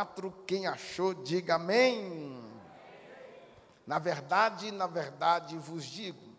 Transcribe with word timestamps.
4. 0.00 0.32
Quem 0.46 0.66
achou, 0.66 1.12
diga 1.12 1.56
amém. 1.56 2.42
Na 3.86 3.98
verdade, 3.98 4.70
na 4.70 4.86
verdade 4.86 5.58
vos 5.58 5.84
digo 5.84 6.30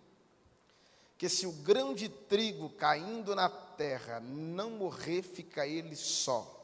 que 1.16 1.30
se 1.30 1.46
o 1.46 1.52
grão 1.52 1.94
de 1.94 2.10
trigo 2.10 2.72
caindo 2.72 3.36
na 3.36 3.48
terra 3.50 4.20
não 4.20 4.72
morrer, 4.72 5.22
fica 5.22 5.68
ele 5.68 5.96
só, 5.96 6.60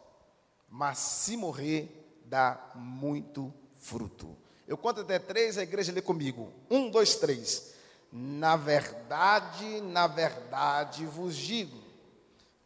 mas 0.67 0.97
se 0.97 1.37
morrer, 1.37 2.19
dá 2.25 2.71
muito 2.73 3.53
fruto. 3.75 4.35
Eu 4.67 4.75
conto 4.75 5.01
até 5.01 5.19
três, 5.19 5.57
a 5.57 5.63
igreja 5.63 5.91
lê 5.91 6.01
comigo. 6.01 6.51
Um, 6.69 6.89
dois, 6.89 7.15
três. 7.15 7.75
Na 8.11 8.55
verdade, 8.55 9.81
na 9.81 10.07
verdade 10.07 11.05
vos 11.05 11.35
digo 11.35 11.77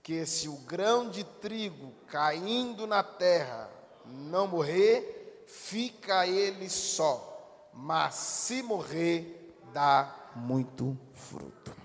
que 0.02 0.26
se 0.26 0.48
o 0.48 0.56
grão 0.56 1.10
de 1.10 1.26
trigo 1.26 1.92
caindo 2.08 2.88
na 2.88 3.04
terra 3.04 3.81
não 4.06 4.48
morrer, 4.48 5.46
fica 5.48 6.26
ele 6.28 6.70
só, 6.70 7.70
mas 7.74 8.16
se 8.16 8.62
morrer, 8.62 9.56
dá 9.74 10.32
muito 10.36 10.98
fruto. 11.14 11.76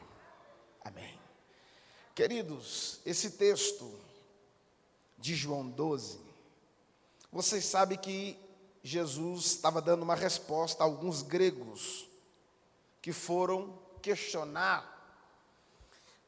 Amém. 0.84 1.18
Queridos, 2.14 3.00
esse 3.04 3.32
texto 3.32 3.92
de 5.18 5.34
João 5.34 5.68
12, 5.68 6.20
vocês 7.32 7.64
sabem 7.64 7.98
que 7.98 8.38
Jesus 8.82 9.46
estava 9.46 9.82
dando 9.82 10.02
uma 10.04 10.14
resposta 10.14 10.82
a 10.82 10.86
alguns 10.86 11.22
gregos 11.22 12.08
que 13.02 13.12
foram 13.12 13.76
questionar. 14.00 14.94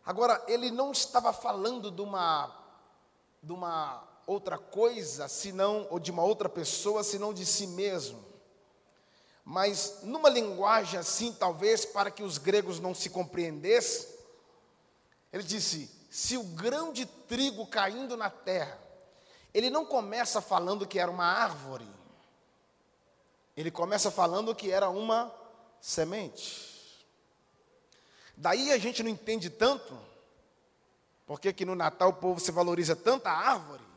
Agora, 0.04 0.42
ele 0.48 0.70
não 0.70 0.90
estava 0.90 1.32
falando 1.32 1.90
de 1.90 2.02
uma, 2.02 2.52
de 3.42 3.52
uma 3.52 4.07
outra 4.28 4.58
coisa, 4.58 5.26
senão, 5.26 5.86
ou 5.90 5.98
de 5.98 6.10
uma 6.10 6.22
outra 6.22 6.50
pessoa, 6.50 7.02
senão 7.02 7.32
de 7.32 7.46
si 7.46 7.66
mesmo. 7.66 8.22
Mas 9.42 10.00
numa 10.02 10.28
linguagem 10.28 11.00
assim, 11.00 11.32
talvez 11.32 11.86
para 11.86 12.10
que 12.10 12.22
os 12.22 12.36
gregos 12.36 12.78
não 12.78 12.94
se 12.94 13.08
compreendessem, 13.08 14.06
ele 15.32 15.42
disse: 15.42 15.90
se 16.10 16.36
o 16.36 16.42
grão 16.42 16.92
de 16.92 17.06
trigo 17.06 17.66
caindo 17.66 18.18
na 18.18 18.28
terra, 18.28 18.78
ele 19.54 19.70
não 19.70 19.86
começa 19.86 20.42
falando 20.42 20.86
que 20.86 20.98
era 20.98 21.10
uma 21.10 21.24
árvore, 21.24 21.88
ele 23.56 23.70
começa 23.70 24.10
falando 24.10 24.54
que 24.54 24.70
era 24.70 24.90
uma 24.90 25.34
semente. 25.80 26.68
Daí 28.36 28.70
a 28.70 28.78
gente 28.78 29.02
não 29.02 29.10
entende 29.10 29.48
tanto, 29.48 29.98
porque 31.26 31.50
que 31.50 31.64
no 31.64 31.74
Natal 31.74 32.10
o 32.10 32.14
povo 32.14 32.38
se 32.38 32.52
valoriza 32.52 32.94
tanta 32.94 33.30
árvore, 33.30 33.87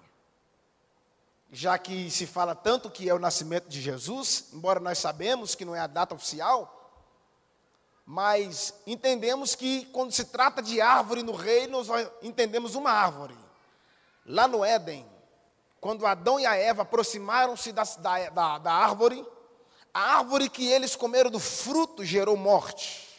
já 1.51 1.77
que 1.77 2.09
se 2.09 2.25
fala 2.25 2.55
tanto 2.55 2.89
que 2.89 3.09
é 3.09 3.13
o 3.13 3.19
nascimento 3.19 3.67
de 3.67 3.81
Jesus, 3.81 4.45
embora 4.53 4.79
nós 4.79 4.97
sabemos 4.97 5.53
que 5.53 5.65
não 5.65 5.75
é 5.75 5.81
a 5.81 5.87
data 5.87 6.15
oficial, 6.15 6.77
mas 8.05 8.73
entendemos 8.87 9.53
que 9.53 9.85
quando 9.87 10.13
se 10.13 10.25
trata 10.25 10.61
de 10.61 10.79
árvore 10.79 11.23
no 11.23 11.33
reino, 11.33 11.83
nós 11.83 12.09
entendemos 12.21 12.73
uma 12.75 12.91
árvore. 12.91 13.37
Lá 14.25 14.47
no 14.47 14.63
Éden, 14.63 15.05
quando 15.79 16.05
Adão 16.05 16.39
e 16.39 16.45
a 16.45 16.55
Eva 16.55 16.83
aproximaram-se 16.83 17.71
da, 17.71 17.83
da, 18.29 18.57
da, 18.57 18.71
árvore, 18.71 19.25
a 19.93 20.17
árvore 20.17 20.49
que 20.49 20.67
eles 20.67 20.95
comeram 20.95 21.29
do 21.29 21.39
fruto 21.39 22.05
gerou 22.05 22.37
morte. 22.37 23.09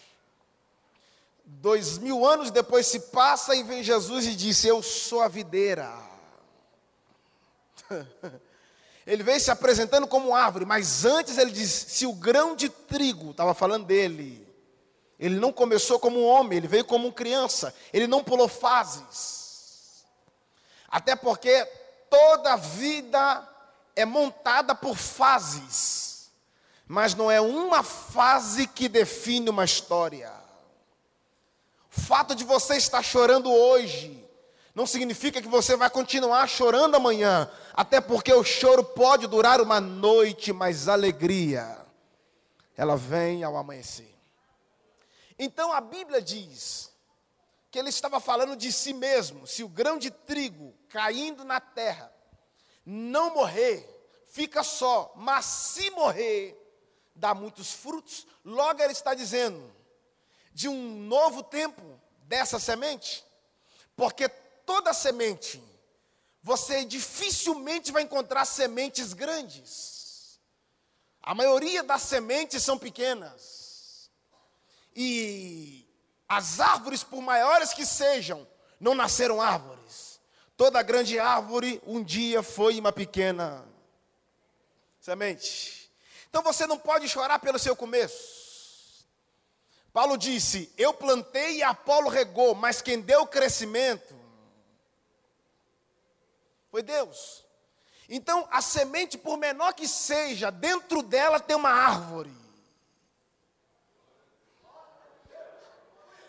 Dois 1.44 1.98
mil 1.98 2.26
anos 2.26 2.50
depois 2.50 2.86
se 2.86 2.98
passa 3.00 3.54
e 3.54 3.62
vem 3.62 3.82
Jesus 3.82 4.26
e 4.26 4.34
disse: 4.34 4.68
Eu 4.68 4.82
sou 4.82 5.20
a 5.20 5.28
videira. 5.28 6.11
Ele 9.06 9.22
veio 9.22 9.40
se 9.40 9.50
apresentando 9.50 10.06
como 10.06 10.34
árvore, 10.34 10.64
mas 10.64 11.04
antes 11.04 11.36
ele 11.36 11.50
disse: 11.50 11.90
Se 11.90 12.06
o 12.06 12.12
grão 12.12 12.54
de 12.54 12.68
trigo, 12.68 13.32
estava 13.32 13.52
falando 13.52 13.84
dele, 13.84 14.46
ele 15.18 15.36
não 15.36 15.52
começou 15.52 15.98
como 15.98 16.20
um 16.20 16.26
homem, 16.26 16.58
ele 16.58 16.68
veio 16.68 16.84
como 16.84 17.12
criança, 17.12 17.74
ele 17.92 18.06
não 18.06 18.22
pulou 18.22 18.46
fases. 18.46 20.04
Até 20.88 21.16
porque 21.16 21.64
toda 22.08 22.56
vida 22.56 23.48
é 23.96 24.04
montada 24.04 24.74
por 24.74 24.96
fases, 24.96 26.30
mas 26.86 27.14
não 27.14 27.30
é 27.30 27.40
uma 27.40 27.82
fase 27.82 28.66
que 28.66 28.88
define 28.88 29.50
uma 29.50 29.64
história. 29.64 30.32
O 31.96 32.00
fato 32.00 32.34
de 32.34 32.44
você 32.44 32.76
estar 32.76 33.02
chorando 33.02 33.52
hoje 33.52 34.21
não 34.74 34.86
significa 34.86 35.42
que 35.42 35.48
você 35.48 35.76
vai 35.76 35.90
continuar 35.90 36.48
chorando 36.48 36.94
amanhã, 36.94 37.50
até 37.74 38.00
porque 38.00 38.32
o 38.32 38.42
choro 38.42 38.82
pode 38.82 39.26
durar 39.26 39.60
uma 39.60 39.80
noite, 39.80 40.52
mas 40.52 40.88
a 40.88 40.94
alegria, 40.94 41.78
ela 42.76 42.96
vem 42.96 43.44
ao 43.44 43.56
amanhecer. 43.56 44.12
Então 45.38 45.72
a 45.72 45.80
Bíblia 45.80 46.22
diz 46.22 46.90
que 47.70 47.78
ele 47.78 47.88
estava 47.88 48.20
falando 48.20 48.54
de 48.56 48.72
si 48.72 48.92
mesmo. 48.92 49.46
Se 49.46 49.62
o 49.62 49.68
grão 49.68 49.98
de 49.98 50.10
trigo 50.10 50.74
caindo 50.88 51.44
na 51.44 51.60
terra 51.60 52.12
não 52.84 53.34
morrer, 53.34 53.88
fica 54.30 54.62
só, 54.62 55.12
mas 55.16 55.44
se 55.44 55.90
morrer, 55.90 56.58
dá 57.14 57.34
muitos 57.34 57.72
frutos. 57.72 58.26
Logo 58.44 58.82
ele 58.82 58.92
está 58.92 59.14
dizendo 59.14 59.70
de 60.52 60.68
um 60.68 61.00
novo 61.06 61.42
tempo 61.42 62.00
dessa 62.24 62.58
semente, 62.58 63.24
porque 63.96 64.30
toda 64.66 64.92
semente 64.92 65.62
você 66.42 66.84
dificilmente 66.84 67.92
vai 67.92 68.02
encontrar 68.02 68.44
sementes 68.44 69.12
grandes. 69.12 70.40
A 71.22 71.34
maioria 71.34 71.84
das 71.84 72.02
sementes 72.02 72.62
são 72.62 72.76
pequenas. 72.76 74.10
E 74.94 75.86
as 76.28 76.58
árvores, 76.58 77.04
por 77.04 77.22
maiores 77.22 77.72
que 77.72 77.86
sejam, 77.86 78.46
não 78.80 78.94
nasceram 78.94 79.40
árvores. 79.40 80.20
Toda 80.56 80.82
grande 80.82 81.18
árvore 81.18 81.80
um 81.86 82.02
dia 82.02 82.42
foi 82.42 82.78
uma 82.78 82.92
pequena 82.92 83.64
semente. 85.00 85.90
Então 86.28 86.42
você 86.42 86.66
não 86.66 86.78
pode 86.78 87.08
chorar 87.08 87.38
pelo 87.38 87.58
seu 87.58 87.76
começo. 87.76 89.06
Paulo 89.92 90.16
disse: 90.16 90.72
Eu 90.76 90.92
plantei 90.92 91.58
e 91.58 91.62
Apolo 91.62 92.08
regou, 92.08 92.54
mas 92.54 92.82
quem 92.82 93.00
deu 93.00 93.22
o 93.22 93.26
crescimento 93.26 94.21
foi 96.72 96.82
Deus. 96.82 97.44
Então, 98.08 98.48
a 98.50 98.62
semente, 98.62 99.18
por 99.18 99.36
menor 99.36 99.74
que 99.74 99.86
seja, 99.86 100.50
dentro 100.50 101.02
dela 101.02 101.38
tem 101.38 101.54
uma 101.54 101.70
árvore. 101.70 102.34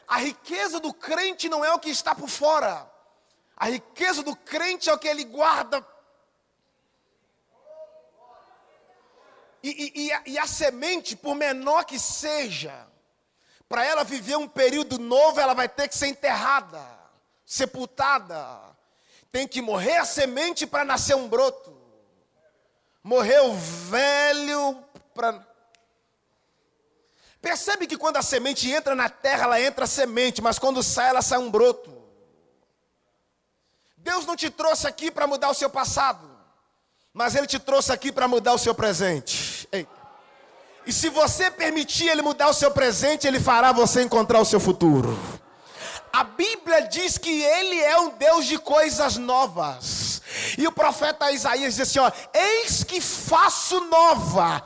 A 0.05 0.17
riqueza 0.17 0.81
do 0.81 0.93
crente 0.93 1.47
não 1.47 1.63
é 1.63 1.73
o 1.73 1.79
que 1.79 1.89
está 1.89 2.13
por 2.13 2.27
fora. 2.27 2.91
A 3.55 3.67
riqueza 3.69 4.21
do 4.21 4.35
crente 4.35 4.89
é 4.89 4.93
o 4.93 4.99
que 4.99 5.07
ele 5.07 5.23
guarda. 5.23 5.87
E, 9.63 9.69
e, 9.69 10.05
e, 10.07 10.11
a, 10.11 10.23
e 10.25 10.37
a 10.37 10.45
semente, 10.45 11.15
por 11.15 11.35
menor 11.35 11.85
que 11.85 11.97
seja, 11.97 12.85
para 13.69 13.85
ela 13.85 14.03
viver 14.03 14.35
um 14.35 14.47
período 14.47 14.99
novo, 14.99 15.39
ela 15.39 15.53
vai 15.53 15.69
ter 15.69 15.87
que 15.87 15.97
ser 15.97 16.07
enterrada, 16.07 16.85
sepultada. 17.45 18.72
Tem 19.33 19.47
que 19.47 19.61
morrer 19.61 19.97
a 19.97 20.05
semente 20.05 20.65
para 20.65 20.85
nascer 20.85 21.15
um 21.15 21.27
broto. 21.27 21.75
Morrer 23.03 23.41
o 23.41 23.53
velho 23.53 24.77
para 25.13 25.45
Percebe 27.41 27.87
que 27.87 27.97
quando 27.97 28.15
a 28.15 28.21
semente 28.21 28.71
entra 28.71 28.95
na 28.95 29.09
terra, 29.09 29.43
ela 29.43 29.59
entra 29.59 29.85
semente, 29.85 30.41
mas 30.41 30.57
quando 30.57 30.81
sai, 30.81 31.09
ela 31.09 31.21
sai 31.21 31.39
um 31.39 31.51
broto. 31.51 31.91
Deus 33.97 34.25
não 34.25 34.33
te 34.33 34.49
trouxe 34.49 34.87
aqui 34.87 35.11
para 35.11 35.27
mudar 35.27 35.49
o 35.49 35.53
seu 35.53 35.69
passado, 35.69 36.25
mas 37.13 37.35
Ele 37.35 37.45
te 37.45 37.59
trouxe 37.59 37.91
aqui 37.91 38.13
para 38.13 38.29
mudar 38.29 38.53
o 38.53 38.57
seu 38.57 38.73
presente. 38.73 39.67
E 40.85 40.93
se 40.93 41.09
você 41.09 41.51
permitir 41.51 42.07
Ele 42.07 42.21
mudar 42.21 42.47
o 42.47 42.53
seu 42.53 42.71
presente, 42.71 43.27
Ele 43.27 43.41
fará 43.41 43.73
você 43.73 44.03
encontrar 44.03 44.39
o 44.39 44.45
seu 44.45 44.59
futuro. 44.59 45.17
A 46.13 46.23
Bíblia 46.23 46.81
diz 46.87 47.17
que 47.17 47.41
Ele 47.41 47.79
é 47.81 47.99
um 47.99 48.09
Deus 48.11 48.45
de 48.45 48.59
coisas 48.59 49.17
novas. 49.17 50.21
E 50.57 50.67
o 50.67 50.71
profeta 50.71 51.31
Isaías 51.31 51.75
diz 51.75 51.89
assim: 51.89 51.99
ó, 51.99 52.11
Eis 52.33 52.83
que 52.83 53.01
faço 53.01 53.79
nova 53.85 54.63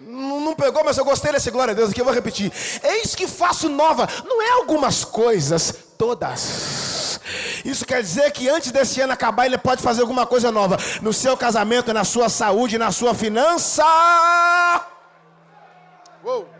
Não 0.00 0.54
pegou, 0.54 0.82
mas 0.82 0.96
eu 0.96 1.04
gostei 1.04 1.30
desse 1.30 1.50
glória 1.50 1.72
a 1.72 1.74
Deus 1.74 1.90
aqui, 1.90 2.00
eu 2.00 2.04
vou 2.04 2.14
repetir. 2.14 2.50
Eis 2.82 3.14
que 3.14 3.28
faço 3.28 3.68
nova, 3.68 4.08
não 4.24 4.40
é 4.40 4.50
algumas 4.52 5.04
coisas, 5.04 5.74
todas. 5.98 7.20
Isso 7.64 7.84
quer 7.84 8.02
dizer 8.02 8.30
que 8.32 8.48
antes 8.48 8.72
desse 8.72 9.00
ano 9.00 9.12
acabar, 9.12 9.44
ele 9.44 9.58
pode 9.58 9.82
fazer 9.82 10.00
alguma 10.00 10.26
coisa 10.26 10.50
nova 10.50 10.78
no 11.02 11.12
seu 11.12 11.36
casamento, 11.36 11.92
na 11.92 12.04
sua 12.04 12.30
saúde, 12.30 12.78
na 12.78 12.90
sua 12.90 13.14
finança. 13.14 13.84
Uou. 16.24 16.59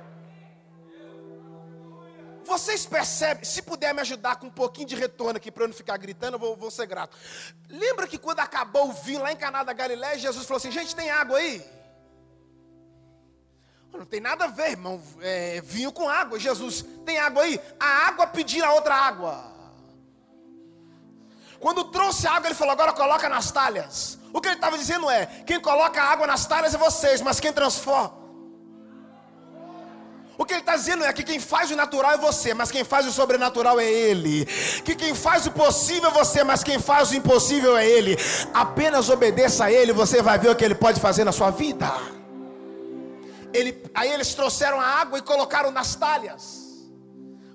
Vocês 2.50 2.84
percebem, 2.84 3.44
se 3.44 3.62
puder 3.62 3.94
me 3.94 4.00
ajudar 4.00 4.34
com 4.36 4.48
um 4.48 4.50
pouquinho 4.50 4.88
de 4.88 4.96
retorno 4.96 5.36
aqui 5.36 5.52
para 5.52 5.62
eu 5.62 5.68
não 5.68 5.74
ficar 5.74 5.96
gritando, 5.96 6.34
eu 6.34 6.38
vou, 6.40 6.56
vou 6.56 6.70
ser 6.70 6.84
grato. 6.84 7.16
Lembra 7.68 8.08
que 8.08 8.18
quando 8.18 8.40
acabou 8.40 8.88
o 8.88 8.92
vinho 8.92 9.22
lá 9.22 9.30
em 9.30 9.36
Caná 9.36 9.62
da 9.62 9.72
Galiléia, 9.72 10.18
Jesus 10.18 10.44
falou 10.46 10.58
assim: 10.58 10.72
gente, 10.72 10.94
tem 10.94 11.10
água 11.10 11.38
aí? 11.38 11.64
Não 13.92 14.04
tem 14.04 14.20
nada 14.20 14.46
a 14.46 14.48
ver, 14.48 14.70
irmão. 14.70 15.00
É, 15.20 15.60
vinho 15.60 15.92
com 15.92 16.08
água. 16.08 16.40
Jesus, 16.40 16.84
tem 17.06 17.18
água 17.18 17.44
aí? 17.44 17.60
A 17.78 18.08
água 18.08 18.26
pediu 18.26 18.64
a 18.64 18.72
outra 18.72 18.96
água. 18.96 19.44
Quando 21.60 21.84
trouxe 21.84 22.26
água, 22.26 22.48
ele 22.48 22.54
falou: 22.56 22.72
agora 22.72 22.92
coloca 22.92 23.28
nas 23.28 23.52
talhas. 23.52 24.18
O 24.32 24.40
que 24.40 24.48
ele 24.48 24.56
estava 24.56 24.76
dizendo 24.76 25.08
é: 25.08 25.26
quem 25.46 25.60
coloca 25.60 26.02
água 26.02 26.26
nas 26.26 26.46
talhas 26.46 26.74
é 26.74 26.78
vocês, 26.78 27.20
mas 27.20 27.38
quem 27.38 27.52
transforma. 27.52 28.19
O 30.40 30.44
que 30.46 30.54
ele 30.54 30.60
está 30.60 30.74
dizendo 30.74 31.04
é 31.04 31.12
que 31.12 31.22
quem 31.22 31.38
faz 31.38 31.70
o 31.70 31.76
natural 31.76 32.12
é 32.12 32.16
você, 32.16 32.54
mas 32.54 32.70
quem 32.70 32.82
faz 32.82 33.06
o 33.06 33.12
sobrenatural 33.12 33.78
é 33.78 33.84
Ele. 33.84 34.46
Que 34.86 34.94
quem 34.94 35.14
faz 35.14 35.46
o 35.46 35.50
possível 35.50 36.08
é 36.08 36.14
você, 36.14 36.42
mas 36.42 36.64
quem 36.64 36.78
faz 36.78 37.10
o 37.10 37.14
impossível 37.14 37.76
é 37.76 37.86
Ele. 37.86 38.16
Apenas 38.54 39.10
obedeça 39.10 39.66
a 39.66 39.70
Ele, 39.70 39.92
você 39.92 40.22
vai 40.22 40.38
ver 40.38 40.48
o 40.48 40.56
que 40.56 40.64
Ele 40.64 40.74
pode 40.74 40.98
fazer 40.98 41.24
na 41.24 41.30
sua 41.30 41.50
vida. 41.50 41.92
Ele, 43.52 43.82
aí 43.94 44.10
eles 44.10 44.32
trouxeram 44.32 44.80
a 44.80 44.86
água 44.86 45.18
e 45.18 45.22
colocaram 45.22 45.70
nas 45.70 45.94
talhas. 45.94 46.88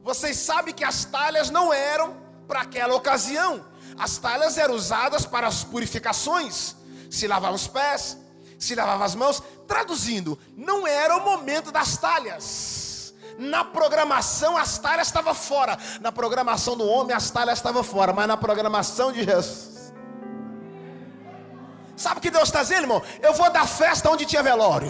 Vocês 0.04 0.38
sabem 0.38 0.72
que 0.72 0.84
as 0.84 1.06
talhas 1.06 1.50
não 1.50 1.74
eram 1.74 2.16
para 2.48 2.62
aquela 2.62 2.94
ocasião. 2.94 3.66
As 3.98 4.20
talhas 4.20 4.60
eram 4.60 4.76
usadas 4.76 5.26
para 5.26 5.48
as 5.48 5.64
purificações. 5.64 6.76
Se 7.10 7.26
lavava 7.26 7.56
os 7.56 7.66
pés, 7.66 8.16
se 8.66 8.76
lavava 8.76 9.06
as 9.06 9.16
mãos. 9.16 9.42
Traduzindo, 9.68 10.38
não 10.56 10.86
era 10.86 11.16
o 11.16 11.24
momento 11.24 11.72
das 11.72 11.98
talhas. 11.98 13.14
Na 13.38 13.64
programação, 13.66 14.58
as 14.58 14.78
talhas 14.78 15.08
estavam 15.08 15.34
fora. 15.34 15.78
Na 16.02 16.12
programação 16.12 16.76
do 16.76 16.88
homem, 16.88 17.16
as 17.16 17.30
talhas 17.30 17.60
estavam 17.60 17.84
fora. 17.84 18.14
Mas 18.14 18.28
na 18.28 18.38
programação 18.38 19.12
de 19.12 19.24
Jesus. 19.24 19.94
Sabe 21.96 22.18
o 22.18 22.22
que 22.22 22.32
Deus 22.32 22.50
está 22.50 22.62
dizendo, 22.62 22.84
irmão? 22.84 23.02
Eu 23.22 23.34
vou 23.34 23.50
dar 23.50 23.68
festa 23.68 24.10
onde 24.10 24.26
tinha 24.26 24.44
velório. 24.44 24.90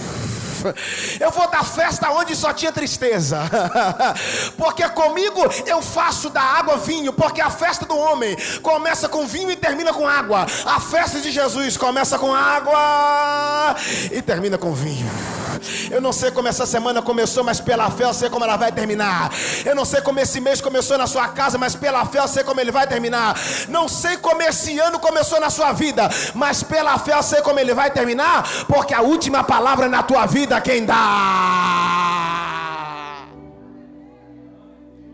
Eu 1.19 1.31
vou 1.31 1.49
dar 1.49 1.63
festa 1.63 2.09
onde 2.11 2.35
só 2.35 2.53
tinha 2.53 2.71
tristeza. 2.71 3.39
Porque 4.57 4.87
comigo 4.89 5.41
eu 5.65 5.81
faço 5.81 6.29
da 6.29 6.41
água 6.41 6.77
vinho. 6.77 7.13
Porque 7.13 7.41
a 7.41 7.49
festa 7.49 7.85
do 7.85 7.97
homem 7.97 8.35
começa 8.61 9.07
com 9.07 9.27
vinho 9.27 9.51
e 9.51 9.55
termina 9.55 9.93
com 9.93 10.07
água. 10.07 10.45
A 10.65 10.79
festa 10.79 11.19
de 11.19 11.31
Jesus 11.31 11.77
começa 11.77 12.17
com 12.17 12.33
água 12.33 13.75
e 14.11 14.21
termina 14.21 14.57
com 14.57 14.73
vinho. 14.73 15.09
Eu 15.91 16.01
não 16.01 16.11
sei 16.13 16.31
como 16.31 16.47
essa 16.47 16.65
semana 16.65 17.01
começou, 17.01 17.43
mas 17.43 17.59
pela 17.61 17.89
fé 17.91 18.05
eu 18.05 18.13
sei 18.13 18.29
como 18.29 18.43
ela 18.43 18.57
vai 18.57 18.71
terminar. 18.71 19.31
Eu 19.65 19.75
não 19.75 19.85
sei 19.85 20.01
como 20.01 20.19
esse 20.19 20.39
mês 20.39 20.61
começou 20.61 20.97
na 20.97 21.07
sua 21.07 21.27
casa, 21.29 21.57
mas 21.57 21.75
pela 21.75 22.05
fé 22.05 22.19
eu 22.19 22.27
sei 22.27 22.43
como 22.43 22.59
ele 22.59 22.71
vai 22.71 22.87
terminar. 22.87 23.35
Não 23.67 23.87
sei 23.87 24.17
como 24.17 24.41
esse 24.41 24.79
ano 24.79 24.99
começou 24.99 25.39
na 25.39 25.49
sua 25.49 25.73
vida, 25.73 26.09
mas 26.33 26.63
pela 26.63 26.97
fé 26.97 27.13
eu 27.13 27.23
sei 27.23 27.41
como 27.41 27.59
ele 27.59 27.73
vai 27.73 27.91
terminar, 27.91 28.47
porque 28.67 28.93
a 28.93 29.01
última 29.01 29.43
palavra 29.43 29.87
na 29.87 30.03
tua 30.03 30.25
vida 30.25 30.59
quem 30.61 30.85
dá 30.85 30.95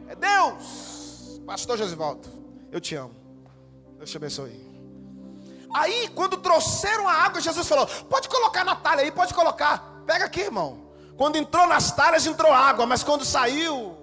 é 0.10 0.16
Deus. 0.16 1.42
Pastor 1.46 1.78
Josivaldo, 1.78 2.28
eu 2.72 2.80
te 2.80 2.96
amo. 2.96 3.16
Deus 3.98 4.10
te 4.10 4.18
abençoe. 4.18 4.72
Aí, 5.74 6.10
quando 6.10 6.38
trouxeram 6.38 7.08
a 7.08 7.14
água, 7.14 7.40
Jesus 7.40 7.68
falou: 7.68 7.88
Pode 8.10 8.28
colocar 8.28 8.64
na 8.64 8.76
talha 8.76 9.02
aí, 9.02 9.12
pode 9.12 9.34
colocar. 9.34 9.91
Pega 10.12 10.26
aqui, 10.26 10.42
irmão. 10.42 10.78
Quando 11.16 11.38
entrou 11.38 11.66
nas 11.68 11.94
talhas, 11.94 12.28
entrou 12.28 12.52
água, 12.52 12.86
mas 12.86 13.02
quando 13.02 13.24
saiu, 13.24 13.98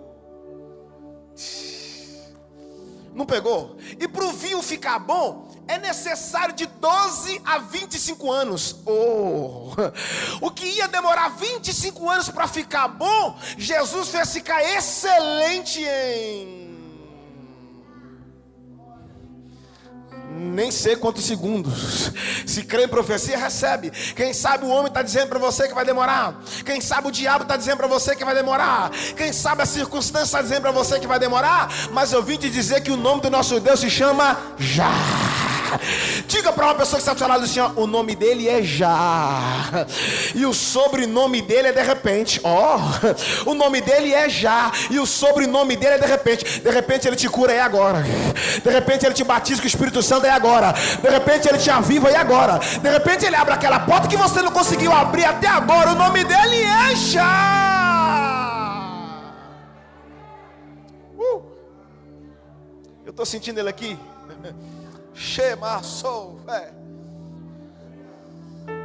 não 3.12 3.26
pegou. 3.26 3.76
E 4.00 4.08
para 4.08 4.24
o 4.24 4.32
vinho 4.32 4.62
ficar 4.62 4.98
bom, 5.00 5.50
é 5.68 5.76
necessário 5.76 6.54
de 6.54 6.64
12 6.64 7.42
a 7.44 7.58
25 7.58 8.32
anos. 8.32 8.76
Oh. 8.86 9.72
O 10.40 10.50
que 10.50 10.64
ia 10.64 10.88
demorar 10.88 11.28
25 11.28 12.08
anos 12.08 12.30
para 12.30 12.48
ficar 12.48 12.88
bom, 12.88 13.38
Jesus 13.58 14.08
fez 14.08 14.32
ficar 14.32 14.62
excelente 14.64 15.82
em 15.82 16.57
nem 20.38 20.70
sei 20.70 20.96
quantos 20.96 21.24
segundos. 21.24 22.12
Se 22.46 22.62
crê 22.62 22.84
em 22.84 22.88
profecia, 22.88 23.36
recebe. 23.36 23.90
Quem 23.90 24.32
sabe 24.32 24.64
o 24.64 24.68
homem 24.68 24.86
está 24.86 25.02
dizendo 25.02 25.28
para 25.28 25.38
você 25.38 25.68
que 25.68 25.74
vai 25.74 25.84
demorar. 25.84 26.40
Quem 26.64 26.80
sabe 26.80 27.08
o 27.08 27.10
diabo 27.10 27.42
está 27.42 27.56
dizendo 27.56 27.76
para 27.76 27.86
você 27.86 28.14
que 28.14 28.24
vai 28.24 28.34
demorar. 28.34 28.90
Quem 29.16 29.32
sabe 29.32 29.62
a 29.62 29.66
circunstância 29.66 30.24
está 30.26 30.42
dizendo 30.42 30.62
para 30.62 30.70
você 30.70 30.98
que 30.98 31.06
vai 31.06 31.18
demorar. 31.18 31.68
Mas 31.92 32.12
eu 32.12 32.22
vim 32.22 32.36
te 32.36 32.48
dizer 32.48 32.82
que 32.82 32.90
o 32.90 32.96
nome 32.96 33.22
do 33.22 33.30
nosso 33.30 33.58
Deus 33.58 33.80
se 33.80 33.90
chama 33.90 34.36
Já. 34.58 34.92
Diga 36.26 36.52
para 36.52 36.66
uma 36.66 36.74
pessoa 36.74 37.00
que 37.00 37.08
está 37.10 37.26
do 37.26 37.44
assim: 37.44 37.60
ó, 37.60 37.70
o 37.76 37.86
nome 37.86 38.14
dele 38.14 38.48
é 38.48 38.62
Já. 38.62 39.86
E 40.34 40.44
o 40.46 40.54
sobrenome 40.54 41.42
dele 41.42 41.68
é 41.68 41.72
de 41.72 41.82
repente. 41.82 42.40
Ó, 42.42 42.78
o 43.46 43.54
nome 43.54 43.80
dele 43.80 44.12
é 44.12 44.28
Já. 44.28 44.70
E 44.90 44.98
o 44.98 45.06
sobrenome 45.06 45.76
dele 45.76 45.94
é 45.94 45.98
de 45.98 46.06
repente. 46.06 46.60
De 46.60 46.70
repente 46.70 47.06
ele 47.06 47.16
te 47.16 47.28
cura 47.28 47.52
é 47.52 47.60
agora. 47.60 48.02
De 48.62 48.70
repente 48.70 49.06
ele 49.06 49.14
te 49.14 49.24
batiza 49.24 49.60
com 49.60 49.66
o 49.66 49.68
Espírito 49.68 50.02
Santo 50.02 50.26
é 50.26 50.30
agora. 50.30 50.72
De 50.72 51.08
repente 51.08 51.48
ele 51.48 51.58
te 51.58 51.70
aviva 51.70 52.10
é 52.10 52.16
agora. 52.16 52.58
De 52.58 52.90
repente 52.90 53.26
ele 53.26 53.36
abre 53.36 53.54
aquela 53.54 53.80
porta 53.80 54.08
que 54.08 54.16
você 54.16 54.42
não 54.42 54.50
conseguiu 54.50 54.92
abrir 54.92 55.24
até 55.24 55.48
agora. 55.48 55.92
O 55.92 55.94
nome 55.94 56.24
dele 56.24 56.62
é 56.62 56.96
Já. 56.96 57.78
Uh. 61.16 61.42
Eu 63.04 63.10
estou 63.10 63.26
sentindo 63.26 63.58
ele 63.58 63.68
aqui. 63.68 63.98
Shema 65.18 65.82
sou. 65.82 66.40
É. 66.48 66.78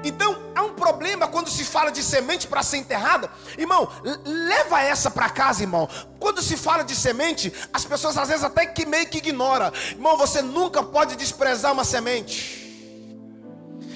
Então, 0.03 0.35
há 0.55 0.63
um 0.63 0.73
problema 0.73 1.27
quando 1.27 1.49
se 1.49 1.63
fala 1.63 1.91
de 1.91 2.03
semente 2.03 2.47
para 2.47 2.63
ser 2.63 2.77
enterrada. 2.77 3.29
Irmão, 3.57 3.87
leva 4.25 4.81
essa 4.81 5.09
para 5.11 5.29
casa, 5.29 5.61
irmão. 5.63 5.87
Quando 6.19 6.41
se 6.41 6.57
fala 6.57 6.83
de 6.83 6.95
semente, 6.95 7.53
as 7.71 7.85
pessoas 7.85 8.17
às 8.17 8.27
vezes 8.27 8.43
até 8.43 8.65
que 8.65 8.85
meio 8.85 9.07
que 9.07 9.19
ignora. 9.19 9.71
Irmão, 9.91 10.17
você 10.17 10.41
nunca 10.41 10.81
pode 10.81 11.15
desprezar 11.15 11.71
uma 11.71 11.83
semente. 11.83 12.61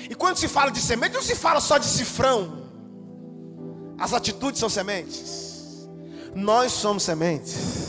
E 0.09 0.15
quando 0.15 0.37
se 0.37 0.47
fala 0.47 0.71
de 0.71 0.79
semente, 0.79 1.15
não 1.15 1.23
se 1.23 1.35
fala 1.35 1.59
só 1.59 1.77
de 1.77 1.87
cifrão. 1.87 2.65
As 3.97 4.13
atitudes 4.13 4.59
são 4.59 4.69
sementes. 4.69 5.87
Nós 6.33 6.71
somos 6.71 7.03
sementes. 7.03 7.86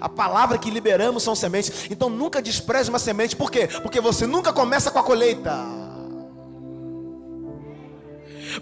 A 0.00 0.08
palavra 0.08 0.58
que 0.58 0.70
liberamos 0.70 1.22
são 1.22 1.34
sementes. 1.34 1.86
Então 1.90 2.08
nunca 2.08 2.40
despreze 2.40 2.88
uma 2.88 2.98
semente. 2.98 3.34
Por 3.34 3.50
quê? 3.50 3.68
Porque 3.82 4.00
você 4.00 4.26
nunca 4.26 4.52
começa 4.52 4.90
com 4.90 4.98
a 4.98 5.02
colheita. 5.02 5.54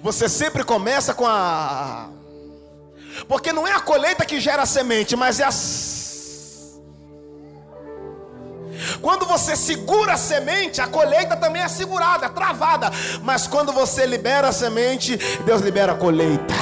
Você 0.03 0.29
sempre 0.29 0.65
começa 0.65 1.15
com 1.15 1.27
a. 1.27 2.09
Porque 3.29 3.53
não 3.53 3.67
é 3.67 3.73
a 3.73 3.81
colheita 3.81 4.25
que 4.25 4.41
gera 4.41 4.63
a 4.63 4.67
semente, 4.67 5.17
mas 5.17 5.41
é 5.41 5.45
a. 5.45 5.51
Quando 9.01 9.27
você 9.27 9.57
segura 9.57 10.15
a 10.15 10.17
semente, 10.17 10.81
a 10.81 10.87
colheita 10.87 11.37
também 11.37 11.63
é 11.63 11.69
segurada, 11.69 12.29
travada. 12.29 12.91
Mas 13.23 13.47
quando 13.47 13.73
você 13.73 14.07
libera 14.07 14.49
a 14.49 14.53
semente, 14.53 15.17
Deus 15.45 15.61
libera 15.61 15.93
a 15.93 15.97
colheita. 15.97 16.55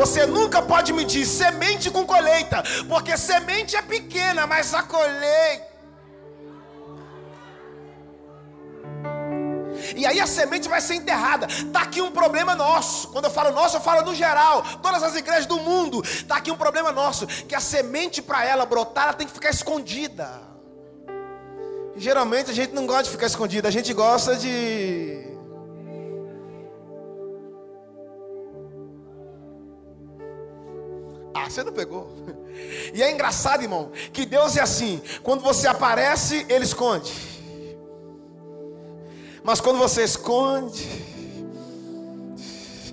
Você 0.00 0.24
nunca 0.24 0.62
pode 0.62 0.94
medir 0.94 1.26
semente 1.26 1.90
com 1.90 2.06
colheita, 2.06 2.62
porque 2.88 3.18
semente 3.18 3.76
é 3.76 3.82
pequena, 3.82 4.46
mas 4.46 4.72
a 4.72 4.82
colheita. 4.82 5.68
E 9.94 10.06
aí 10.06 10.18
a 10.18 10.26
semente 10.26 10.70
vai 10.70 10.80
ser 10.80 10.94
enterrada. 10.94 11.46
Está 11.46 11.82
aqui 11.82 12.00
um 12.00 12.10
problema 12.10 12.54
nosso. 12.54 13.08
Quando 13.08 13.26
eu 13.26 13.30
falo 13.30 13.50
nosso, 13.50 13.76
eu 13.76 13.80
falo 13.82 14.00
no 14.02 14.14
geral. 14.14 14.62
Todas 14.80 15.02
as 15.02 15.14
igrejas 15.16 15.44
do 15.44 15.58
mundo. 15.58 16.02
Está 16.02 16.36
aqui 16.36 16.50
um 16.50 16.56
problema 16.56 16.90
nosso. 16.90 17.26
Que 17.26 17.54
a 17.54 17.60
semente 17.60 18.22
para 18.22 18.42
ela 18.42 18.64
brotar, 18.64 19.04
ela 19.04 19.12
tem 19.12 19.26
que 19.26 19.34
ficar 19.34 19.50
escondida. 19.50 20.40
E, 21.94 22.00
geralmente 22.00 22.50
a 22.50 22.54
gente 22.54 22.72
não 22.72 22.86
gosta 22.86 23.04
de 23.04 23.10
ficar 23.10 23.26
escondida. 23.26 23.68
A 23.68 23.72
gente 23.72 23.92
gosta 23.92 24.34
de 24.34 25.29
você 31.50 31.62
não 31.62 31.72
pegou. 31.72 32.10
E 32.92 33.02
é 33.02 33.10
engraçado, 33.10 33.62
irmão, 33.62 33.90
que 34.12 34.26
Deus 34.26 34.56
é 34.56 34.60
assim: 34.60 35.00
quando 35.22 35.40
você 35.40 35.66
aparece, 35.66 36.46
Ele 36.48 36.64
esconde. 36.64 37.12
Mas 39.42 39.60
quando 39.60 39.78
você 39.78 40.04
esconde, 40.04 40.86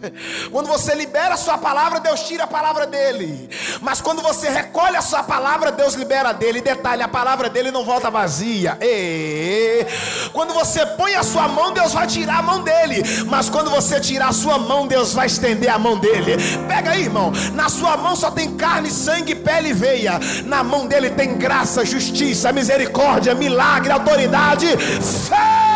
quando 0.51 0.67
você 0.67 0.95
libera 0.95 1.33
a 1.33 1.37
sua 1.37 1.57
palavra, 1.57 1.99
Deus 1.99 2.21
tira 2.23 2.43
a 2.43 2.47
palavra 2.47 2.85
dele. 2.85 3.49
Mas 3.81 4.01
quando 4.01 4.21
você 4.21 4.49
recolhe 4.49 4.95
a 4.95 5.01
sua 5.01 5.23
palavra, 5.23 5.71
Deus 5.71 5.93
libera 5.93 6.33
dele. 6.33 6.61
Detalhe, 6.61 7.01
a 7.01 7.07
palavra 7.07 7.49
dele 7.49 7.71
não 7.71 7.83
volta 7.83 8.09
vazia. 8.09 8.77
E, 8.81 9.85
Quando 10.33 10.53
você 10.53 10.85
põe 10.85 11.15
a 11.15 11.23
sua 11.23 11.47
mão, 11.47 11.71
Deus 11.71 11.93
vai 11.93 12.07
tirar 12.07 12.39
a 12.39 12.41
mão 12.41 12.61
dele. 12.63 13.03
Mas 13.27 13.49
quando 13.49 13.69
você 13.69 13.99
tirar 13.99 14.29
a 14.29 14.33
sua 14.33 14.57
mão, 14.57 14.87
Deus 14.87 15.13
vai 15.13 15.27
estender 15.27 15.69
a 15.69 15.77
mão 15.79 15.97
dele. 15.97 16.37
Pega 16.67 16.91
aí, 16.91 17.03
irmão. 17.03 17.31
Na 17.53 17.69
sua 17.69 17.97
mão 17.97 18.15
só 18.15 18.31
tem 18.31 18.55
carne, 18.55 18.89
sangue, 18.89 19.35
pele 19.35 19.69
e 19.69 19.73
veia. 19.73 20.19
Na 20.45 20.63
mão 20.63 20.87
dele 20.87 21.09
tem 21.09 21.37
graça, 21.37 21.85
justiça, 21.85 22.51
misericórdia, 22.51 23.33
milagre, 23.35 23.91
autoridade, 23.91 24.67
fé. 24.67 25.66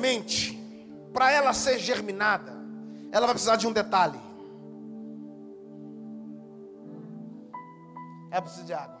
Semente, 0.00 0.58
para 1.12 1.30
ela 1.30 1.52
ser 1.52 1.78
germinada, 1.78 2.52
ela 3.12 3.26
vai 3.26 3.34
precisar 3.34 3.56
de 3.56 3.66
um 3.66 3.72
detalhe. 3.72 4.18
Ela 8.30 8.42
precisa 8.42 8.64
de 8.64 8.72
água. 8.72 9.00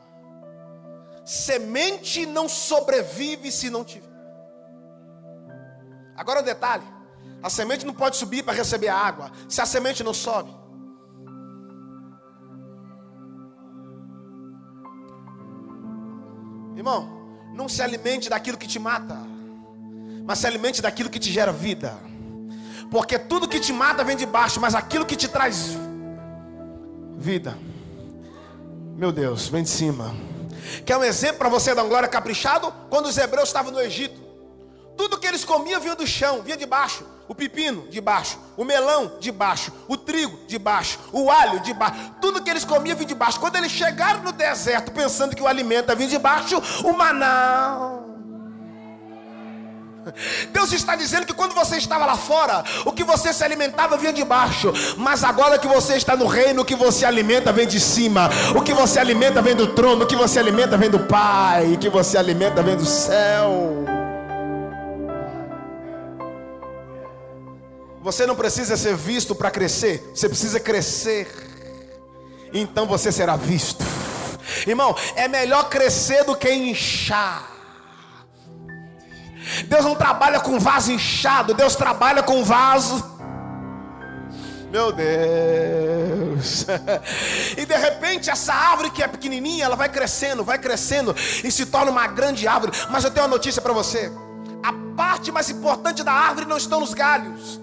Semente 1.24 2.26
não 2.26 2.48
sobrevive 2.48 3.50
se 3.50 3.70
não 3.70 3.82
tiver. 3.82 4.10
Agora 6.16 6.40
o 6.40 6.42
um 6.42 6.44
detalhe: 6.44 6.84
a 7.42 7.48
semente 7.48 7.86
não 7.86 7.94
pode 7.94 8.16
subir 8.16 8.42
para 8.42 8.52
receber 8.52 8.88
a 8.88 8.96
água. 8.96 9.30
Se 9.48 9.62
a 9.62 9.66
semente 9.66 10.04
não 10.04 10.12
sobe, 10.12 10.50
irmão, 16.76 17.00
não 17.54 17.68
se 17.68 17.80
alimente 17.80 18.28
daquilo 18.28 18.58
que 18.58 18.66
te 18.66 18.78
mata, 18.78 19.29
mas 20.24 20.38
se 20.38 20.46
alimente 20.46 20.82
daquilo 20.82 21.10
que 21.10 21.18
te 21.18 21.30
gera 21.30 21.52
vida. 21.52 21.96
Porque 22.90 23.18
tudo 23.18 23.48
que 23.48 23.60
te 23.60 23.72
mata 23.72 24.02
vem 24.02 24.16
de 24.16 24.26
baixo, 24.26 24.60
mas 24.60 24.74
aquilo 24.74 25.06
que 25.06 25.16
te 25.16 25.28
traz 25.28 25.78
vida, 27.16 27.56
meu 28.96 29.12
Deus, 29.12 29.48
vem 29.48 29.62
de 29.62 29.68
cima. 29.70 30.14
Quer 30.84 30.96
um 30.96 31.04
exemplo 31.04 31.38
para 31.38 31.48
você 31.48 31.74
dar 31.74 31.82
uma 31.82 31.88
glória 31.88 32.08
caprichado? 32.08 32.72
Quando 32.88 33.06
os 33.06 33.16
hebreus 33.16 33.48
estavam 33.48 33.70
no 33.70 33.80
Egito, 33.80 34.20
tudo 34.96 35.18
que 35.18 35.26
eles 35.26 35.44
comiam 35.44 35.80
vinha 35.80 35.94
do 35.94 36.06
chão, 36.06 36.42
vinha 36.42 36.56
de 36.56 36.66
baixo. 36.66 37.04
O 37.28 37.34
pepino 37.34 37.88
de 37.88 38.00
baixo, 38.00 38.38
o 38.56 38.64
melão 38.64 39.18
de 39.20 39.30
baixo, 39.30 39.72
o 39.86 39.96
trigo 39.96 40.36
de 40.48 40.58
baixo, 40.58 40.98
o 41.12 41.30
alho 41.30 41.60
de 41.60 41.72
baixo. 41.72 42.12
Tudo 42.20 42.42
que 42.42 42.50
eles 42.50 42.64
comiam 42.64 42.96
vinha 42.96 43.06
de 43.06 43.14
baixo. 43.14 43.38
Quando 43.38 43.56
eles 43.56 43.70
chegaram 43.70 44.22
no 44.22 44.32
deserto, 44.32 44.90
pensando 44.90 45.36
que 45.36 45.42
o 45.42 45.46
alimento 45.46 45.94
vinha 45.94 46.08
de 46.08 46.18
baixo, 46.18 46.60
o 46.84 46.92
maná 46.92 48.09
Deus 50.50 50.72
está 50.72 50.96
dizendo 50.96 51.26
que 51.26 51.34
quando 51.34 51.54
você 51.54 51.76
estava 51.76 52.06
lá 52.06 52.16
fora, 52.16 52.64
o 52.84 52.92
que 52.92 53.04
você 53.04 53.32
se 53.32 53.44
alimentava 53.44 53.96
vinha 53.96 54.12
de 54.12 54.24
baixo, 54.24 54.72
mas 54.96 55.22
agora 55.24 55.58
que 55.58 55.68
você 55.68 55.94
está 55.96 56.16
no 56.16 56.26
reino, 56.26 56.62
o 56.62 56.64
que 56.64 56.74
você 56.74 57.04
alimenta 57.04 57.52
vem 57.52 57.66
de 57.66 57.78
cima, 57.78 58.30
o 58.56 58.62
que 58.62 58.72
você 58.72 58.98
alimenta 58.98 59.42
vem 59.42 59.54
do 59.54 59.68
trono, 59.68 60.04
o 60.04 60.06
que 60.06 60.16
você 60.16 60.38
alimenta 60.38 60.76
vem 60.76 60.90
do 60.90 61.00
Pai, 61.00 61.72
o 61.74 61.78
que 61.78 61.88
você 61.88 62.16
alimenta 62.16 62.62
vem 62.62 62.76
do 62.76 62.86
céu. 62.86 63.84
Você 68.02 68.24
não 68.24 68.34
precisa 68.34 68.76
ser 68.76 68.96
visto 68.96 69.34
para 69.34 69.50
crescer, 69.50 70.10
você 70.14 70.28
precisa 70.28 70.58
crescer, 70.58 71.28
então 72.52 72.86
você 72.86 73.12
será 73.12 73.36
visto. 73.36 73.84
Irmão, 74.66 74.96
é 75.14 75.28
melhor 75.28 75.68
crescer 75.68 76.24
do 76.24 76.34
que 76.34 76.50
inchar. 76.50 77.59
Deus 79.64 79.84
não 79.84 79.94
trabalha 79.94 80.40
com 80.40 80.58
vaso 80.58 80.92
inchado, 80.92 81.54
Deus 81.54 81.74
trabalha 81.76 82.22
com 82.22 82.44
vaso. 82.44 83.04
Meu 84.70 84.92
Deus. 84.92 86.64
E 87.56 87.66
de 87.66 87.76
repente 87.76 88.30
essa 88.30 88.54
árvore 88.54 88.90
que 88.90 89.02
é 89.02 89.08
pequenininha, 89.08 89.64
ela 89.64 89.76
vai 89.76 89.88
crescendo, 89.88 90.42
vai 90.42 90.58
crescendo 90.58 91.14
e 91.44 91.50
se 91.50 91.66
torna 91.66 91.90
uma 91.90 92.06
grande 92.06 92.46
árvore. 92.48 92.72
Mas 92.90 93.04
eu 93.04 93.10
tenho 93.10 93.26
uma 93.26 93.32
notícia 93.36 93.60
para 93.60 93.72
você. 93.72 94.10
A 94.62 94.72
parte 94.96 95.30
mais 95.32 95.50
importante 95.50 96.02
da 96.02 96.12
árvore 96.12 96.46
não 96.46 96.56
estão 96.56 96.80
nos 96.80 96.94
galhos. 96.94 97.60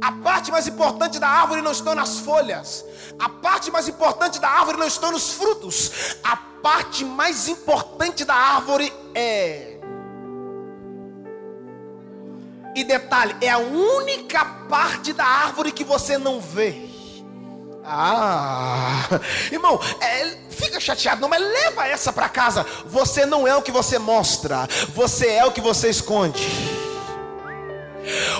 A 0.00 0.12
parte 0.12 0.52
mais 0.52 0.68
importante 0.68 1.18
da 1.18 1.28
árvore 1.28 1.62
não 1.62 1.72
estão 1.72 1.94
nas 1.94 2.18
folhas. 2.18 2.84
A 3.18 3.28
parte 3.28 3.70
mais 3.70 3.88
importante 3.88 4.38
da 4.38 4.48
árvore 4.48 4.76
não 4.76 4.86
estão 4.86 5.10
nos 5.10 5.32
frutos. 5.32 6.18
A 6.22 6.36
parte 6.36 7.04
mais 7.04 7.48
importante 7.48 8.24
da 8.24 8.34
árvore 8.34 8.92
é 9.14 9.73
e 12.74 12.84
detalhe, 12.84 13.36
é 13.40 13.48
a 13.48 13.58
única 13.58 14.44
parte 14.68 15.12
da 15.12 15.24
árvore 15.24 15.72
que 15.72 15.84
você 15.84 16.18
não 16.18 16.40
vê. 16.40 16.94
Ah, 17.86 19.20
irmão, 19.52 19.78
é, 20.00 20.38
fica 20.48 20.80
chateado, 20.80 21.20
não, 21.20 21.28
mas 21.28 21.42
leva 21.42 21.86
essa 21.86 22.12
para 22.12 22.28
casa. 22.30 22.64
Você 22.86 23.26
não 23.26 23.46
é 23.46 23.54
o 23.54 23.62
que 23.62 23.70
você 23.70 23.98
mostra, 23.98 24.66
você 24.94 25.28
é 25.28 25.44
o 25.44 25.52
que 25.52 25.60
você 25.60 25.90
esconde. 25.90 26.48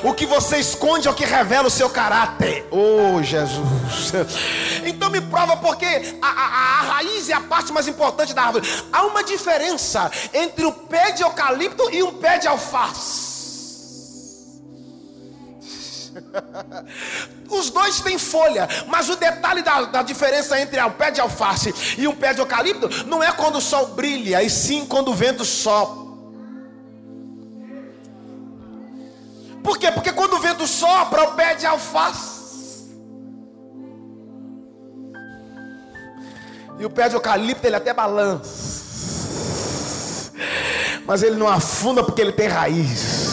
O 0.02 0.12
que 0.12 0.26
você 0.26 0.58
esconde 0.58 1.08
é 1.08 1.10
o 1.10 1.14
que 1.14 1.24
revela 1.24 1.68
o 1.68 1.70
seu 1.70 1.88
caráter. 1.88 2.66
Oh, 2.70 3.22
Jesus. 3.22 4.12
Então 4.84 5.10
me 5.10 5.20
prova 5.20 5.56
porque 5.56 5.86
a, 6.20 6.26
a, 6.26 6.80
a, 6.80 6.82
raiz 6.92 7.28
é 7.30 7.32
a 7.32 7.40
parte 7.40 7.72
mais 7.72 7.88
importante 7.88 8.34
da 8.34 8.42
árvore. 8.42 8.68
Há 8.92 9.04
uma 9.04 9.24
diferença 9.24 10.10
entre 10.32 10.64
o 10.64 10.72
pé 10.72 11.12
de 11.12 11.22
eucalipto 11.22 11.90
e 11.90 12.02
um 12.02 12.12
pé 12.14 12.38
de 12.38 12.46
alface. 12.46 13.33
Os 17.48 17.70
dois 17.70 18.00
têm 18.00 18.18
folha, 18.18 18.68
mas 18.86 19.08
o 19.08 19.16
detalhe 19.16 19.62
da, 19.62 19.82
da, 19.82 20.02
diferença 20.02 20.60
entre 20.60 20.80
o 20.80 20.90
pé 20.90 21.10
de 21.10 21.20
alface 21.20 21.74
e 21.98 22.06
um 22.06 22.14
pé 22.14 22.32
de 22.32 22.40
eucalipto 22.40 22.88
não 23.06 23.22
é 23.22 23.32
quando 23.32 23.56
o 23.56 23.60
sol 23.60 23.88
brilha, 23.88 24.42
e 24.42 24.50
sim 24.50 24.86
quando 24.86 25.08
o 25.08 25.14
vento 25.14 25.44
sopra. 25.44 26.04
Por 29.62 29.78
quê? 29.78 29.90
Porque 29.90 30.12
quando 30.12 30.34
o 30.34 30.40
vento 30.40 30.66
sopra, 30.66 31.24
o 31.24 31.32
pé 31.32 31.54
de 31.54 31.66
alface. 31.66 32.34
E 36.78 36.84
o 36.84 36.90
pé 36.90 37.08
de 37.08 37.14
eucalipto 37.14 37.66
ele 37.66 37.76
até 37.76 37.94
balança. 37.94 38.74
Mas 41.06 41.22
ele 41.22 41.36
não 41.36 41.48
afunda 41.48 42.02
porque 42.02 42.20
ele 42.20 42.32
tem 42.32 42.48
raiz. 42.48 43.23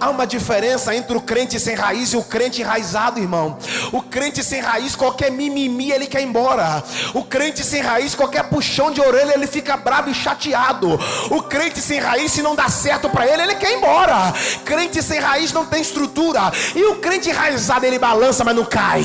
Há 0.00 0.08
uma 0.08 0.26
diferença 0.26 0.94
entre 0.94 1.14
o 1.14 1.20
crente 1.20 1.60
sem 1.60 1.74
raiz 1.74 2.14
e 2.14 2.16
o 2.16 2.22
crente 2.22 2.62
enraizado, 2.62 3.20
irmão. 3.20 3.58
O 3.92 4.00
crente 4.00 4.42
sem 4.42 4.58
raiz, 4.58 4.96
qualquer 4.96 5.30
mimimi, 5.30 5.92
ele 5.92 6.06
quer 6.06 6.22
ir 6.22 6.24
embora. 6.24 6.82
O 7.12 7.22
crente 7.22 7.62
sem 7.62 7.82
raiz, 7.82 8.14
qualquer 8.14 8.44
puxão 8.44 8.90
de 8.90 8.98
orelha, 8.98 9.34
ele 9.34 9.46
fica 9.46 9.76
bravo 9.76 10.08
e 10.08 10.14
chateado. 10.14 10.98
O 11.30 11.42
crente 11.42 11.82
sem 11.82 12.00
raiz, 12.00 12.32
se 12.32 12.40
não 12.40 12.54
dá 12.54 12.66
certo 12.70 13.10
para 13.10 13.26
ele, 13.26 13.42
ele 13.42 13.54
quer 13.56 13.72
ir 13.72 13.76
embora. 13.76 14.32
Crente 14.64 15.02
sem 15.02 15.20
raiz 15.20 15.52
não 15.52 15.66
tem 15.66 15.82
estrutura. 15.82 16.50
E 16.74 16.82
o 16.84 16.96
crente 16.96 17.28
enraizado, 17.28 17.84
ele 17.84 17.98
balança, 17.98 18.42
mas 18.42 18.56
não 18.56 18.64
cai. 18.64 19.04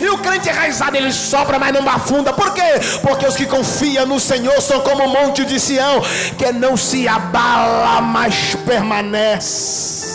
E 0.00 0.08
o 0.08 0.18
crente 0.18 0.48
enraizado, 0.48 0.96
ele 0.96 1.12
sopra, 1.12 1.58
mas 1.58 1.74
não 1.74 1.88
afunda. 1.88 2.32
Por 2.32 2.54
quê? 2.54 2.62
Porque 3.02 3.26
os 3.26 3.34
que 3.34 3.46
confiam 3.46 4.06
no 4.06 4.20
Senhor 4.20 4.60
são 4.62 4.82
como 4.82 5.02
o 5.02 5.08
monte 5.08 5.44
de 5.44 5.58
Sião, 5.58 6.00
que 6.38 6.52
não 6.52 6.76
se 6.76 7.08
abala, 7.08 8.00
mas 8.00 8.54
permanece. 8.64 10.11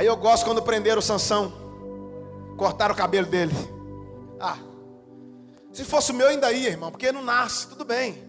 Aí 0.00 0.06
eu 0.06 0.16
gosto 0.16 0.46
quando 0.46 0.62
prenderam 0.62 1.02
Sansão, 1.02 1.52
cortaram 2.56 2.94
o 2.94 2.96
cabelo 2.96 3.26
dele. 3.26 3.52
Ah, 4.40 4.56
se 5.74 5.84
fosse 5.84 6.10
o 6.10 6.14
meu 6.14 6.28
ainda 6.28 6.50
ia, 6.50 6.70
irmão, 6.70 6.90
porque 6.90 7.12
não 7.12 7.22
nasce, 7.22 7.68
tudo 7.68 7.84
bem. 7.84 8.26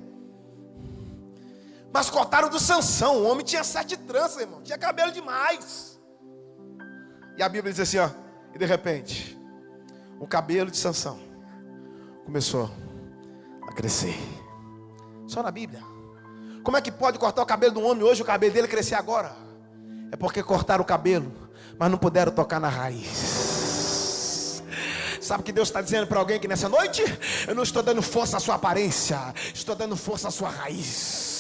Mas 1.94 2.10
cortaram 2.10 2.50
do 2.50 2.60
Sansão, 2.60 3.20
o 3.20 3.24
homem 3.24 3.46
tinha 3.46 3.64
sete 3.64 3.96
tranças, 3.96 4.42
irmão, 4.42 4.62
tinha 4.62 4.78
cabelo 4.78 5.14
demais. 5.14 5.98
E 7.38 7.42
a 7.42 7.48
Bíblia 7.48 7.72
diz 7.72 7.80
assim, 7.80 8.00
ó, 8.00 8.10
e 8.54 8.58
de 8.58 8.66
repente, 8.66 9.40
o 10.20 10.28
cabelo 10.28 10.70
de 10.70 10.76
Sansão 10.76 11.22
começou 12.26 12.70
a 13.66 13.72
crescer. 13.72 14.20
Só 15.26 15.42
na 15.42 15.52
Bíblia. 15.52 15.82
Como 16.66 16.76
é 16.76 16.82
que 16.82 16.92
pode 16.92 17.18
cortar 17.18 17.42
o 17.42 17.46
cabelo 17.46 17.76
de 17.76 17.80
um 17.80 17.86
homem 17.86 18.04
hoje, 18.04 18.22
o 18.22 18.26
cabelo 18.26 18.54
dele 18.54 18.68
crescer 18.68 18.96
agora? 18.96 19.34
É 20.12 20.18
porque 20.18 20.44
cortaram 20.44 20.84
o 20.84 20.86
cabelo 20.86 21.50
mas 21.82 21.90
não 21.90 21.98
puderam 21.98 22.32
tocar 22.32 22.60
na 22.60 22.70
raiz. 22.70 24.62
Sabe 25.20 25.42
o 25.42 25.44
que 25.44 25.52
Deus 25.52 25.68
está 25.68 25.82
dizendo 25.82 26.06
para 26.06 26.20
alguém 26.20 26.40
que 26.40 26.48
nessa 26.48 26.70
noite? 26.70 27.04
Eu 27.48 27.56
não 27.56 27.64
estou 27.64 27.82
dando 27.82 28.04
força 28.04 28.38
à 28.38 28.40
sua 28.40 28.54
aparência, 28.54 29.18
estou 29.52 29.76
dando 29.76 29.98
força 29.98 30.28
à 30.28 30.32
sua 30.32 30.48
raiz. 30.48 31.31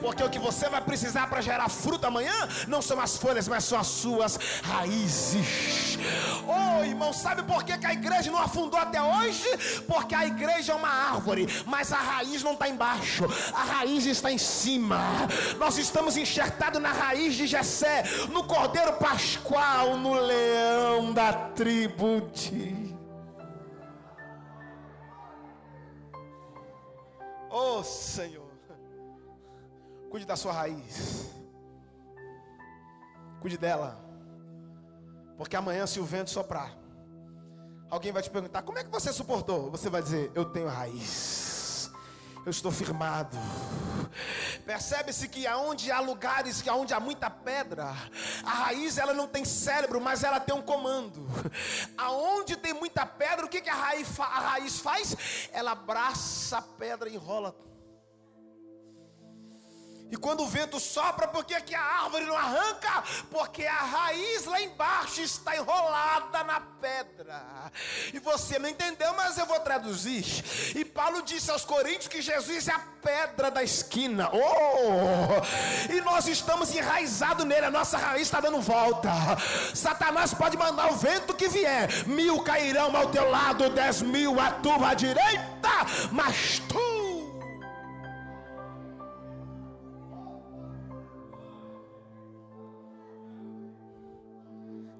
Porque 0.00 0.22
o 0.22 0.30
que 0.30 0.38
você 0.38 0.68
vai 0.68 0.80
precisar 0.80 1.28
para 1.28 1.40
gerar 1.40 1.68
fruto 1.68 2.06
amanhã 2.06 2.48
não 2.66 2.80
são 2.82 3.00
as 3.00 3.16
folhas, 3.16 3.46
mas 3.48 3.64
são 3.64 3.78
as 3.78 3.86
suas 3.86 4.38
raízes. 4.62 5.98
Oh, 6.46 6.82
irmão, 6.84 7.12
sabe 7.12 7.42
por 7.42 7.62
que, 7.64 7.76
que 7.76 7.86
a 7.86 7.92
igreja 7.92 8.30
não 8.30 8.38
afundou 8.38 8.78
até 8.78 9.02
hoje? 9.02 9.46
Porque 9.86 10.14
a 10.14 10.26
igreja 10.26 10.72
é 10.72 10.74
uma 10.74 10.88
árvore, 10.88 11.46
mas 11.66 11.92
a 11.92 11.96
raiz 11.96 12.42
não 12.42 12.52
está 12.52 12.68
embaixo, 12.68 13.24
a 13.54 13.62
raiz 13.62 14.06
está 14.06 14.30
em 14.32 14.38
cima. 14.38 15.00
Nós 15.58 15.78
estamos 15.78 16.16
enxertados 16.16 16.80
na 16.80 16.92
raiz 16.92 17.34
de 17.34 17.46
Jessé, 17.46 18.04
no 18.30 18.44
cordeiro 18.44 18.94
pascual, 18.94 19.96
no 19.96 20.14
leão 20.14 21.12
da 21.12 21.32
tribo 21.32 22.30
de. 22.32 22.90
Oh 27.50 27.82
Senhor, 27.82 28.39
cuide 30.10 30.26
da 30.26 30.34
sua 30.34 30.52
raiz, 30.52 31.30
cuide 33.40 33.56
dela, 33.56 34.04
porque 35.38 35.54
amanhã, 35.54 35.86
se 35.86 36.00
o 36.00 36.04
vento 36.04 36.30
soprar, 36.30 36.76
alguém 37.88 38.10
vai 38.10 38.20
te 38.20 38.28
perguntar: 38.28 38.62
como 38.62 38.78
é 38.78 38.84
que 38.84 38.90
você 38.90 39.12
suportou? 39.12 39.70
Você 39.70 39.88
vai 39.88 40.02
dizer: 40.02 40.32
eu 40.34 40.44
tenho 40.44 40.68
raiz, 40.68 41.90
eu 42.44 42.50
estou 42.50 42.72
firmado. 42.72 43.36
Percebe-se 44.66 45.28
que 45.28 45.46
aonde 45.46 45.92
há 45.92 46.00
lugares, 46.00 46.60
que 46.60 46.68
aonde 46.68 46.92
há 46.92 46.98
muita 46.98 47.30
pedra, 47.30 47.94
a 48.44 48.50
raiz 48.50 48.98
ela 48.98 49.14
não 49.14 49.28
tem 49.28 49.44
cérebro, 49.44 50.00
mas 50.00 50.24
ela 50.24 50.40
tem 50.40 50.54
um 50.54 50.62
comando. 50.62 51.24
Aonde 51.96 52.56
tem 52.56 52.74
muita 52.74 53.06
pedra, 53.06 53.46
o 53.46 53.48
que, 53.48 53.60
que 53.60 53.70
a, 53.70 53.74
raiz, 53.74 54.18
a 54.18 54.24
raiz 54.24 54.80
faz? 54.80 55.16
Ela 55.52 55.72
abraça 55.72 56.58
a 56.58 56.62
pedra 56.62 57.08
e 57.08 57.14
enrola 57.14 57.54
e 60.10 60.16
quando 60.16 60.42
o 60.42 60.46
vento 60.46 60.80
sopra, 60.80 61.28
por 61.28 61.44
que, 61.44 61.58
que 61.60 61.74
a 61.74 61.82
árvore 61.82 62.24
não 62.24 62.36
arranca? 62.36 63.04
Porque 63.30 63.64
a 63.64 63.76
raiz 63.76 64.44
lá 64.44 64.60
embaixo 64.60 65.20
está 65.20 65.56
enrolada 65.56 66.42
na 66.42 66.60
pedra. 66.60 67.70
E 68.12 68.18
você 68.18 68.58
não 68.58 68.68
entendeu, 68.68 69.14
mas 69.14 69.38
eu 69.38 69.46
vou 69.46 69.60
traduzir. 69.60 70.24
E 70.76 70.84
Paulo 70.84 71.22
disse 71.22 71.50
aos 71.50 71.64
Coríntios 71.64 72.08
que 72.08 72.20
Jesus 72.20 72.66
é 72.66 72.72
a 72.72 72.80
pedra 73.00 73.50
da 73.50 73.62
esquina. 73.62 74.28
Oh! 74.32 75.92
E 75.92 76.00
nós 76.00 76.26
estamos 76.26 76.74
enraizados 76.74 77.46
nele, 77.46 77.66
a 77.66 77.70
nossa 77.70 77.96
raiz 77.96 78.22
está 78.22 78.40
dando 78.40 78.60
volta. 78.60 79.10
Satanás 79.74 80.34
pode 80.34 80.56
mandar 80.56 80.90
o 80.90 80.96
vento 80.96 81.34
que 81.34 81.48
vier, 81.48 81.88
mil 82.06 82.42
cairão 82.42 82.96
ao 82.96 83.10
teu 83.10 83.30
lado, 83.30 83.70
dez 83.70 84.02
mil 84.02 84.40
à 84.40 84.50
tua 84.50 84.94
direita, 84.94 85.70
mas 86.10 86.58
tu 86.68 86.89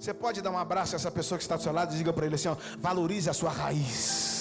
Você 0.01 0.15
pode 0.15 0.41
dar 0.41 0.51
um 0.51 0.57
abraço 0.57 0.95
a 0.95 0.97
essa 0.97 1.11
pessoa 1.11 1.37
que 1.37 1.45
está 1.45 1.57
do 1.57 1.63
seu 1.63 1.73
lado 1.73 1.95
e 1.95 1.99
diga 1.99 2.11
para 2.11 2.25
ele 2.25 2.35
assim: 2.35 2.49
ó, 2.49 2.57
valorize 2.79 3.29
a 3.29 3.35
sua 3.35 3.51
raiz 3.51 4.40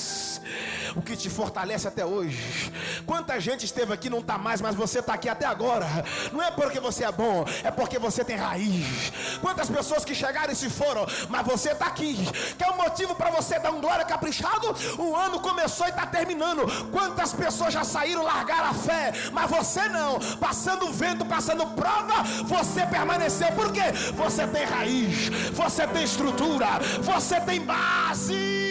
o 0.95 1.01
que 1.01 1.15
te 1.15 1.29
fortalece 1.29 1.87
até 1.87 2.05
hoje. 2.05 2.71
Quanta 3.05 3.39
gente 3.39 3.65
esteve 3.65 3.93
aqui 3.93 4.09
não 4.09 4.19
está 4.19 4.37
mais, 4.37 4.61
mas 4.61 4.75
você 4.75 4.99
está 4.99 5.13
aqui 5.13 5.29
até 5.29 5.45
agora. 5.45 5.87
Não 6.31 6.41
é 6.41 6.51
porque 6.51 6.79
você 6.79 7.03
é 7.03 7.11
bom, 7.11 7.45
é 7.63 7.71
porque 7.71 7.99
você 7.99 8.23
tem 8.23 8.35
raiz. 8.35 9.11
Quantas 9.41 9.69
pessoas 9.69 10.05
que 10.05 10.15
chegaram 10.15 10.53
e 10.53 10.55
se 10.55 10.69
foram, 10.69 11.05
mas 11.29 11.45
você 11.45 11.71
está 11.71 11.85
aqui. 11.87 12.15
Que 12.57 12.63
é 12.63 12.71
um 12.71 12.77
motivo 12.77 13.15
para 13.15 13.29
você 13.29 13.59
dar 13.59 13.71
um 13.71 13.81
glória 13.81 14.05
caprichado? 14.05 14.75
O 14.97 15.15
ano 15.15 15.39
começou 15.39 15.87
e 15.87 15.89
está 15.89 16.05
terminando. 16.05 16.65
Quantas 16.91 17.33
pessoas 17.33 17.73
já 17.73 17.83
saíram, 17.83 18.23
largaram 18.23 18.69
a 18.69 18.73
fé, 18.73 19.13
mas 19.31 19.49
você 19.49 19.87
não. 19.87 20.19
Passando 20.39 20.91
vento, 20.91 21.25
passando 21.25 21.65
prova, 21.67 22.23
você 22.45 22.85
permaneceu. 22.85 23.51
Por 23.53 23.71
quê? 23.71 23.91
Você 24.15 24.47
tem 24.47 24.65
raiz, 24.65 25.29
você 25.53 25.87
tem 25.87 26.03
estrutura, 26.03 26.67
você 27.01 27.39
tem 27.41 27.61
base. 27.61 28.68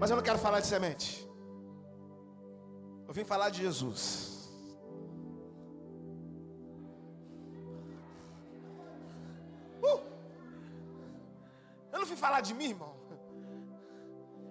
Mas 0.00 0.08
eu 0.10 0.16
não 0.16 0.24
quero 0.28 0.38
falar 0.44 0.60
de 0.60 0.68
semente. 0.72 1.08
Eu 3.06 3.12
vim 3.16 3.24
falar 3.32 3.50
de 3.50 3.58
Jesus. 3.64 4.04
Uh! 9.88 10.00
Eu 11.92 11.98
não 12.00 12.06
vim 12.06 12.16
falar 12.16 12.40
de 12.40 12.54
mim, 12.54 12.70
irmão. 12.70 12.94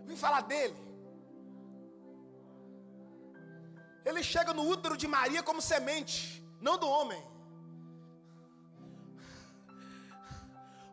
Eu 0.01 0.05
vim 0.11 0.15
falar 0.15 0.41
dele. 0.41 0.77
Ele 4.05 4.21
chega 4.21 4.53
no 4.53 4.69
útero 4.75 4.95
de 4.95 5.07
Maria 5.17 5.41
como 5.41 5.67
semente, 5.73 6.17
não 6.61 6.77
do 6.77 6.87
homem. 6.87 7.21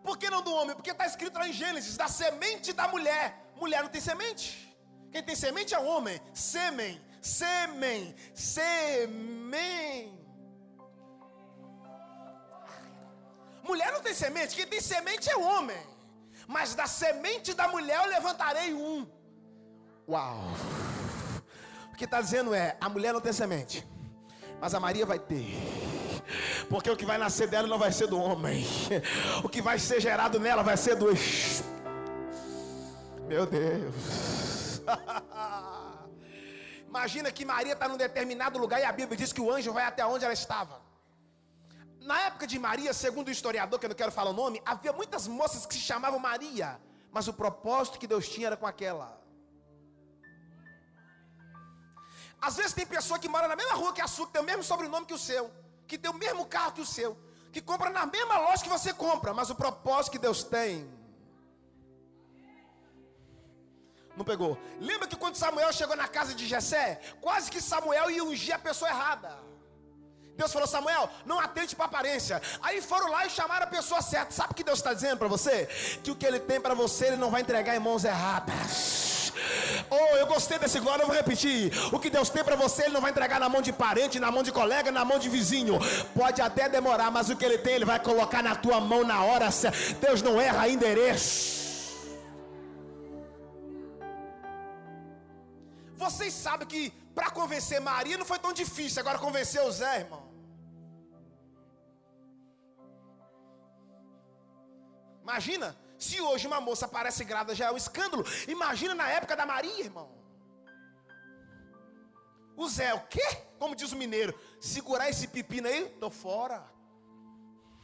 Por 0.02 0.16
que 0.16 0.30
não 0.30 0.40
do 0.40 0.54
homem? 0.58 0.74
Porque 0.74 0.92
está 0.92 1.06
escrito 1.12 1.38
lá 1.38 1.46
em 1.46 1.58
Gênesis: 1.64 1.96
da 2.04 2.08
semente 2.08 2.72
da 2.72 2.88
mulher 2.88 3.45
mulher 3.56 3.82
não 3.82 3.88
tem 3.88 4.00
semente. 4.00 4.66
Quem 5.10 5.22
tem 5.22 5.34
semente 5.34 5.74
é 5.74 5.78
o 5.78 5.84
homem. 5.84 6.20
Sêmen, 6.34 7.00
sêmen, 7.20 8.14
sêmen. 8.34 10.16
Mulher 13.64 13.92
não 13.92 14.00
tem 14.00 14.14
semente. 14.14 14.54
Quem 14.54 14.66
tem 14.66 14.80
semente 14.80 15.30
é 15.30 15.36
o 15.36 15.42
homem. 15.42 15.82
Mas 16.46 16.74
da 16.74 16.86
semente 16.86 17.54
da 17.54 17.66
mulher 17.68 17.98
eu 18.04 18.10
levantarei 18.10 18.72
um. 18.74 19.06
Uau. 20.08 20.44
O 21.92 21.96
que 21.96 22.04
está 22.04 22.20
dizendo 22.20 22.54
é: 22.54 22.76
a 22.80 22.88
mulher 22.88 23.12
não 23.12 23.20
tem 23.20 23.32
semente. 23.32 23.86
Mas 24.60 24.74
a 24.74 24.80
Maria 24.80 25.04
vai 25.04 25.18
ter. 25.18 25.46
Porque 26.68 26.90
o 26.90 26.96
que 26.96 27.06
vai 27.06 27.18
nascer 27.18 27.48
dela 27.48 27.66
não 27.66 27.78
vai 27.78 27.92
ser 27.92 28.06
do 28.06 28.18
homem. 28.20 28.64
O 29.42 29.48
que 29.48 29.62
vai 29.62 29.78
ser 29.78 30.00
gerado 30.00 30.38
nela 30.38 30.62
vai 30.62 30.76
ser 30.76 30.96
do 30.96 31.10
Espírito. 31.10 31.75
Meu 33.26 33.44
Deus. 33.44 34.80
Imagina 36.86 37.32
que 37.32 37.44
Maria 37.44 37.72
está 37.72 37.88
num 37.88 37.96
determinado 37.96 38.58
lugar 38.58 38.80
e 38.80 38.84
a 38.84 38.92
Bíblia 38.92 39.16
diz 39.16 39.32
que 39.32 39.40
o 39.40 39.50
anjo 39.50 39.72
vai 39.72 39.84
até 39.84 40.06
onde 40.06 40.24
ela 40.24 40.32
estava. 40.32 40.80
Na 42.00 42.20
época 42.20 42.46
de 42.46 42.58
Maria, 42.58 42.94
segundo 42.94 43.28
o 43.28 43.32
historiador, 43.32 43.80
que 43.80 43.86
eu 43.86 43.88
não 43.88 43.96
quero 43.96 44.12
falar 44.12 44.30
o 44.30 44.32
nome, 44.32 44.62
havia 44.64 44.92
muitas 44.92 45.26
moças 45.26 45.66
que 45.66 45.74
se 45.74 45.80
chamavam 45.80 46.20
Maria, 46.20 46.80
mas 47.10 47.26
o 47.26 47.32
propósito 47.32 47.98
que 47.98 48.06
Deus 48.06 48.28
tinha 48.28 48.46
era 48.46 48.56
com 48.56 48.66
aquela. 48.66 49.20
Às 52.40 52.56
vezes 52.56 52.72
tem 52.72 52.86
pessoa 52.86 53.18
que 53.18 53.28
mora 53.28 53.48
na 53.48 53.56
mesma 53.56 53.74
rua 53.74 53.92
que 53.92 54.00
a 54.00 54.06
sua, 54.06 54.26
que 54.26 54.34
tem 54.34 54.42
o 54.42 54.44
mesmo 54.44 54.62
sobrenome 54.62 55.04
que 55.04 55.14
o 55.14 55.18
seu, 55.18 55.50
que 55.88 55.98
tem 55.98 56.10
o 56.10 56.14
mesmo 56.14 56.46
carro 56.46 56.72
que 56.72 56.80
o 56.80 56.86
seu, 56.86 57.18
que 57.52 57.60
compra 57.60 57.90
na 57.90 58.06
mesma 58.06 58.38
loja 58.38 58.62
que 58.62 58.68
você 58.68 58.92
compra, 58.92 59.34
mas 59.34 59.50
o 59.50 59.56
propósito 59.56 60.12
que 60.12 60.18
Deus 60.18 60.44
tem 60.44 60.88
Não 64.16 64.24
pegou. 64.24 64.58
Lembra 64.80 65.06
que 65.06 65.16
quando 65.16 65.36
Samuel 65.36 65.72
chegou 65.72 65.96
na 65.96 66.08
casa 66.08 66.34
de 66.34 66.46
Jessé, 66.46 67.00
quase 67.20 67.50
que 67.50 67.60
Samuel 67.60 68.10
ia 68.10 68.24
ungir 68.24 68.54
a 68.54 68.58
pessoa 68.58 68.90
errada. 68.90 69.46
Deus 70.36 70.52
falou: 70.52 70.68
Samuel, 70.68 71.08
não 71.24 71.40
atente 71.40 71.74
para 71.74 71.86
aparência. 71.86 72.40
Aí 72.62 72.80
foram 72.80 73.10
lá 73.10 73.26
e 73.26 73.30
chamaram 73.30 73.64
a 73.64 73.70
pessoa 73.70 74.02
certa. 74.02 74.32
Sabe 74.32 74.52
o 74.52 74.54
que 74.54 74.64
Deus 74.64 74.78
está 74.78 74.92
dizendo 74.92 75.18
para 75.18 75.28
você? 75.28 75.66
Que 76.02 76.10
o 76.10 76.16
que 76.16 76.26
Ele 76.26 76.38
tem 76.38 76.60
para 76.60 76.74
você, 76.74 77.06
Ele 77.06 77.16
não 77.16 77.30
vai 77.30 77.40
entregar 77.40 77.74
em 77.74 77.78
mãos 77.78 78.04
erradas. 78.04 79.32
Oh, 79.90 80.16
eu 80.16 80.26
gostei 80.26 80.58
desse 80.58 80.80
glória, 80.80 81.02
eu 81.02 81.06
vou 81.06 81.16
repetir. 81.16 81.72
O 81.92 81.98
que 81.98 82.10
Deus 82.10 82.28
tem 82.28 82.44
para 82.44 82.56
você, 82.56 82.84
Ele 82.84 82.94
não 82.94 83.00
vai 83.00 83.10
entregar 83.10 83.38
na 83.40 83.48
mão 83.48 83.62
de 83.62 83.72
parente, 83.72 84.18
na 84.18 84.30
mão 84.30 84.42
de 84.42 84.52
colega, 84.52 84.90
na 84.90 85.04
mão 85.04 85.18
de 85.18 85.28
vizinho. 85.28 85.78
Pode 86.14 86.40
até 86.40 86.68
demorar, 86.68 87.10
mas 87.10 87.28
o 87.28 87.36
que 87.36 87.44
Ele 87.44 87.58
tem, 87.58 87.74
Ele 87.74 87.84
vai 87.84 87.98
colocar 87.98 88.42
na 88.42 88.54
tua 88.54 88.80
mão 88.80 89.04
na 89.04 89.22
hora. 89.22 89.48
Deus 90.00 90.22
não 90.22 90.40
erra 90.40 90.68
endereço. 90.68 91.55
Vocês 96.06 96.32
sabem 96.32 96.68
que 96.72 96.82
para 97.16 97.30
convencer 97.38 97.80
Maria 97.80 98.16
não 98.20 98.28
foi 98.32 98.38
tão 98.38 98.52
difícil, 98.52 99.00
agora 99.00 99.18
convencer 99.26 99.60
o 99.62 99.72
Zé, 99.78 99.94
irmão. 100.04 100.24
Imagina, 105.26 105.68
se 105.98 106.20
hoje 106.20 106.46
uma 106.46 106.60
moça 106.60 106.86
aparece 106.86 107.24
grávida 107.24 107.56
já 107.60 107.66
é 107.66 107.72
um 107.72 107.82
escândalo. 107.84 108.24
Imagina 108.46 108.94
na 108.94 109.08
época 109.18 109.34
da 109.40 109.44
Maria, 109.44 109.82
irmão. 109.88 110.08
O 112.56 112.68
Zé, 112.68 112.94
o 112.94 113.00
quê? 113.14 113.26
Como 113.58 113.74
diz 113.74 113.90
o 113.90 113.96
mineiro, 113.96 114.38
segurar 114.60 115.10
esse 115.10 115.26
pepino 115.26 115.66
aí, 115.66 115.88
tô 116.00 116.08
fora. 116.08 116.64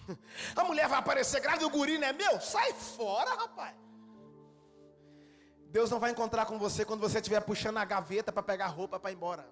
A 0.54 0.62
mulher 0.62 0.88
vai 0.88 1.00
aparecer 1.00 1.40
grávida, 1.40 1.66
o 1.66 1.70
guri 1.70 1.98
não 1.98 2.08
é 2.08 2.12
meu? 2.12 2.40
Sai 2.40 2.72
fora, 2.72 3.34
rapaz. 3.34 3.81
Deus 5.72 5.90
não 5.90 5.98
vai 5.98 6.10
encontrar 6.10 6.44
com 6.44 6.58
você 6.58 6.84
quando 6.84 7.00
você 7.00 7.16
estiver 7.16 7.40
puxando 7.40 7.78
a 7.78 7.84
gaveta 7.84 8.30
para 8.30 8.42
pegar 8.42 8.66
roupa 8.66 9.00
para 9.00 9.10
ir 9.10 9.14
embora. 9.14 9.48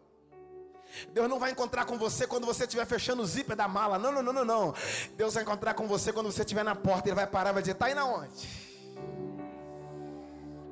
Deus 1.14 1.30
não 1.30 1.38
vai 1.38 1.50
encontrar 1.50 1.86
com 1.86 1.96
você 1.96 2.26
quando 2.26 2.46
você 2.46 2.64
estiver 2.64 2.84
fechando 2.84 3.22
o 3.22 3.26
zíper 3.26 3.56
da 3.56 3.66
mala. 3.66 3.98
Não, 3.98 4.12
não, 4.12 4.22
não, 4.22 4.32
não, 4.32 4.44
não. 4.44 4.74
Deus 5.16 5.32
vai 5.32 5.42
encontrar 5.42 5.72
com 5.72 5.88
você 5.88 6.12
quando 6.12 6.30
você 6.30 6.42
estiver 6.42 6.62
na 6.62 6.74
porta. 6.74 7.08
Ele 7.08 7.14
vai 7.14 7.26
parar 7.26 7.50
e 7.50 7.52
vai 7.54 7.62
dizer: 7.62 7.72
Está 7.72 7.86
aí 7.86 7.94
na 7.94 8.04
onde? 8.04 8.48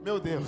Meu 0.02 0.20
Deus. 0.20 0.46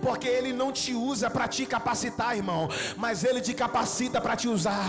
Porque 0.00 0.28
Ele 0.28 0.52
não 0.52 0.70
te 0.70 0.94
usa 0.94 1.28
para 1.28 1.48
te 1.48 1.66
capacitar, 1.66 2.36
irmão, 2.36 2.68
mas 2.96 3.24
Ele 3.24 3.40
te 3.40 3.52
capacita 3.54 4.20
para 4.20 4.36
te 4.36 4.46
usar. 4.46 4.84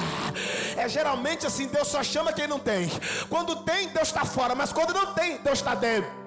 É 0.77 0.87
geralmente 0.87 1.47
assim: 1.47 1.65
Deus 1.67 1.87
só 1.87 2.03
chama 2.03 2.31
quem 2.31 2.45
não 2.45 2.59
tem. 2.59 2.87
Quando 3.29 3.63
tem, 3.63 3.87
Deus 3.87 4.09
está 4.09 4.25
fora, 4.25 4.53
mas 4.53 4.71
quando 4.71 4.93
não 4.93 5.11
tem, 5.15 5.39
Deus 5.39 5.57
está 5.57 5.73
dentro. 5.73 6.20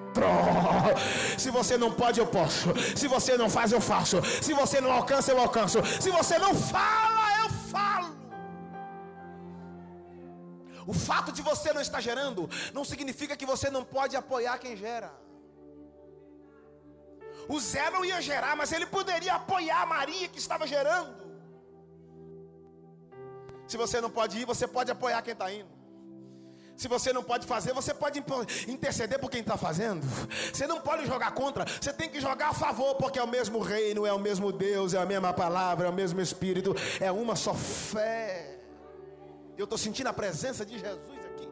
Se 1.37 1.49
você 1.57 1.75
não 1.83 1.91
pode, 2.01 2.19
eu 2.19 2.27
posso. 2.37 2.69
Se 3.01 3.07
você 3.15 3.33
não 3.41 3.49
faz, 3.49 3.71
eu 3.77 3.81
faço. 3.81 4.17
Se 4.47 4.53
você 4.61 4.79
não 4.85 4.91
alcança, 4.99 5.31
eu 5.31 5.39
alcanço. 5.39 5.79
Se 6.05 6.09
você 6.19 6.37
não 6.45 6.53
fala, 6.73 7.25
eu 7.43 7.49
falo. 7.73 8.09
O 10.87 10.93
fato 10.93 11.31
de 11.37 11.41
você 11.41 11.69
não 11.73 11.81
estar 11.87 12.01
gerando 12.09 12.49
não 12.73 12.85
significa 12.91 13.37
que 13.39 13.51
você 13.53 13.69
não 13.69 13.83
pode 13.83 14.15
apoiar 14.15 14.57
quem 14.63 14.75
gera. 14.85 15.11
O 17.53 17.59
Zé 17.59 17.89
não 17.95 18.03
ia 18.09 18.19
gerar, 18.21 18.55
mas 18.55 18.71
ele 18.71 18.87
poderia 18.97 19.33
apoiar 19.35 19.81
a 19.81 19.91
Maria 19.95 20.27
que 20.27 20.39
estava 20.45 20.65
gerando. 20.65 21.13
Se 23.67 23.77
você 23.77 23.99
não 23.99 24.09
pode 24.09 24.39
ir, 24.39 24.45
você 24.45 24.67
pode 24.67 24.91
apoiar 24.91 25.21
quem 25.21 25.33
está 25.33 25.51
indo. 25.51 25.73
Se 26.75 26.87
você 26.87 27.13
não 27.13 27.23
pode 27.23 27.47
fazer, 27.47 27.73
você 27.73 27.93
pode 27.93 28.23
interceder 28.67 29.19
por 29.19 29.29
quem 29.29 29.39
está 29.41 29.55
fazendo. 29.55 30.05
Você 30.53 30.67
não 30.67 30.81
pode 30.81 31.05
jogar 31.05 31.31
contra, 31.33 31.65
você 31.65 31.93
tem 31.93 32.09
que 32.09 32.19
jogar 32.19 32.49
a 32.49 32.53
favor, 32.53 32.95
porque 32.95 33.17
é 33.17 33.23
o 33.23 33.27
mesmo 33.27 33.59
reino, 33.59 34.05
é 34.05 34.11
o 34.11 34.19
mesmo 34.19 34.51
Deus, 34.51 34.93
é 34.93 34.97
a 34.97 35.05
mesma 35.05 35.33
palavra, 35.33 35.87
é 35.87 35.89
o 35.89 35.93
mesmo 35.93 36.19
Espírito, 36.19 36.75
é 36.99 37.11
uma 37.11 37.35
só 37.35 37.53
fé. 37.53 38.59
Eu 39.57 39.63
estou 39.63 39.77
sentindo 39.77 40.07
a 40.07 40.13
presença 40.13 40.65
de 40.65 40.77
Jesus 40.77 41.25
aqui. 41.25 41.49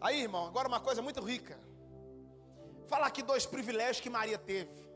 Aí, 0.00 0.22
irmão, 0.22 0.46
agora 0.46 0.68
uma 0.68 0.80
coisa 0.80 1.02
muito 1.02 1.20
rica. 1.20 1.58
Fala 2.86 3.06
aqui 3.06 3.22
dois 3.22 3.44
privilégios 3.44 4.00
que 4.00 4.08
Maria 4.08 4.38
teve. 4.38 4.88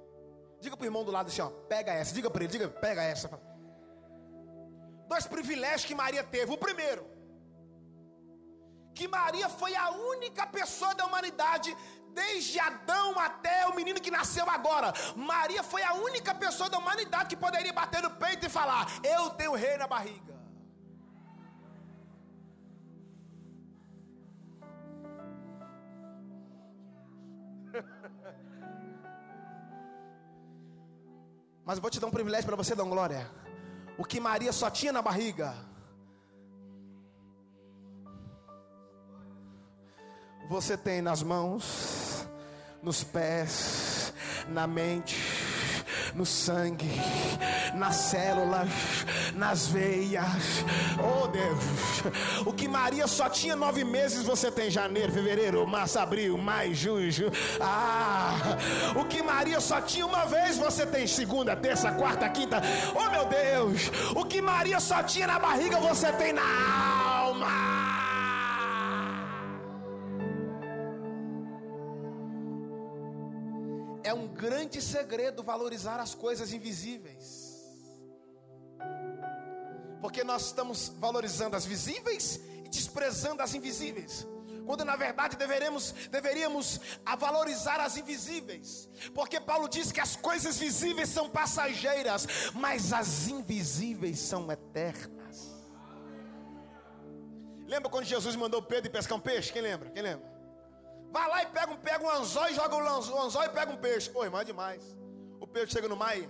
Diga 0.60 0.76
para 0.76 0.84
o 0.84 0.86
irmão 0.86 1.04
do 1.04 1.10
lado 1.10 1.26
assim, 1.26 1.42
ó, 1.42 1.48
pega 1.68 1.92
essa. 1.92 2.14
Diga 2.14 2.30
para 2.30 2.44
ele, 2.44 2.52
diga, 2.52 2.68
pega 2.68 3.02
essa. 3.02 3.28
Dois 5.08 5.26
privilégios 5.26 5.84
que 5.84 5.94
Maria 5.94 6.24
teve. 6.24 6.52
O 6.52 6.56
primeiro, 6.56 7.04
que 8.94 9.06
Maria 9.08 9.48
foi 9.48 9.74
a 9.74 9.90
única 9.90 10.46
pessoa 10.46 10.94
da 10.94 11.04
humanidade, 11.04 11.76
desde 12.20 12.58
Adão 12.60 13.18
até 13.18 13.66
o 13.66 13.74
menino 13.74 14.00
que 14.00 14.10
nasceu 14.18 14.48
agora. 14.48 14.92
Maria 15.16 15.62
foi 15.62 15.82
a 15.82 15.94
única 15.94 16.32
pessoa 16.34 16.70
da 16.70 16.78
humanidade 16.78 17.28
que 17.28 17.36
poderia 17.36 17.72
bater 17.72 18.02
no 18.02 18.10
peito 18.10 18.46
e 18.46 18.48
falar: 18.58 18.86
Eu 19.02 19.30
tenho 19.30 19.54
rei 19.54 19.76
na 19.76 19.88
barriga. 19.88 20.34
Mas 31.66 31.76
eu 31.78 31.82
vou 31.82 31.90
te 31.90 31.98
dar 31.98 32.06
um 32.06 32.12
privilégio 32.18 32.46
para 32.46 32.56
você 32.56 32.74
dar 32.76 32.84
glória. 32.84 33.28
O 33.98 34.04
que 34.04 34.20
Maria 34.20 34.52
só 34.52 34.70
tinha 34.70 34.92
na 34.92 35.02
barriga 35.02 35.73
você 40.48 40.76
tem 40.76 41.00
nas 41.00 41.22
mãos, 41.22 42.26
nos 42.82 43.02
pés, 43.02 44.12
na 44.48 44.66
mente, 44.66 45.16
no 46.14 46.24
sangue, 46.24 46.90
nas 47.74 47.96
células, 47.96 48.68
nas 49.34 49.66
veias. 49.66 50.24
Oh 50.98 51.26
Deus, 51.26 51.64
o 52.46 52.52
que 52.52 52.68
Maria 52.68 53.06
só 53.06 53.28
tinha 53.28 53.56
nove 53.56 53.84
meses, 53.84 54.24
você 54.24 54.50
tem 54.50 54.70
janeiro, 54.70 55.12
fevereiro, 55.12 55.66
março, 55.66 55.98
abril, 55.98 56.36
maio, 56.38 56.74
junho. 56.74 57.32
Ah, 57.60 58.56
o 58.96 59.04
que 59.04 59.22
Maria 59.22 59.60
só 59.60 59.80
tinha 59.80 60.06
uma 60.06 60.26
vez, 60.26 60.56
você 60.56 60.86
tem 60.86 61.06
segunda, 61.06 61.56
terça, 61.56 61.90
quarta, 61.92 62.28
quinta. 62.28 62.62
Oh 62.94 63.10
meu 63.10 63.24
Deus, 63.26 63.90
o 64.14 64.24
que 64.24 64.40
Maria 64.40 64.78
só 64.78 65.02
tinha 65.02 65.26
na 65.26 65.38
barriga, 65.38 65.78
você 65.80 66.12
tem 66.12 66.32
na 66.32 67.03
grande 74.44 74.82
segredo 74.82 75.42
valorizar 75.42 75.98
as 75.98 76.14
coisas 76.14 76.52
invisíveis. 76.52 77.26
Porque 80.02 80.22
nós 80.22 80.46
estamos 80.46 80.92
valorizando 80.98 81.56
as 81.56 81.64
visíveis 81.64 82.38
e 82.62 82.68
desprezando 82.68 83.42
as 83.42 83.54
invisíveis. 83.54 84.26
Quando 84.66 84.84
na 84.84 84.96
verdade 84.96 85.36
deveremos, 85.36 85.92
deveríamos 86.10 86.78
valorizar 87.18 87.80
as 87.80 87.96
invisíveis. 87.96 88.86
Porque 89.14 89.40
Paulo 89.40 89.66
diz 89.66 89.90
que 89.90 90.00
as 90.00 90.14
coisas 90.14 90.58
visíveis 90.58 91.08
são 91.08 91.30
passageiras, 91.30 92.26
mas 92.52 92.92
as 92.92 93.28
invisíveis 93.28 94.18
são 94.18 94.52
eternas. 94.52 95.54
Lembra 97.66 97.90
quando 97.90 98.04
Jesus 98.04 98.36
mandou 98.36 98.60
Pedro 98.60 98.90
pescar 98.90 99.16
um 99.16 99.20
peixe? 99.22 99.50
Quem 99.50 99.62
lembra? 99.62 99.88
Quem 99.88 100.02
lembra? 100.02 100.33
Vai 101.14 101.28
lá 101.28 101.42
e 101.44 101.46
pega 101.46 101.72
um, 101.72 101.76
pega 101.76 102.04
um 102.04 102.10
anzol 102.10 102.48
e 102.48 102.54
joga 102.54 102.74
o 102.74 103.20
anzol 103.24 103.44
e 103.44 103.48
pega 103.48 103.70
um 103.72 103.76
peixe. 103.76 104.10
Pô, 104.10 104.24
irmão, 104.24 104.40
é 104.40 104.44
demais. 104.44 104.82
O 105.38 105.46
peixe 105.46 105.74
chega 105.74 105.88
no 105.88 105.96
mar 105.96 106.18
e... 106.18 106.28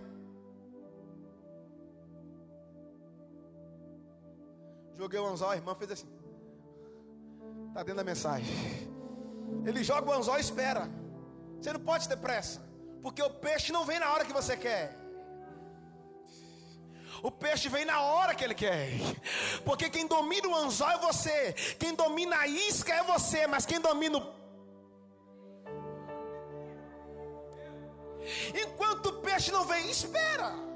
Joguei 4.98 5.18
o 5.18 5.26
anzol, 5.26 5.48
a 5.48 5.56
irmã 5.56 5.74
fez 5.74 5.90
assim. 5.90 6.10
Está 7.68 7.80
dentro 7.82 7.96
da 7.96 8.04
mensagem. 8.04 8.46
Ele 9.64 9.82
joga 9.82 10.10
o 10.10 10.12
anzol 10.12 10.36
e 10.36 10.42
espera. 10.42 10.86
Você 11.58 11.72
não 11.72 11.80
pode 11.80 12.06
ter 12.06 12.18
pressa. 12.18 12.60
Porque 13.00 13.22
o 13.22 13.30
peixe 13.30 13.72
não 13.72 13.86
vem 13.86 13.98
na 13.98 14.12
hora 14.12 14.26
que 14.26 14.34
você 14.34 14.54
quer. 14.54 14.94
O 17.22 17.30
peixe 17.30 17.70
vem 17.70 17.86
na 17.86 18.02
hora 18.02 18.34
que 18.34 18.44
ele 18.44 18.54
quer. 18.54 18.90
Porque 19.64 19.88
quem 19.88 20.06
domina 20.06 20.46
o 20.46 20.54
anzol 20.54 20.90
é 20.90 20.98
você. 20.98 21.54
Quem 21.78 21.94
domina 21.94 22.36
a 22.36 22.46
isca 22.46 22.92
é 22.92 23.02
você. 23.02 23.46
Mas 23.46 23.64
quem 23.64 23.80
domina 23.80 24.18
o 24.18 24.33
Enquanto 28.54 29.06
o 29.06 29.12
peixe 29.20 29.50
não 29.50 29.64
vem, 29.64 29.90
espera. 29.90 30.74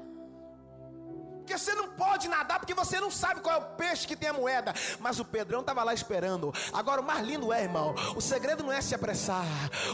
Porque 1.49 1.57
você 1.57 1.73
não 1.73 1.89
pode 1.89 2.27
nadar 2.27 2.59
porque 2.59 2.75
você 2.75 2.99
não 2.99 3.09
sabe 3.09 3.41
qual 3.41 3.55
é 3.55 3.57
o 3.57 3.75
peixe 3.75 4.05
que 4.05 4.15
tem 4.15 4.29
a 4.29 4.33
moeda. 4.33 4.71
Mas 4.99 5.19
o 5.19 5.25
Pedrão 5.25 5.61
estava 5.61 5.83
lá 5.83 5.95
esperando. 5.95 6.53
Agora 6.71 7.01
o 7.01 7.03
mais 7.03 7.25
lindo 7.25 7.51
é, 7.51 7.63
irmão, 7.63 7.95
o 8.15 8.21
segredo 8.21 8.61
não 8.61 8.71
é 8.71 8.79
se 8.81 8.93
apressar. 8.93 9.47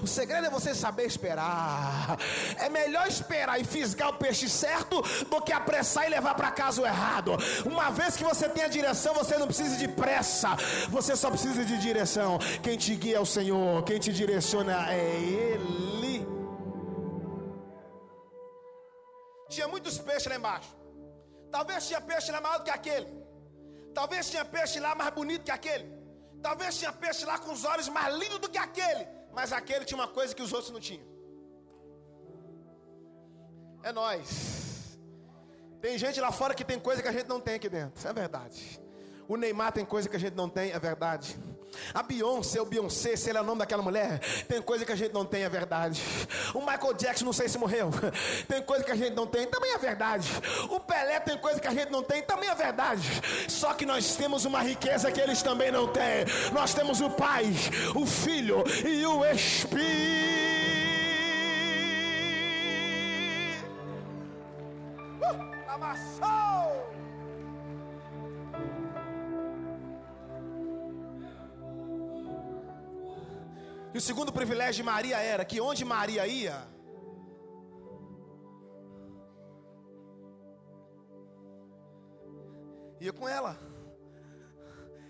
O 0.04 0.06
segredo 0.06 0.48
é 0.48 0.50
você 0.50 0.76
saber 0.76 1.06
esperar. 1.06 2.18
É 2.58 2.68
melhor 2.68 3.08
esperar 3.08 3.58
e 3.58 3.63
fisgar 3.63 4.10
o 4.10 4.18
peixe 4.18 4.50
certo 4.50 5.02
do 5.30 5.41
que 5.41 5.54
apressar 5.54 6.06
e 6.06 6.10
levar 6.10 6.36
para 6.36 6.52
casa 6.52 6.82
o 6.82 6.86
errado. 6.86 7.38
Uma 7.65 7.89
vez 7.89 8.18
que 8.18 8.26
você 8.26 8.50
tem 8.50 8.65
a 8.65 8.68
direção, 8.68 9.13
você 9.13 9.38
não 9.38 9.48
precisa 9.48 9.78
de 9.78 9.88
pressa. 9.88 10.58
Você 10.89 11.15
só 11.15 11.30
precisa 11.30 11.63
de 11.63 11.78
direção. 11.78 12.38
Quem 12.62 12.78
te 12.78 12.94
guia 12.96 13.15
é 13.15 13.20
o 13.22 13.26
Senhor, 13.26 13.82
quem 13.84 13.98
te 13.98 14.12
direciona 14.12 14.91
é 14.91 15.15
Ele. 15.22 16.05
Tinha 19.56 19.68
muitos 19.74 19.98
peixes 20.08 20.28
lá 20.32 20.36
embaixo. 20.41 20.72
Talvez 21.56 21.88
tinha 21.88 22.02
peixe 22.10 22.32
lá 22.36 22.41
maior 22.46 22.58
do 22.60 22.65
que 22.68 22.74
aquele. 22.80 23.08
Talvez 23.98 24.30
tinha 24.32 24.46
peixe 24.56 24.80
lá 24.86 24.94
mais 25.02 25.13
bonito 25.20 25.44
que 25.48 25.52
aquele. 25.60 25.86
Talvez 26.48 26.78
tinha 26.80 26.91
peixe 27.04 27.24
lá 27.30 27.38
com 27.44 27.52
os 27.54 27.63
olhos 27.74 27.88
mais 27.98 28.13
lindos 28.22 28.39
do 28.39 28.50
que 28.50 28.58
aquele. 28.58 29.04
Mas 29.38 29.54
aquele 29.60 29.86
tinha 29.86 29.98
uma 30.02 30.08
coisa 30.18 30.36
que 30.36 30.41
os 30.48 30.52
outros 30.52 30.72
não 30.72 30.82
tinham. 30.88 31.08
É 33.84 33.91
nós. 33.91 35.00
Tem 35.82 35.98
gente 35.98 36.20
lá 36.20 36.32
fora 36.32 36.54
que 36.54 36.65
tem 36.65 36.80
coisa 36.80 37.02
que 37.02 37.08
a 37.08 37.12
gente 37.12 37.28
não 37.28 37.39
tem 37.39 37.56
aqui 37.56 37.70
dentro. 37.70 38.08
É 38.08 38.13
verdade. 38.13 38.82
O 39.28 39.38
Neymar 39.38 39.72
tem 39.72 39.86
coisa 39.86 40.10
que 40.10 40.15
a 40.15 40.20
gente 40.20 40.36
não 40.36 40.50
tem, 40.50 40.72
é 40.72 40.80
verdade. 40.80 41.38
A 41.94 42.04
Beyoncé, 42.04 42.62
o 42.62 42.66
Beyoncé, 42.66 43.16
se 43.16 43.30
ele 43.30 43.38
é 43.38 43.42
o 43.42 43.44
nome 43.44 43.60
daquela 43.60 43.82
mulher, 43.82 44.20
tem 44.48 44.62
coisa 44.62 44.86
que 44.86 44.92
a 44.92 44.96
gente 44.96 45.14
não 45.14 45.26
tem, 45.26 45.44
é 45.44 45.50
verdade. 45.50 46.02
O 46.54 46.60
Michael 46.60 46.94
Jackson, 46.94 47.26
não 47.26 47.34
sei 47.34 47.48
se 47.48 47.58
morreu, 47.58 47.90
tem 48.48 48.62
coisa 48.62 48.84
que 48.84 48.92
a 48.92 48.96
gente 48.96 49.14
não 49.14 49.28
tem, 49.28 49.48
também 49.48 49.74
é 49.74 49.78
verdade. 49.78 50.30
O 50.70 50.80
Pelé 50.80 51.20
tem 51.20 51.38
coisa 51.38 51.60
que 51.60 51.68
a 51.68 51.74
gente 51.74 51.92
não 51.92 52.04
tem, 52.04 52.22
também 52.22 52.50
é 52.50 52.56
verdade. 52.56 53.22
Só 53.48 53.74
que 53.74 53.86
nós 53.86 54.16
temos 54.16 54.46
uma 54.46 54.62
riqueza 54.62 55.12
que 55.12 55.20
eles 55.20 55.42
também 55.42 55.72
não 55.72 55.88
têm. 55.88 56.26
Nós 56.54 56.74
temos 56.74 57.02
o 57.02 57.10
Pai, 57.10 57.54
o 57.96 58.06
Filho 58.06 58.64
e 58.86 59.06
o 59.06 59.26
Espírito. 59.26 60.35
E 73.95 73.97
o 73.97 74.01
segundo 74.01 74.29
privilégio 74.29 74.73
de 74.73 74.84
Maria 74.84 75.19
era 75.19 75.45
que 75.45 75.62
onde 75.62 75.86
Maria 75.86 76.27
ia, 76.27 76.67
ia 82.99 83.13
com 83.13 83.25
ela. 83.25 83.58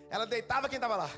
Ela 0.08 0.28
deitava 0.28 0.70
quem 0.70 0.76
estava 0.76 0.98
lá. 0.98 1.10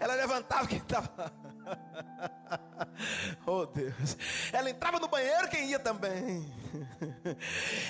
Ela 0.00 0.14
levantava 0.16 0.66
quem 0.66 0.78
estava 0.78 1.08
lá. 1.16 1.45
oh 3.46 3.66
Deus. 3.66 4.16
Ela 4.52 4.70
entrava 4.70 4.98
no 4.98 5.08
banheiro, 5.08 5.48
quem 5.48 5.70
ia 5.70 5.78
também. 5.78 6.52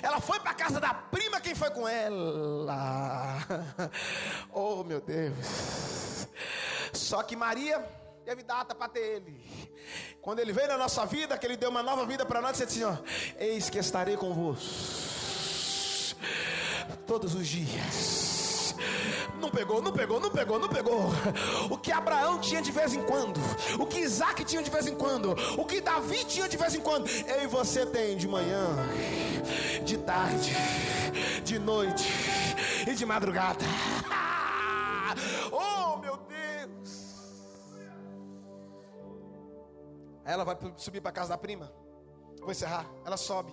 Ela 0.03 0.21
foi 0.21 0.41
para 0.41 0.55
casa 0.55 0.81
da 0.81 0.95
prima, 0.95 1.41
quem 1.41 1.55
foi 1.55 1.71
com 1.71 1.87
ela? 1.87 3.39
Oh 4.53 4.83
meu 4.85 5.01
Deus. 5.01 6.29
Só 6.93 7.23
que 7.23 7.37
Maria 7.37 7.79
teve 8.25 8.43
data 8.43 8.75
para 8.75 8.89
ter 8.89 9.17
ele. 9.17 9.71
Quando 10.21 10.41
ele 10.41 10.53
veio 10.53 10.69
na 10.69 10.79
nossa 10.79 11.07
vida, 11.07 11.39
que 11.39 11.47
ele 11.47 11.57
deu 11.57 11.71
uma 11.71 11.83
nova 11.83 12.05
vida 12.05 12.27
para 12.27 12.41
nós, 12.41 12.59
ele 12.59 12.67
disse 12.67 12.85
assim: 12.85 13.01
ó, 13.01 13.05
Eis 13.39 13.71
que 13.71 13.79
estarei 13.79 14.17
convosco 14.17 15.07
todos 17.07 17.35
os 17.35 17.47
dias 17.47 18.26
não 19.41 19.51
pegou, 19.51 19.83
não 19.83 19.93
pegou, 19.93 20.21
não 20.21 20.31
pegou, 20.31 20.59
não 20.59 20.69
pegou. 20.69 21.01
O 21.71 21.79
que 21.79 21.93
Abraão 21.93 22.39
tinha 22.39 22.63
de 22.63 22.73
vez 22.73 22.95
em 22.95 23.03
quando, 23.03 23.41
o 23.79 23.87
que 23.87 23.99
Isaac 23.99 24.45
tinha 24.45 24.63
de 24.63 24.71
vez 24.71 24.87
em 24.87 24.95
quando, 24.95 25.35
o 25.59 25.65
que 25.65 25.81
Davi 25.81 26.25
tinha 26.25 26.49
de 26.49 26.57
vez 26.57 26.75
em 26.75 26.81
quando, 26.81 27.09
eu 27.09 27.43
e 27.43 27.47
você 27.47 27.87
tem 27.87 28.17
de 28.17 28.29
manhã, 28.29 28.69
de 29.85 29.99
tarde, 29.99 30.53
de 31.45 31.59
noite 31.59 32.11
e 32.87 32.95
de 32.95 33.07
madrugada. 33.07 33.65
Oh 35.51 35.97
meu 35.99 36.17
Deus! 36.17 37.07
ela 40.27 40.45
vai 40.45 40.57
subir 40.77 41.01
para 41.01 41.13
casa 41.13 41.31
da 41.31 41.39
prima. 41.39 41.73
Vou 42.41 42.51
encerrar. 42.51 42.87
Ela 43.05 43.17
sobe. 43.17 43.53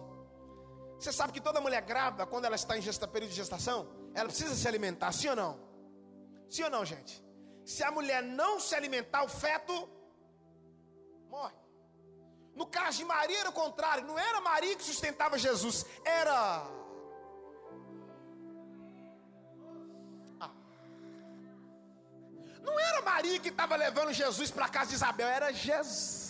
Você 0.99 1.11
sabe 1.11 1.31
que 1.31 1.41
toda 1.41 1.61
mulher 1.61 1.81
grávida, 1.81 2.25
quando 2.25 2.45
ela 2.45 2.55
está 2.55 2.77
em 2.77 2.81
gesta, 2.81 3.07
período 3.07 3.29
de 3.29 3.35
gestação, 3.35 3.87
ela 4.13 4.27
precisa 4.29 4.55
se 4.55 4.67
alimentar, 4.67 5.11
sim 5.11 5.29
ou 5.29 5.35
não? 5.35 5.59
Sim 6.49 6.63
ou 6.63 6.69
não, 6.69 6.85
gente? 6.85 7.23
Se 7.65 7.83
a 7.83 7.91
mulher 7.91 8.21
não 8.21 8.59
se 8.59 8.75
alimentar, 8.75 9.23
o 9.23 9.27
feto 9.27 9.73
morre. 11.29 11.55
No 12.55 12.67
caso 12.67 12.99
de 12.99 13.05
Maria 13.05 13.39
era 13.39 13.49
o 13.49 13.53
contrário, 13.53 14.05
não 14.05 14.17
era 14.19 14.39
Maria 14.41 14.75
que 14.75 14.83
sustentava 14.83 15.37
Jesus, 15.37 15.85
era. 16.05 16.67
Ah. 20.39 20.51
Não 22.61 22.79
era 22.79 23.01
Maria 23.01 23.39
que 23.39 23.49
estava 23.49 23.75
levando 23.75 24.13
Jesus 24.13 24.51
para 24.51 24.65
a 24.65 24.69
casa 24.69 24.89
de 24.89 24.95
Isabel, 24.95 25.27
era 25.27 25.51
Jesus. 25.51 26.21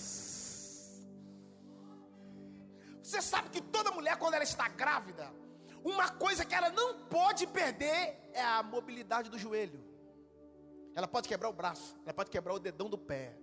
Você 3.01 3.21
sabe 3.21 3.49
que 3.49 3.61
toda 3.61 3.91
mulher, 3.91 4.15
quando 4.17 4.35
ela 4.35 4.45
está 4.45 4.69
grávida, 4.69 5.29
uma 5.83 6.09
coisa 6.09 6.45
que 6.45 6.55
ela 6.55 6.69
não 6.69 7.05
pode 7.05 7.45
perder 7.47 8.29
é 8.33 8.41
a 8.41 8.63
mobilidade 8.63 9.29
do 9.29 9.37
joelho. 9.37 9.83
Ela 10.95 11.07
pode 11.07 11.27
quebrar 11.27 11.49
o 11.49 11.53
braço, 11.53 11.97
ela 12.05 12.13
pode 12.13 12.29
quebrar 12.29 12.53
o 12.53 12.59
dedão 12.59 12.89
do 12.89 12.97
pé, 12.97 13.35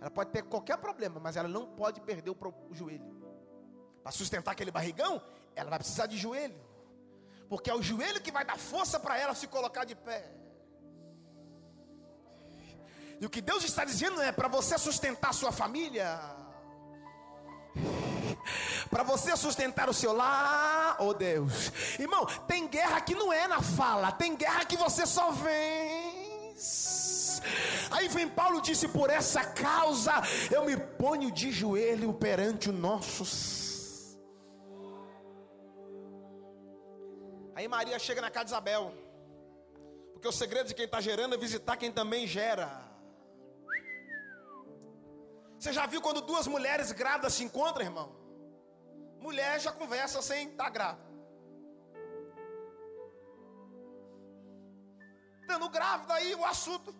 ela 0.00 0.10
pode 0.10 0.30
ter 0.30 0.42
qualquer 0.42 0.76
problema, 0.76 1.18
mas 1.18 1.36
ela 1.36 1.48
não 1.48 1.66
pode 1.66 2.00
perder 2.00 2.30
o, 2.30 2.36
o 2.70 2.74
joelho. 2.74 3.12
Para 4.02 4.12
sustentar 4.12 4.52
aquele 4.52 4.70
barrigão, 4.70 5.22
ela 5.56 5.70
vai 5.70 5.78
precisar 5.78 6.06
de 6.06 6.16
joelho, 6.16 6.60
porque 7.48 7.70
é 7.70 7.74
o 7.74 7.82
joelho 7.82 8.20
que 8.20 8.30
vai 8.30 8.44
dar 8.44 8.58
força 8.58 9.00
para 9.00 9.18
ela 9.18 9.34
se 9.34 9.46
colocar 9.46 9.84
de 9.84 9.94
pé. 9.94 10.30
E 13.20 13.26
o 13.26 13.30
que 13.30 13.40
Deus 13.40 13.64
está 13.64 13.84
dizendo 13.84 14.20
é 14.20 14.30
para 14.30 14.48
você 14.48 14.76
sustentar 14.76 15.30
a 15.30 15.32
sua 15.32 15.50
família, 15.50 16.20
para 18.90 19.02
você 19.02 19.36
sustentar 19.36 19.88
o 19.88 19.94
seu 19.94 20.12
lar, 20.12 20.96
oh 21.00 21.14
Deus. 21.14 21.72
Irmão, 21.98 22.26
tem 22.46 22.66
guerra 22.66 23.00
que 23.00 23.14
não 23.14 23.32
é 23.32 23.46
na 23.46 23.60
fala, 23.60 24.12
tem 24.12 24.36
guerra 24.36 24.64
que 24.64 24.76
você 24.76 25.06
só 25.06 25.30
vence. 25.30 27.04
Aí 27.90 28.08
vem 28.08 28.28
Paulo 28.28 28.60
disse: 28.60 28.88
Por 28.88 29.10
essa 29.10 29.44
causa 29.44 30.12
eu 30.50 30.64
me 30.64 30.76
ponho 30.76 31.30
de 31.30 31.50
joelho 31.50 32.12
perante 32.12 32.70
o 32.70 32.72
nosso. 32.72 33.24
Aí 37.54 37.68
Maria 37.68 37.98
chega 37.98 38.20
na 38.20 38.30
casa 38.30 38.46
de 38.46 38.50
Isabel, 38.50 38.92
porque 40.12 40.26
o 40.26 40.32
segredo 40.32 40.66
de 40.66 40.74
quem 40.74 40.86
está 40.86 41.00
gerando 41.00 41.34
é 41.34 41.38
visitar 41.38 41.76
quem 41.76 41.92
também 41.92 42.26
gera. 42.26 42.82
Você 45.58 45.72
já 45.72 45.86
viu 45.86 46.02
quando 46.02 46.20
duas 46.20 46.46
mulheres 46.46 46.90
grávidas 46.92 47.34
se 47.34 47.44
encontram, 47.44 47.84
irmão? 47.84 48.23
Mulher 49.24 49.58
já 49.58 49.72
conversa 49.72 50.20
sem 50.20 50.48
estar 50.48 50.68
grávida. 50.68 51.08
Tendo 55.48 55.66
grávida 55.70 56.12
aí 56.12 56.34
o 56.34 56.44
assunto. 56.44 56.94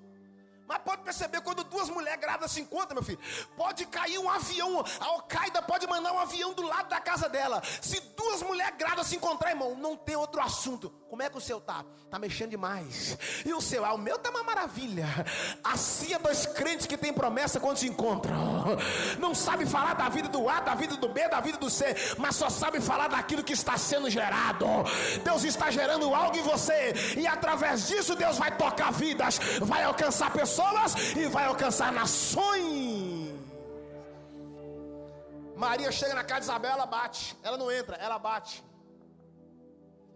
Mas 0.66 0.78
pode 0.78 1.02
perceber, 1.02 1.42
quando 1.42 1.62
duas 1.64 1.90
mulheres 1.90 2.18
grávidas 2.18 2.50
se 2.52 2.62
encontram, 2.62 2.94
meu 2.94 3.02
filho, 3.02 3.20
pode 3.54 3.84
cair 3.84 4.18
um 4.18 4.30
avião, 4.30 4.82
a 5.00 5.04
Al-Qaeda 5.04 5.60
pode 5.60 5.86
mandar 5.86 6.14
um 6.14 6.18
avião 6.18 6.54
do 6.54 6.62
lado 6.62 6.88
da 6.88 6.98
casa 6.98 7.28
dela. 7.28 7.62
Se 7.82 8.00
duas 8.00 8.40
mulheres 8.40 8.78
grávidas 8.78 9.08
se 9.08 9.16
encontrar, 9.16 9.50
irmão, 9.50 9.74
não 9.76 9.94
tem 9.94 10.16
outro 10.16 10.40
assunto. 10.40 10.90
Como 11.14 11.22
é 11.22 11.30
que 11.30 11.38
o 11.38 11.40
seu 11.40 11.60
tá? 11.60 11.84
Tá 12.10 12.18
mexendo 12.18 12.50
demais. 12.50 13.16
E 13.46 13.54
o 13.54 13.60
seu? 13.60 13.84
Ah, 13.84 13.94
o 13.94 13.98
meu 13.98 14.18
tá 14.18 14.30
uma 14.30 14.42
maravilha. 14.42 15.06
Assim 15.62 16.12
é 16.12 16.18
dois 16.18 16.44
crentes 16.44 16.86
que 16.86 16.96
têm 16.96 17.12
promessa 17.12 17.60
quando 17.60 17.76
se 17.76 17.86
encontram. 17.86 18.34
Não 19.20 19.32
sabe 19.32 19.64
falar 19.64 19.94
da 19.94 20.08
vida 20.08 20.28
do 20.28 20.48
A, 20.48 20.58
da 20.58 20.74
vida 20.74 20.96
do 20.96 21.08
B, 21.08 21.28
da 21.28 21.38
vida 21.38 21.56
do 21.56 21.70
C, 21.70 21.94
mas 22.18 22.34
só 22.34 22.50
sabe 22.50 22.80
falar 22.80 23.06
daquilo 23.06 23.44
que 23.44 23.52
está 23.52 23.78
sendo 23.78 24.10
gerado. 24.10 24.66
Deus 25.22 25.44
está 25.44 25.70
gerando 25.70 26.12
algo 26.12 26.36
em 26.36 26.42
você, 26.42 26.92
e 27.16 27.28
através 27.28 27.86
disso 27.86 28.16
Deus 28.16 28.36
vai 28.36 28.56
tocar 28.56 28.90
vidas, 28.90 29.38
vai 29.60 29.84
alcançar 29.84 30.32
pessoas 30.32 30.96
e 31.14 31.28
vai 31.28 31.44
alcançar 31.44 31.92
nações. 31.92 33.32
Maria 35.54 35.92
chega 35.92 36.12
na 36.12 36.24
casa 36.24 36.40
de 36.40 36.46
Isabel, 36.46 36.72
ela 36.72 36.86
bate. 36.86 37.36
Ela 37.40 37.56
não 37.56 37.70
entra, 37.70 37.94
ela 37.98 38.18
bate. 38.18 38.64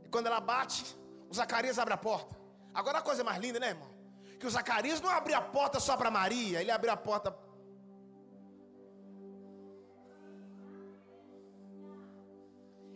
E 0.08 0.10
quando 0.10 0.26
ela 0.26 0.40
bate, 0.40 0.96
o 1.28 1.34
Zacarias 1.34 1.78
abre 1.78 1.92
a 1.92 1.98
porta. 1.98 2.34
Agora 2.72 2.96
a 2.96 3.02
coisa 3.02 3.22
mais 3.22 3.38
linda, 3.38 3.60
né, 3.60 3.68
irmão? 3.68 3.90
Que 4.40 4.46
o 4.46 4.50
Zacarias 4.50 5.02
não 5.02 5.10
abriu 5.10 5.36
a 5.36 5.42
porta 5.42 5.78
só 5.78 5.98
para 5.98 6.10
Maria, 6.10 6.62
ele 6.62 6.70
abriu 6.70 6.90
a 6.90 6.96
porta 6.96 7.30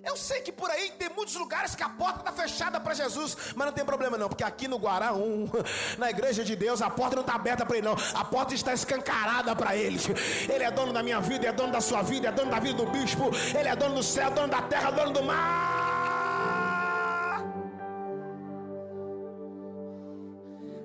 Eu 0.04 0.16
sei 0.16 0.40
que 0.40 0.50
por 0.50 0.68
aí 0.70 0.90
tem 0.92 1.08
muitos 1.10 1.34
lugares 1.36 1.74
que 1.74 1.82
a 1.82 1.88
porta 1.88 2.20
está 2.20 2.32
fechada 2.32 2.80
para 2.80 2.92
Jesus, 2.92 3.36
mas 3.54 3.66
não 3.66 3.72
tem 3.72 3.84
problema 3.84 4.18
não, 4.18 4.28
porque 4.28 4.42
aqui 4.42 4.66
no 4.66 4.76
Guará 4.76 5.12
1, 5.12 5.50
na 5.96 6.10
igreja 6.10 6.42
de 6.44 6.56
Deus, 6.56 6.82
a 6.82 6.90
porta 6.90 7.14
não 7.14 7.22
está 7.22 7.34
aberta 7.34 7.64
para 7.64 7.76
ele 7.76 7.86
não, 7.86 7.96
a 8.14 8.24
porta 8.24 8.52
está 8.52 8.72
escancarada 8.72 9.54
para 9.54 9.76
ele. 9.76 9.98
Ele 10.48 10.64
é 10.64 10.70
dono 10.70 10.92
da 10.92 11.02
minha 11.02 11.20
vida, 11.20 11.46
é 11.46 11.52
dono 11.52 11.72
da 11.72 11.80
sua 11.80 12.02
vida, 12.02 12.28
é 12.28 12.32
dono 12.32 12.50
da 12.50 12.58
vida 12.58 12.82
do 12.82 12.90
bispo, 12.90 13.30
ele 13.56 13.68
é 13.68 13.76
dono 13.76 13.96
do 13.96 14.02
céu, 14.02 14.30
dono 14.32 14.48
da 14.48 14.62
terra, 14.62 14.90
dono 14.90 15.12
do 15.12 15.22
mar. 15.22 15.81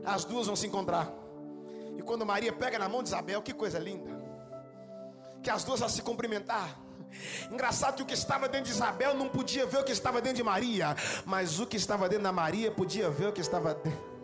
As 0.07 0.23
duas 0.23 0.47
vão 0.47 0.55
se 0.55 0.65
encontrar. 0.65 1.13
E 1.97 2.01
quando 2.01 2.25
Maria 2.25 2.53
pega 2.53 2.79
na 2.79 2.87
mão 2.87 3.03
de 3.03 3.09
Isabel, 3.09 3.41
que 3.41 3.53
coisa 3.53 3.77
linda. 3.77 4.09
Que 5.43 5.49
as 5.49 5.65
duas 5.65 5.81
vão 5.81 5.89
se 5.89 6.01
cumprimentar. 6.01 6.79
Engraçado 7.51 7.97
que 7.97 8.03
o 8.03 8.05
que 8.05 8.13
estava 8.13 8.47
dentro 8.47 8.67
de 8.67 8.71
Isabel 8.71 9.13
não 9.15 9.27
podia 9.27 9.65
ver 9.65 9.79
o 9.79 9.83
que 9.83 9.91
estava 9.91 10.21
dentro 10.21 10.37
de 10.37 10.43
Maria, 10.43 10.95
mas 11.25 11.59
o 11.59 11.65
que 11.65 11.75
estava 11.75 12.07
dentro 12.07 12.23
da 12.23 12.31
Maria 12.31 12.71
podia 12.71 13.09
ver 13.09 13.27
o 13.27 13.33
que 13.33 13.41
estava 13.41 13.73
dentro. 13.73 14.15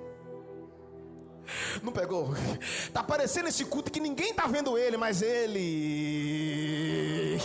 Não 1.82 1.91
pegou? 1.91 2.30
Tá 2.93 3.04
parecendo 3.04 3.50
esse 3.50 3.65
culto 3.65 3.91
que 3.91 4.00
ninguém 4.00 4.34
tá 4.34 4.48
vendo 4.48 4.78
ele, 4.78 4.96
mas 4.96 5.22
ele. 5.22 7.38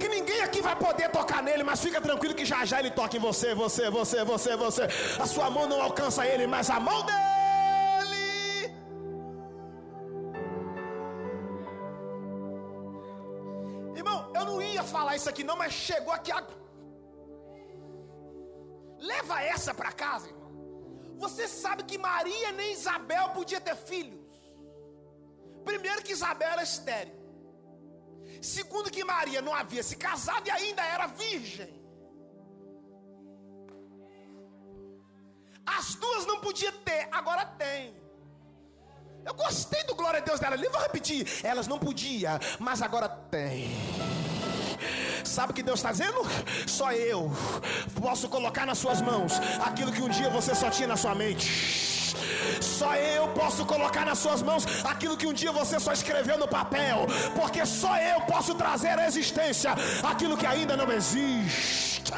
Que 0.00 0.08
ninguém 0.08 0.42
aqui 0.42 0.60
vai 0.60 0.74
poder 0.74 1.10
tocar 1.10 1.40
nele, 1.42 1.62
mas 1.62 1.80
fica 1.80 2.00
tranquilo 2.00 2.34
que 2.34 2.44
já 2.44 2.64
já 2.64 2.80
ele 2.80 2.90
toca 2.90 3.16
em 3.16 3.20
você, 3.20 3.54
você, 3.54 3.88
você, 3.88 4.24
você, 4.24 4.56
você. 4.56 4.82
A 5.20 5.26
sua 5.26 5.48
mão 5.48 5.68
não 5.68 5.80
alcança 5.80 6.26
ele, 6.26 6.48
mas 6.48 6.68
a 6.70 6.80
mão 6.80 7.06
dele. 7.06 7.27
Isso 15.18 15.30
aqui 15.32 15.44
não, 15.48 15.56
mas 15.62 15.72
chegou 15.72 16.12
aqui. 16.18 16.32
Leva 19.10 19.36
essa 19.54 19.72
para 19.80 19.92
casa, 20.04 20.28
irmão. 20.28 20.48
Você 21.24 21.44
sabe 21.62 21.82
que 21.90 21.98
Maria 22.08 22.50
nem 22.52 22.72
Isabel 22.72 23.26
podia 23.38 23.60
ter 23.60 23.76
filhos. 23.90 24.26
Primeiro 25.64 26.02
que 26.02 26.12
Isabel 26.18 26.50
era 26.56 26.62
estéril. 26.62 27.16
Segundo 28.40 28.90
que 28.96 29.04
Maria 29.04 29.40
não 29.42 29.54
havia 29.60 29.82
se 29.82 29.96
casado 29.96 30.46
e 30.46 30.50
ainda 30.50 30.82
era 30.94 31.06
virgem. 31.06 31.72
As 35.78 35.94
duas 35.96 36.24
não 36.30 36.40
podiam 36.40 36.72
ter, 36.88 37.08
agora 37.12 37.44
tem. 37.64 37.96
Eu 39.24 39.34
gostei 39.34 39.82
do 39.84 39.94
glória 39.94 40.20
a 40.20 40.22
Deus 40.22 40.40
dela. 40.40 40.56
Nem 40.56 40.70
vou 40.70 40.80
repetir. 40.80 41.26
Elas 41.44 41.66
não 41.66 41.78
podiam, 41.78 42.38
mas 42.58 42.80
agora 42.80 43.08
tem. 43.08 43.68
Sabe 45.38 45.52
o 45.52 45.54
que 45.54 45.62
Deus 45.62 45.78
está 45.78 45.92
dizendo? 45.92 46.20
Só 46.66 46.90
eu 46.90 47.30
posso 48.00 48.28
colocar 48.28 48.66
nas 48.66 48.76
suas 48.76 49.00
mãos 49.00 49.34
aquilo 49.64 49.92
que 49.92 50.02
um 50.02 50.08
dia 50.08 50.28
você 50.28 50.52
só 50.52 50.68
tinha 50.68 50.88
na 50.88 50.96
sua 50.96 51.14
mente. 51.14 51.46
Só 52.60 52.96
eu 52.96 53.28
posso 53.28 53.64
colocar 53.64 54.04
nas 54.04 54.18
suas 54.18 54.42
mãos 54.42 54.66
aquilo 54.84 55.16
que 55.16 55.28
um 55.28 55.32
dia 55.32 55.52
você 55.52 55.78
só 55.78 55.92
escreveu 55.92 56.36
no 56.38 56.48
papel, 56.48 57.06
porque 57.36 57.64
só 57.64 57.96
eu 57.98 58.20
posso 58.22 58.52
trazer 58.56 58.98
à 58.98 59.06
existência 59.06 59.70
aquilo 60.02 60.36
que 60.36 60.44
ainda 60.44 60.76
não 60.76 60.90
existe. 60.90 62.12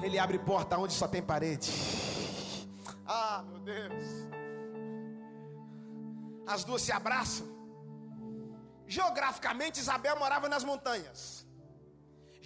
Ele 0.00 0.20
abre 0.20 0.38
porta 0.38 0.78
onde 0.78 0.92
só 0.92 1.08
tem 1.08 1.20
parede. 1.20 1.68
Ah, 3.04 3.42
meu 3.48 3.58
Deus. 3.58 4.04
As 6.46 6.62
duas 6.62 6.80
se 6.80 6.92
abraçam. 6.92 7.57
Geograficamente, 8.96 9.80
Isabel 9.84 10.16
morava 10.22 10.48
nas 10.48 10.64
montanhas. 10.70 11.20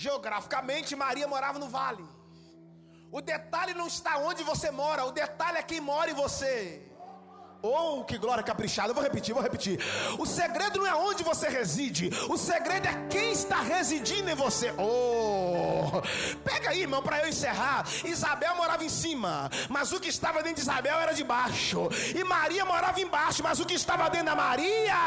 Geograficamente, 0.04 0.96
Maria 1.04 1.28
morava 1.34 1.58
no 1.62 1.68
vale. 1.68 2.04
O 3.16 3.20
detalhe 3.20 3.74
não 3.80 3.86
está 3.86 4.12
onde 4.28 4.42
você 4.42 4.70
mora, 4.70 5.04
o 5.04 5.12
detalhe 5.12 5.58
é 5.58 5.62
quem 5.70 5.80
mora 5.80 6.10
em 6.10 6.14
você. 6.14 6.54
Oh, 7.62 8.02
que 8.02 8.18
glória 8.18 8.42
caprichada. 8.42 8.90
Eu 8.90 8.94
vou 8.94 9.04
repetir, 9.04 9.32
vou 9.32 9.42
repetir. 9.42 9.78
O 10.18 10.26
segredo 10.26 10.80
não 10.80 10.86
é 10.86 10.94
onde 10.94 11.22
você 11.22 11.48
reside, 11.48 12.10
o 12.28 12.36
segredo 12.36 12.88
é 12.88 13.06
quem 13.08 13.30
está 13.30 13.60
residindo 13.60 14.28
em 14.28 14.34
você. 14.34 14.74
Oh, 14.76 16.02
pega 16.42 16.70
aí, 16.70 16.82
irmão, 16.82 17.02
para 17.02 17.20
eu 17.20 17.28
encerrar. 17.28 17.84
Isabel 18.04 18.56
morava 18.56 18.84
em 18.84 18.88
cima, 18.88 19.48
mas 19.68 19.92
o 19.92 20.00
que 20.00 20.08
estava 20.08 20.42
dentro 20.42 20.56
de 20.56 20.62
Isabel 20.62 20.98
era 20.98 21.12
de 21.12 21.22
baixo. 21.22 21.88
E 22.14 22.24
Maria 22.24 22.64
morava 22.64 23.00
embaixo, 23.00 23.42
mas 23.44 23.60
o 23.60 23.64
que 23.64 23.74
estava 23.74 24.10
dentro 24.10 24.26
da 24.26 24.34
Maria. 24.34 25.00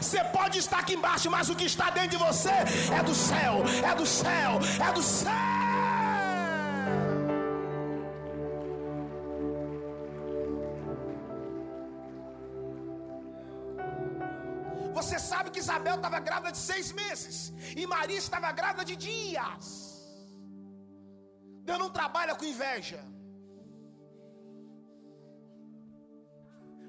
Você 0.00 0.24
pode 0.24 0.58
estar 0.58 0.80
aqui 0.80 0.94
embaixo, 0.94 1.30
mas 1.30 1.48
o 1.48 1.54
que 1.54 1.64
está 1.64 1.90
dentro 1.90 2.10
de 2.10 2.16
você 2.16 2.50
é 2.98 3.02
do 3.04 3.14
céu, 3.14 3.62
é 3.88 3.94
do 3.94 4.06
céu, 4.06 4.58
é 4.88 4.92
do 4.92 5.02
céu. 5.02 5.49
Isabel 15.80 15.96
estava 15.96 16.18
grávida 16.28 16.52
de 16.56 16.58
seis 16.70 16.88
meses 17.00 17.36
e 17.80 17.86
Maria 17.94 18.18
estava 18.24 18.48
grávida 18.52 18.84
de 18.90 18.96
dias. 18.96 19.64
Deus 21.68 21.78
não 21.78 21.90
trabalha 21.98 22.34
com 22.34 22.44
inveja. 22.44 23.00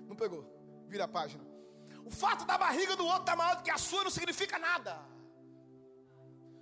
Não 0.10 0.16
pegou? 0.24 0.44
Vira 0.92 1.06
a 1.06 1.08
página. 1.08 1.44
O 2.10 2.12
fato 2.24 2.44
da 2.52 2.58
barriga 2.58 2.96
do 3.02 3.06
outro 3.06 3.22
estar 3.22 3.38
maior 3.42 3.56
do 3.58 3.64
que 3.64 3.72
a 3.72 3.82
sua 3.88 4.04
não 4.04 4.14
significa 4.20 4.60
nada. 4.60 4.94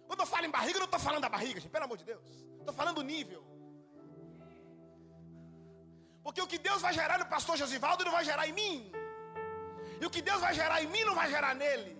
Quando 0.08 0.22
eu 0.22 0.30
falo 0.34 0.46
em 0.46 0.56
barriga, 0.58 0.78
eu 0.78 0.86
não 0.86 0.92
estou 0.92 1.00
falando 1.08 1.24
da 1.28 1.30
barriga, 1.38 1.60
gente, 1.60 1.72
pelo 1.78 1.86
amor 1.86 1.98
de 1.98 2.06
Deus. 2.12 2.30
Estou 2.60 2.74
falando 2.74 2.98
do 2.98 3.06
nível. 3.14 3.44
Porque 6.24 6.42
o 6.42 6.50
que 6.52 6.60
Deus 6.60 6.82
vai 6.82 6.94
gerar 6.94 7.18
no 7.18 7.26
pastor 7.36 7.58
Josivaldo 7.58 8.06
não 8.06 8.12
vai 8.12 8.26
gerar 8.32 8.48
em 8.48 8.54
mim. 8.54 8.92
E 10.02 10.06
o 10.06 10.12
que 10.16 10.22
Deus 10.22 10.42
vai 10.42 10.54
gerar 10.54 10.84
em 10.84 10.88
mim 10.88 11.04
não 11.10 11.16
vai 11.16 11.30
gerar 11.30 11.56
nele. 11.56 11.99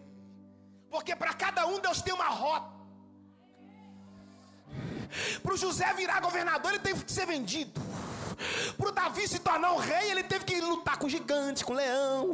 Porque 0.90 1.16
para 1.16 1.34
cada 1.34 1.66
um 1.68 1.80
Deus 1.80 2.02
tem 2.02 2.14
uma 2.14 2.30
rota. 2.30 2.80
Para 5.42 5.54
o 5.54 5.58
José 5.58 5.92
virar 5.94 6.20
governador, 6.22 6.72
ele 6.72 6.80
teve 6.80 7.04
que 7.04 7.12
ser 7.12 7.26
vendido. 7.26 7.82
Para 8.78 8.88
o 8.88 8.92
Davi 8.92 9.28
se 9.28 9.40
tornar 9.40 9.74
um 9.74 9.78
rei, 9.78 10.12
ele 10.12 10.24
teve 10.24 10.46
que 10.46 10.62
lutar 10.62 10.98
com 10.98 11.10
gigante, 11.10 11.66
com 11.66 11.74
leão. 11.74 12.32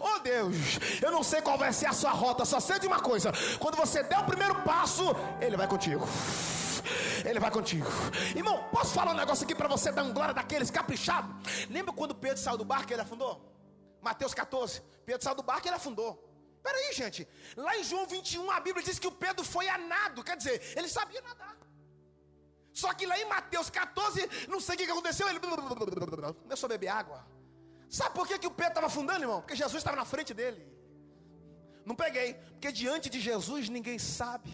Oh 0.00 0.18
Deus, 0.20 0.56
eu 1.02 1.10
não 1.10 1.22
sei 1.22 1.40
qual 1.40 1.56
vai 1.56 1.72
ser 1.72 1.86
a 1.86 1.92
sua 1.92 2.10
rota, 2.10 2.44
só 2.44 2.60
sei 2.60 2.78
de 2.78 2.86
uma 2.86 3.00
coisa: 3.00 3.32
quando 3.58 3.76
você 3.76 4.02
der 4.02 4.18
o 4.18 4.24
primeiro 4.24 4.54
passo, 4.62 5.04
ele 5.40 5.56
vai 5.56 5.66
contigo. 5.66 6.06
Ele 7.24 7.40
vai 7.40 7.50
contigo. 7.50 7.86
Irmão, 8.34 8.64
posso 8.72 8.94
falar 8.94 9.12
um 9.12 9.16
negócio 9.16 9.44
aqui 9.44 9.54
para 9.54 9.68
você 9.68 9.90
dar 9.90 10.04
um 10.04 10.12
glória 10.12 10.34
daqueles 10.34 10.70
caprichado? 10.70 11.34
Lembra 11.68 11.92
quando 11.92 12.14
Pedro 12.14 12.38
saiu 12.38 12.56
do 12.56 12.64
barco 12.64 12.90
e 12.90 12.94
ele 12.94 13.02
afundou? 13.02 13.40
Mateus 14.00 14.32
14. 14.32 14.82
Pedro 15.04 15.22
saiu 15.22 15.34
do 15.34 15.42
barco 15.42 15.66
e 15.66 15.68
ele 15.68 15.76
afundou. 15.76 16.27
Peraí, 16.68 16.92
gente. 17.02 17.20
Lá 17.56 17.72
em 17.78 17.84
João 17.90 18.06
21, 18.06 18.50
a 18.50 18.60
Bíblia 18.66 18.84
diz 18.88 18.98
que 19.02 19.10
o 19.12 19.16
Pedro 19.24 19.44
foi 19.54 19.66
a 19.74 19.78
nado. 19.92 20.22
Quer 20.28 20.36
dizer, 20.40 20.56
ele 20.78 20.88
sabia 20.98 21.22
nadar. 21.22 21.56
Só 22.80 22.92
que 22.96 23.06
lá 23.10 23.16
em 23.18 23.28
Mateus 23.34 23.68
14, 23.70 24.28
não 24.52 24.60
sei 24.60 24.74
o 24.74 24.78
que 24.78 24.84
aconteceu. 24.84 25.28
Ele 25.28 25.40
começou 25.40 26.66
a 26.66 26.74
beber 26.74 26.90
água. 27.00 27.20
Sabe 27.98 28.14
por 28.14 28.26
que, 28.28 28.38
que 28.42 28.46
o 28.46 28.50
Pedro 28.58 28.72
estava 28.72 28.88
afundando, 28.92 29.22
irmão? 29.24 29.40
Porque 29.40 29.56
Jesus 29.56 29.80
estava 29.82 29.96
na 29.96 30.04
frente 30.04 30.34
dele. 30.40 30.62
Não 31.88 31.96
peguei. 32.04 32.34
Porque 32.34 32.70
diante 32.70 33.08
de 33.14 33.20
Jesus 33.28 33.70
ninguém 33.76 33.98
sabe. 33.98 34.50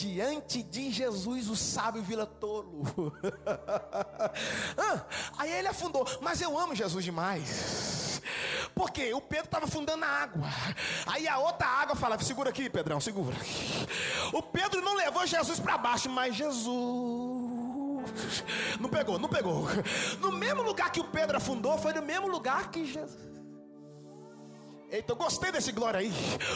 Diante 0.00 0.62
de 0.62 0.90
Jesus 0.90 1.48
o 1.48 1.56
sábio 1.56 2.02
vira 2.02 2.24
tolo. 2.24 2.82
ah, 4.76 5.04
aí 5.36 5.52
ele 5.52 5.68
afundou, 5.68 6.06
mas 6.22 6.40
eu 6.40 6.58
amo 6.58 6.74
Jesus 6.74 7.04
demais. 7.04 8.22
Porque 8.74 9.12
o 9.12 9.20
Pedro 9.20 9.44
estava 9.44 9.66
afundando 9.66 9.98
na 9.98 10.06
água. 10.06 10.48
Aí 11.06 11.28
a 11.28 11.38
outra 11.38 11.66
água 11.66 11.94
falava: 11.94 12.22
segura 12.22 12.48
aqui, 12.50 12.70
Pedrão, 12.70 13.00
segura. 13.00 13.36
O 14.32 14.42
Pedro 14.42 14.80
não 14.80 14.94
levou 14.94 15.26
Jesus 15.26 15.60
para 15.60 15.76
baixo, 15.76 16.08
mas 16.08 16.34
Jesus. 16.34 17.50
Não 18.78 18.88
pegou, 18.88 19.18
não 19.18 19.28
pegou. 19.28 19.66
No 20.20 20.32
mesmo 20.32 20.62
lugar 20.62 20.90
que 20.90 21.00
o 21.00 21.04
Pedro 21.04 21.36
afundou, 21.36 21.76
foi 21.78 21.92
no 21.92 22.02
mesmo 22.02 22.28
lugar 22.28 22.70
que 22.70 22.86
Jesus. 22.86 23.30
Eu 24.90 25.14
gostei 25.14 25.52
desse 25.52 25.72
glória 25.72 26.00
aí. 26.00 26.12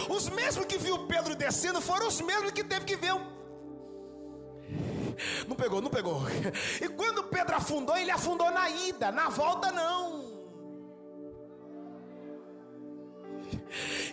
Os 0.09 0.29
mesmos 0.29 0.67
que 0.67 0.79
viu 0.79 1.07
Pedro 1.07 1.37
descendo 1.37 1.81
foram 1.81 2.09
os 2.09 2.21
mesmos 2.21 2.51
que 2.53 2.65
teve 2.65 2.85
que 2.85 2.97
ver 2.97 3.13
um. 3.13 3.34
Não 5.49 5.57
pegou, 5.57 5.81
não 5.81 5.91
pegou. 5.91 6.23
E 6.81 6.89
quando 6.89 7.25
Pedro 7.25 7.57
afundou, 7.57 7.97
ele 7.97 8.11
afundou 8.11 8.51
na 8.51 8.69
ida, 8.69 9.11
na 9.13 9.29
volta 9.29 9.71
não. 9.73 10.35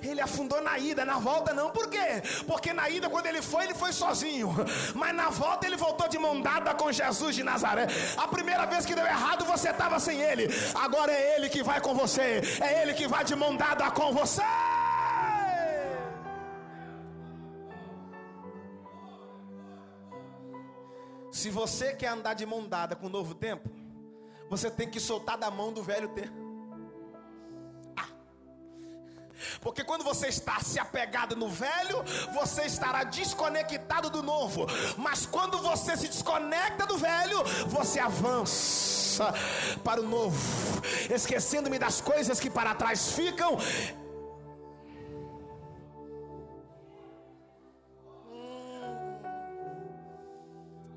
Ele 0.04 0.22
afundou 0.22 0.62
na 0.62 0.78
ida, 0.78 1.06
na 1.06 1.20
volta 1.20 1.54
não. 1.54 1.70
Por 1.72 1.88
quê? 1.88 2.22
Porque 2.48 2.74
na 2.74 2.90
ida, 2.90 3.10
quando 3.10 3.28
ele 3.28 3.42
foi, 3.42 3.66
ele 3.66 3.74
foi 3.74 3.94
sozinho. 3.94 4.54
Mas 4.96 5.16
na 5.16 5.30
volta, 5.30 5.68
ele 5.68 5.78
voltou 5.78 6.08
de 6.08 6.18
mão 6.18 6.42
dada 6.42 6.74
com 6.74 6.92
Jesus 6.92 7.36
de 7.36 7.44
Nazaré. 7.44 7.88
A 8.18 8.28
primeira 8.28 8.66
vez 8.66 8.86
que 8.86 8.96
deu 8.96 9.06
errado, 9.06 9.46
você 9.46 9.70
estava 9.70 10.00
sem 10.00 10.22
ele. 10.22 10.48
Agora 10.74 11.12
é 11.12 11.36
ele 11.36 11.50
que 11.50 11.64
vai 11.64 11.80
com 11.80 11.94
você. 11.94 12.42
É 12.60 12.82
ele 12.82 12.94
que 12.94 13.08
vai 13.08 13.24
de 13.24 13.36
mão 13.36 13.56
dada 13.56 13.90
com 13.92 14.12
você. 14.12 14.44
Se 21.32 21.50
você 21.50 21.94
quer 21.94 22.10
andar 22.10 22.34
de 22.34 22.46
mão 22.46 22.68
dada 22.68 22.96
com 22.96 23.08
o 23.08 23.10
novo 23.10 23.34
tempo, 23.34 23.70
você 24.50 24.70
tem 24.70 24.90
que 24.90 25.00
soltar 25.00 25.38
da 25.38 25.50
mão 25.50 25.72
do 25.72 25.82
velho 25.82 26.10
tempo. 26.10 26.52
Porque 29.60 29.84
quando 29.84 30.04
você 30.04 30.28
está 30.28 30.60
se 30.60 30.80
apegado 30.80 31.36
no 31.36 31.48
velho, 31.48 32.04
você 32.34 32.64
estará 32.64 33.04
desconectado 33.04 34.10
do 34.10 34.22
novo. 34.22 34.68
Mas 34.98 35.26
quando 35.26 35.58
você 35.60 35.96
se 35.98 36.08
desconecta 36.08 36.86
do 36.86 36.98
velho, 36.98 37.44
você 37.68 38.00
avança 38.00 39.34
para 39.84 40.02
o 40.02 40.08
novo, 40.08 40.38
esquecendo-me 41.14 41.78
das 41.78 42.02
coisas 42.02 42.40
que 42.40 42.50
para 42.50 42.76
trás 42.76 43.14
ficam. 43.14 43.58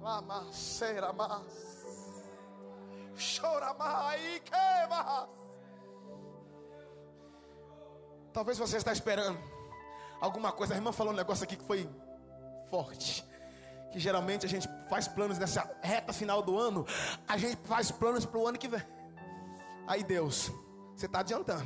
Lamaceira, 0.04 1.14
mas 1.14 1.40
chora 3.16 3.72
mais, 3.72 4.38
que 4.40 4.86
mais. 4.90 5.28
Talvez 8.30 8.58
você 8.58 8.76
está 8.76 8.92
esperando 8.92 9.38
alguma 10.20 10.52
coisa. 10.52 10.74
A 10.74 10.76
irmã 10.76 10.92
falou 10.92 11.14
um 11.14 11.16
negócio 11.16 11.44
aqui 11.44 11.56
que 11.56 11.64
foi 11.64 11.88
forte. 12.68 13.24
Que 13.92 13.98
geralmente 13.98 14.44
a 14.44 14.48
gente 14.48 14.68
faz 14.90 15.08
planos 15.08 15.38
nessa 15.38 15.74
reta 15.80 16.12
final 16.12 16.42
do 16.42 16.58
ano. 16.58 16.84
A 17.26 17.38
gente 17.38 17.56
faz 17.66 17.90
planos 17.90 18.26
para 18.26 18.38
o 18.38 18.46
ano 18.46 18.58
que 18.58 18.68
vem. 18.68 18.82
Aí 19.86 20.04
Deus, 20.04 20.52
você 20.94 21.06
está 21.06 21.20
adiantando. 21.20 21.64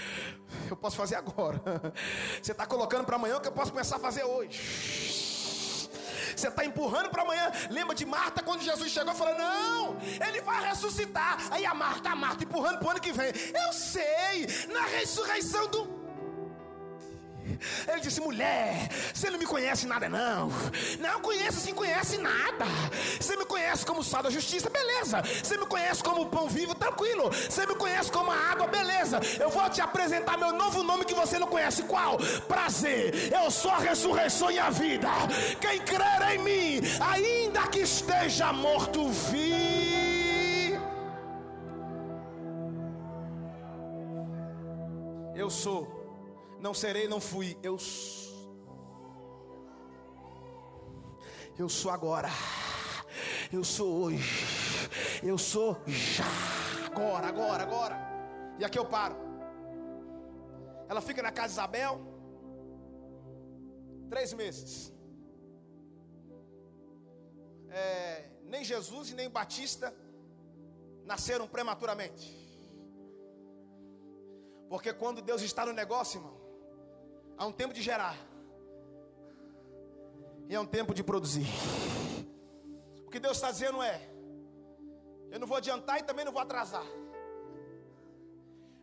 Eu 0.68 0.76
posso 0.76 0.98
fazer 0.98 1.14
agora. 1.14 1.62
Você 2.42 2.52
está 2.52 2.66
colocando 2.66 3.06
para 3.06 3.16
amanhã 3.16 3.38
o 3.38 3.40
que 3.40 3.48
eu 3.48 3.52
posso 3.52 3.70
começar 3.72 3.96
a 3.96 3.98
fazer 3.98 4.24
hoje. 4.24 5.29
Você 6.40 6.48
está 6.48 6.64
empurrando 6.64 7.10
para 7.10 7.22
amanhã. 7.22 7.52
Lembra 7.68 7.94
de 7.94 8.06
Marta 8.06 8.42
quando 8.42 8.62
Jesus 8.62 8.90
chegou 8.90 9.12
e 9.12 9.16
falou: 9.16 9.36
Não, 9.36 9.96
ele 10.26 10.40
vai 10.40 10.68
ressuscitar. 10.68 11.38
Aí 11.50 11.66
a 11.66 11.74
Marta, 11.74 12.10
a 12.10 12.16
Marta 12.16 12.44
empurrando 12.44 12.78
para 12.78 12.88
o 12.88 12.90
ano 12.92 13.00
que 13.00 13.12
vem. 13.12 13.28
Eu 13.28 13.72
sei, 13.72 14.46
na 14.72 14.86
ressurreição 14.86 15.66
do 15.68 15.89
Ele 17.88 18.00
disse: 18.00 18.20
mulher, 18.20 18.88
você 19.12 19.30
não 19.30 19.38
me 19.38 19.46
conhece 19.46 19.86
nada, 19.86 20.08
não. 20.08 20.50
Não 20.98 21.20
conhece, 21.20 21.60
sim, 21.60 21.74
conhece 21.74 22.18
nada. 22.18 22.66
Você 23.20 23.36
me 23.36 23.44
conhece 23.44 23.84
como 23.84 24.02
sal 24.02 24.22
da 24.22 24.30
justiça, 24.30 24.68
beleza. 24.70 25.22
Você 25.22 25.56
me 25.56 25.66
conhece 25.66 26.02
como 26.02 26.26
pão 26.26 26.48
vivo, 26.48 26.74
tranquilo. 26.74 27.30
Você 27.30 27.66
me 27.66 27.74
conhece 27.74 28.10
como 28.10 28.30
a 28.30 28.36
água, 28.36 28.66
beleza. 28.66 29.20
Eu 29.38 29.50
vou 29.50 29.68
te 29.70 29.80
apresentar 29.80 30.36
meu 30.36 30.52
novo 30.52 30.82
nome 30.82 31.04
que 31.04 31.14
você 31.14 31.38
não 31.38 31.46
conhece. 31.46 31.82
Qual? 31.84 32.18
Prazer. 32.48 33.32
Eu 33.32 33.50
sou 33.50 33.70
a 33.70 33.78
ressurreição 33.78 34.50
e 34.50 34.58
a 34.58 34.70
vida. 34.70 35.08
Quem 35.60 35.80
crer 35.80 36.34
em 36.34 36.38
mim, 36.38 36.80
ainda 37.00 37.66
que 37.68 37.80
esteja 37.80 38.52
morto, 38.52 39.08
vi. 39.08 40.78
Eu 45.34 45.48
sou 45.48 45.99
não 46.60 46.74
serei, 46.74 47.08
não 47.08 47.20
fui. 47.20 47.58
Eu 47.62 47.76
Eu 51.58 51.68
sou 51.68 51.90
agora. 51.90 52.28
Eu 53.52 53.62
sou 53.62 54.04
hoje. 54.04 54.88
Eu 55.22 55.36
sou 55.36 55.76
já. 55.86 56.24
Agora, 56.86 57.26
agora, 57.26 57.62
agora. 57.62 57.96
E 58.58 58.64
aqui 58.64 58.78
eu 58.78 58.86
paro. 58.86 59.16
Ela 60.88 61.02
fica 61.02 61.22
na 61.22 61.30
casa 61.30 61.48
de 61.48 61.52
Isabel. 61.52 62.00
Três 64.08 64.32
meses. 64.32 64.92
É, 67.68 68.30
nem 68.44 68.64
Jesus 68.64 69.10
e 69.10 69.14
nem 69.14 69.28
Batista 69.28 69.94
nasceram 71.04 71.46
prematuramente. 71.46 72.26
Porque 74.70 74.92
quando 74.94 75.20
Deus 75.20 75.42
está 75.42 75.66
no 75.66 75.72
negócio, 75.72 76.18
irmão, 76.18 76.39
Há 77.40 77.46
um 77.46 77.52
tempo 77.52 77.72
de 77.72 77.80
gerar. 77.80 78.14
E 80.46 80.54
é 80.54 80.60
um 80.60 80.66
tempo 80.66 80.92
de 80.92 81.02
produzir. 81.02 81.46
O 83.06 83.10
que 83.10 83.18
Deus 83.18 83.38
está 83.38 83.50
dizendo 83.50 83.82
é: 83.82 83.98
eu 85.30 85.40
não 85.40 85.46
vou 85.46 85.56
adiantar 85.56 85.98
e 85.98 86.02
também 86.02 86.22
não 86.22 86.32
vou 86.32 86.42
atrasar. 86.42 86.84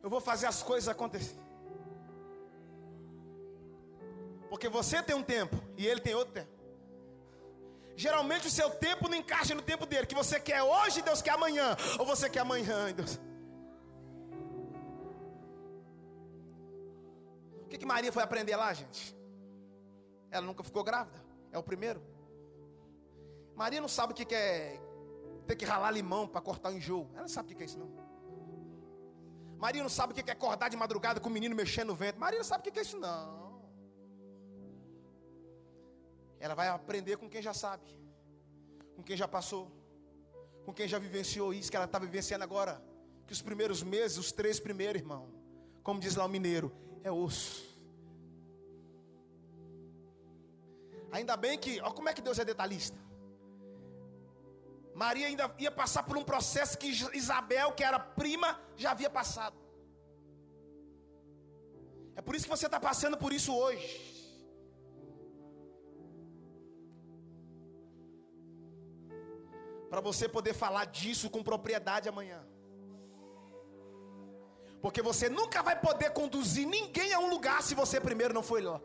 Eu 0.01 0.09
vou 0.09 0.19
fazer 0.19 0.47
as 0.47 0.63
coisas 0.63 0.89
acontecer. 0.89 1.39
Porque 4.49 4.67
você 4.67 5.03
tem 5.03 5.15
um 5.15 5.21
tempo 5.21 5.55
e 5.77 5.85
ele 5.85 6.01
tem 6.01 6.15
outro 6.15 6.33
tempo. 6.33 6.49
Geralmente 7.95 8.47
o 8.47 8.51
seu 8.51 8.71
tempo 8.71 9.07
não 9.07 9.17
encaixa 9.17 9.53
no 9.53 9.61
tempo 9.61 9.85
dele. 9.85 10.07
Que 10.07 10.15
você 10.15 10.39
quer 10.39 10.63
hoje, 10.63 11.03
Deus 11.03 11.21
quer 11.21 11.33
amanhã. 11.33 11.77
Ou 11.99 12.07
você 12.07 12.27
quer 12.27 12.39
amanhã, 12.39 12.91
Deus. 12.91 13.19
Que, 17.77 17.81
que 17.81 17.85
Maria 17.85 18.11
foi 18.11 18.23
aprender 18.23 18.55
lá, 18.55 18.73
gente? 18.73 19.15
Ela 20.31 20.45
nunca 20.45 20.63
ficou 20.63 20.83
grávida. 20.83 21.23
É 21.51 21.57
o 21.57 21.63
primeiro. 21.63 22.01
Maria 23.55 23.79
não 23.79 23.87
sabe 23.87 24.13
o 24.13 24.15
que, 24.15 24.35
é 24.35 24.79
ter 25.45 25.55
que 25.55 25.65
ralar 25.65 25.91
limão 25.91 26.27
para 26.27 26.41
cortar 26.41 26.69
o 26.69 26.73
enjoo. 26.73 27.09
Ela 27.13 27.21
não 27.21 27.27
sabe 27.27 27.45
o 27.45 27.49
que, 27.49 27.55
que 27.55 27.63
é 27.63 27.65
isso, 27.65 27.79
não. 27.79 27.89
Maria 29.57 29.81
não 29.81 29.89
sabe 29.89 30.11
o 30.11 30.15
que 30.15 30.29
é 30.29 30.33
acordar 30.33 30.69
de 30.69 30.77
madrugada 30.77 31.19
com 31.19 31.29
o 31.29 31.31
menino 31.31 31.55
mexendo 31.55 31.87
no 31.87 31.95
vento. 31.95 32.19
Maria 32.19 32.37
não 32.37 32.45
sabe 32.45 32.67
o 32.67 32.71
que 32.71 32.79
é 32.79 32.81
isso, 32.81 32.97
não. 32.97 33.61
Ela 36.39 36.53
vai 36.53 36.67
aprender 36.67 37.17
com 37.17 37.27
quem 37.27 37.41
já 37.41 37.53
sabe, 37.53 37.87
com 38.95 39.01
quem 39.01 39.17
já 39.17 39.27
passou, 39.27 39.71
com 40.65 40.73
quem 40.73 40.87
já 40.87 40.99
vivenciou 40.99 41.51
isso 41.53 41.71
que 41.71 41.75
ela 41.75 41.85
está 41.85 41.97
vivenciando 41.97 42.43
agora. 42.43 42.83
Que 43.25 43.33
os 43.33 43.41
primeiros 43.41 43.81
meses, 43.81 44.17
os 44.17 44.31
três 44.31 44.59
primeiros, 44.59 45.01
irmão, 45.01 45.33
como 45.83 45.99
diz 45.99 46.15
lá 46.15 46.25
o 46.25 46.29
mineiro, 46.29 46.71
é 47.07 47.11
osso. 47.11 47.67
Ainda 51.11 51.35
bem 51.37 51.57
que, 51.57 51.79
olha 51.81 51.93
como 51.93 52.09
é 52.09 52.13
que 52.13 52.21
Deus 52.21 52.39
é 52.39 52.45
detalhista. 52.45 52.97
Maria 55.03 55.27
ainda 55.27 55.53
ia 55.59 55.71
passar 55.71 56.03
por 56.03 56.17
um 56.17 56.23
processo 56.23 56.77
que 56.77 56.87
Isabel, 57.21 57.71
que 57.71 57.83
era 57.83 57.99
prima, 57.99 58.59
já 58.75 58.91
havia 58.91 59.09
passado. 59.09 59.55
É 62.15 62.21
por 62.21 62.35
isso 62.35 62.45
que 62.45 62.55
você 62.57 62.65
está 62.65 62.79
passando 62.79 63.17
por 63.23 63.31
isso 63.31 63.55
hoje. 63.55 63.89
Para 69.91 70.01
você 70.01 70.27
poder 70.27 70.53
falar 70.53 70.85
disso 70.85 71.29
com 71.29 71.43
propriedade 71.43 72.09
amanhã. 72.09 72.41
Porque 74.81 75.01
você 75.01 75.27
nunca 75.29 75.61
vai 75.63 75.79
poder 75.79 76.11
conduzir 76.11 76.67
ninguém 76.67 77.13
a 77.13 77.19
um 77.19 77.29
lugar 77.29 77.61
se 77.63 77.73
você 77.75 77.99
primeiro 77.99 78.33
não 78.33 78.43
foi 78.43 78.61
lá. 78.61 78.79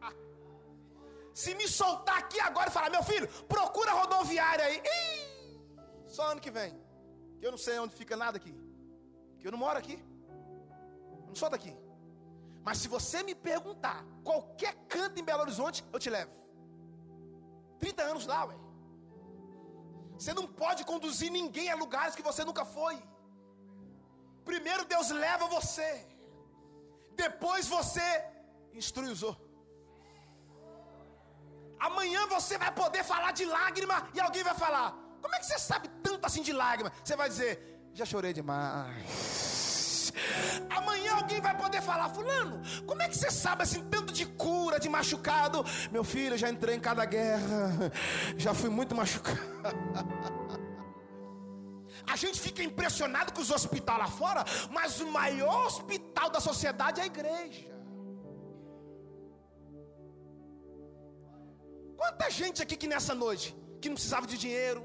Ah. 0.00 0.12
Se 1.32 1.54
me 1.54 1.66
soltar 1.66 2.18
aqui 2.18 2.38
agora 2.40 2.68
e 2.68 2.72
falar, 2.72 2.90
meu 2.90 3.02
filho, 3.02 3.28
procura 3.54 3.92
rodoviária 3.92 4.64
aí. 4.64 4.82
Ih, 4.84 5.60
só 6.06 6.30
ano 6.32 6.40
que 6.40 6.50
vem. 6.50 6.78
Que 7.38 7.46
eu 7.46 7.50
não 7.50 7.58
sei 7.58 7.78
onde 7.78 7.94
fica 7.94 8.16
nada 8.16 8.36
aqui. 8.36 8.54
Que 9.38 9.46
eu 9.46 9.52
não 9.52 9.58
moro 9.58 9.78
aqui. 9.78 9.98
Eu 11.22 11.28
não 11.28 11.34
sou 11.34 11.48
daqui. 11.48 11.74
Mas 12.62 12.78
se 12.78 12.88
você 12.88 13.22
me 13.22 13.34
perguntar 13.34 14.04
qualquer 14.22 14.74
canto 14.88 15.18
em 15.18 15.24
Belo 15.24 15.42
Horizonte, 15.42 15.84
eu 15.92 15.98
te 15.98 16.10
levo. 16.10 16.32
30 17.78 18.02
anos 18.02 18.26
lá, 18.26 18.44
ué. 18.44 18.56
Você 20.18 20.34
não 20.34 20.46
pode 20.46 20.84
conduzir 20.84 21.30
ninguém 21.30 21.70
a 21.70 21.76
lugares 21.76 22.14
que 22.14 22.22
você 22.22 22.44
nunca 22.44 22.64
foi. 22.64 23.00
Primeiro 24.50 24.84
Deus 24.92 25.10
leva 25.10 25.46
você, 25.46 25.90
depois 27.22 27.66
você 27.68 28.06
instrui 28.72 29.10
os 29.10 29.22
outros. 29.22 29.46
Amanhã 31.78 32.26
você 32.26 32.56
vai 32.56 32.72
poder 32.72 33.04
falar 33.04 33.32
de 33.32 33.44
lágrima 33.44 34.08
e 34.14 34.20
alguém 34.20 34.42
vai 34.42 34.54
falar: 34.54 34.88
Como 35.20 35.34
é 35.34 35.38
que 35.38 35.46
você 35.46 35.58
sabe 35.58 35.88
tanto 36.02 36.24
assim 36.24 36.42
de 36.42 36.54
lágrima? 36.54 36.90
Você 37.04 37.14
vai 37.14 37.28
dizer: 37.28 37.52
Já 37.92 38.06
chorei 38.06 38.32
demais. 38.32 40.12
Amanhã 40.70 41.12
alguém 41.16 41.42
vai 41.42 41.54
poder 41.54 41.82
falar: 41.82 42.08
Fulano, 42.08 42.62
como 42.86 43.02
é 43.02 43.08
que 43.08 43.18
você 43.18 43.30
sabe 43.30 43.64
assim 43.64 43.82
tanto 43.90 44.14
de 44.14 44.24
cura, 44.24 44.80
de 44.80 44.88
machucado? 44.88 45.62
Meu 45.92 46.02
filho, 46.02 46.38
já 46.38 46.48
entrei 46.48 46.74
em 46.74 46.80
cada 46.80 47.04
guerra, 47.04 47.92
já 48.38 48.54
fui 48.54 48.70
muito 48.70 48.94
machucado. 48.94 49.38
A 52.12 52.16
gente 52.16 52.40
fica 52.40 52.62
impressionado 52.62 53.32
com 53.32 53.40
os 53.40 53.50
hospitais 53.50 53.98
lá 53.98 54.08
fora, 54.08 54.44
mas 54.70 55.00
o 55.00 55.08
maior 55.10 55.66
hospital 55.66 56.30
da 56.30 56.40
sociedade 56.40 57.00
é 57.00 57.04
a 57.04 57.06
igreja. 57.06 57.66
Quanta 61.96 62.30
gente 62.30 62.62
aqui 62.62 62.76
que 62.76 62.86
nessa 62.86 63.14
noite 63.14 63.54
que 63.80 63.88
não 63.88 63.94
precisava 63.94 64.26
de 64.26 64.38
dinheiro, 64.38 64.82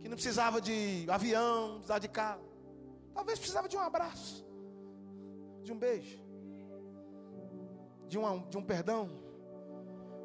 que 0.00 0.08
não 0.08 0.16
precisava 0.16 0.60
de 0.60 1.06
avião, 1.08 1.68
não 1.68 1.74
precisava 1.76 2.00
de 2.00 2.08
carro, 2.08 2.44
talvez 3.14 3.38
precisava 3.38 3.68
de 3.68 3.76
um 3.76 3.80
abraço, 3.80 4.46
de 5.62 5.72
um 5.72 5.78
beijo, 5.78 6.18
de 8.06 8.18
um, 8.18 8.48
de 8.48 8.56
um 8.58 8.62
perdão, 8.62 9.10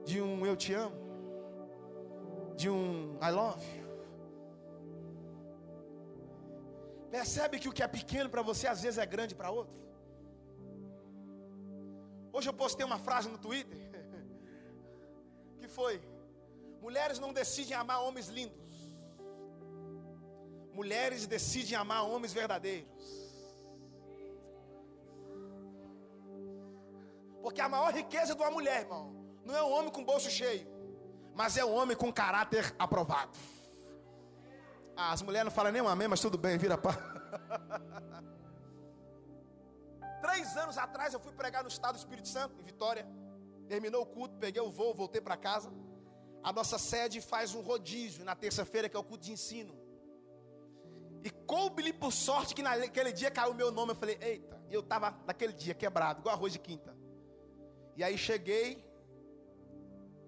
de 0.06 0.22
um 0.22 0.46
eu 0.46 0.56
te 0.56 0.74
amo, 0.74 0.96
de 2.56 2.70
um 2.70 3.18
I 3.22 3.32
love 3.32 3.66
you. 3.78 3.85
Percebe 7.10 7.60
que 7.60 7.70
o 7.70 7.72
que 7.72 7.84
é 7.84 7.88
pequeno 7.88 8.30
para 8.30 8.42
você 8.42 8.68
às 8.68 8.82
vezes 8.82 8.98
é 8.98 9.06
grande 9.06 9.36
para 9.36 9.50
outro? 9.50 9.76
Hoje 12.34 12.50
eu 12.50 12.54
postei 12.54 12.86
uma 12.86 13.00
frase 13.00 13.30
no 13.30 13.38
Twitter 13.38 13.78
que 15.60 15.68
foi: 15.68 16.02
Mulheres 16.82 17.20
não 17.20 17.32
decidem 17.32 17.76
amar 17.76 18.02
homens 18.04 18.28
lindos. 18.28 18.66
Mulheres 20.74 21.26
decidem 21.26 21.76
amar 21.76 22.04
homens 22.06 22.34
verdadeiros. 22.34 23.06
Porque 27.42 27.62
a 27.62 27.70
maior 27.70 27.94
riqueza 27.94 28.36
de 28.36 28.42
uma 28.42 28.52
mulher, 28.52 28.82
irmão, 28.82 29.16
não 29.46 29.56
é 29.56 29.64
um 29.64 29.72
homem 29.72 29.92
com 29.92 30.04
bolso 30.04 30.30
cheio, 30.30 30.68
mas 31.34 31.56
é 31.56 31.64
um 31.64 31.74
homem 31.74 31.96
com 31.96 32.12
caráter 32.12 32.76
aprovado. 32.78 33.32
Ah, 34.98 35.12
as 35.12 35.22
mulheres 35.22 35.46
não 35.46 35.52
falam 35.52 35.72
nem 35.72 35.82
um 35.82 35.88
amém, 35.88 36.08
mas 36.08 36.22
tudo 36.22 36.38
bem, 36.38 36.58
vira 36.58 36.78
pá. 36.78 36.98
Três 40.22 40.56
anos 40.58 40.78
atrás 40.78 41.14
eu 41.14 41.20
fui 41.20 41.34
pregar 41.34 41.64
no 41.64 41.70
estado 41.70 41.96
do 41.96 42.00
Espírito 42.00 42.28
Santo, 42.28 42.60
em 42.60 42.64
Vitória. 42.64 43.06
Terminou 43.68 44.04
o 44.04 44.06
culto, 44.06 44.38
peguei 44.38 44.62
o 44.62 44.72
voo, 44.72 44.94
voltei 44.94 45.20
para 45.22 45.36
casa. 45.36 45.72
A 46.42 46.54
nossa 46.54 46.78
sede 46.78 47.20
faz 47.20 47.54
um 47.54 47.62
rodízio 47.62 48.24
na 48.24 48.36
terça-feira, 48.36 48.88
que 48.88 48.96
é 48.96 49.00
o 49.00 49.04
culto 49.04 49.26
de 49.26 49.34
ensino. 49.34 49.76
E 51.24 51.30
coube-lhe 51.30 51.92
por 51.92 52.12
sorte 52.12 52.54
que 52.54 52.62
naquele 52.62 53.12
dia 53.12 53.32
caiu 53.32 53.52
o 53.52 53.56
meu 53.56 53.72
nome. 53.72 53.92
Eu 53.92 53.96
falei, 53.96 54.18
eita, 54.22 54.62
e 54.70 54.74
eu 54.74 54.82
estava 54.82 55.12
naquele 55.26 55.54
dia 55.54 55.74
quebrado, 55.74 56.20
igual 56.20 56.36
arroz 56.36 56.54
de 56.54 56.60
quinta. 56.60 56.96
E 57.98 58.04
aí 58.04 58.18
cheguei, 58.18 58.86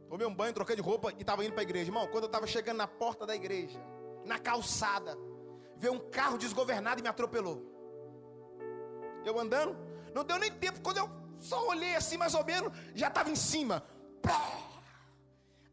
tomei 0.09 0.25
um 0.25 0.33
banho, 0.33 0.53
troquei 0.53 0.75
de 0.75 0.81
roupa 0.81 1.11
e 1.11 1.21
estava 1.21 1.45
indo 1.45 1.53
para 1.53 1.61
a 1.61 1.63
igreja. 1.63 1.89
Irmão, 1.89 2.07
quando 2.07 2.23
eu 2.23 2.27
estava 2.27 2.47
chegando 2.47 2.77
na 2.77 2.87
porta 2.87 3.25
da 3.25 3.35
igreja, 3.35 3.79
na 4.27 4.37
calçada, 4.37 5.17
veio 5.77 5.93
um 5.93 6.09
carro 6.09 6.37
desgovernado 6.37 6.99
e 6.99 7.03
me 7.03 7.09
atropelou. 7.09 7.57
Eu 9.25 9.39
andando, 9.39 9.75
Não 10.13 10.23
deu 10.23 10.37
nem 10.39 10.51
tempo, 10.51 10.81
quando 10.81 10.97
eu 10.97 11.09
só 11.39 11.67
olhei 11.67 11.95
assim 11.95 12.17
mais 12.17 12.33
ou 12.33 12.43
menos, 12.43 12.71
já 12.95 13.07
estava 13.07 13.29
em 13.29 13.35
cima. 13.35 13.83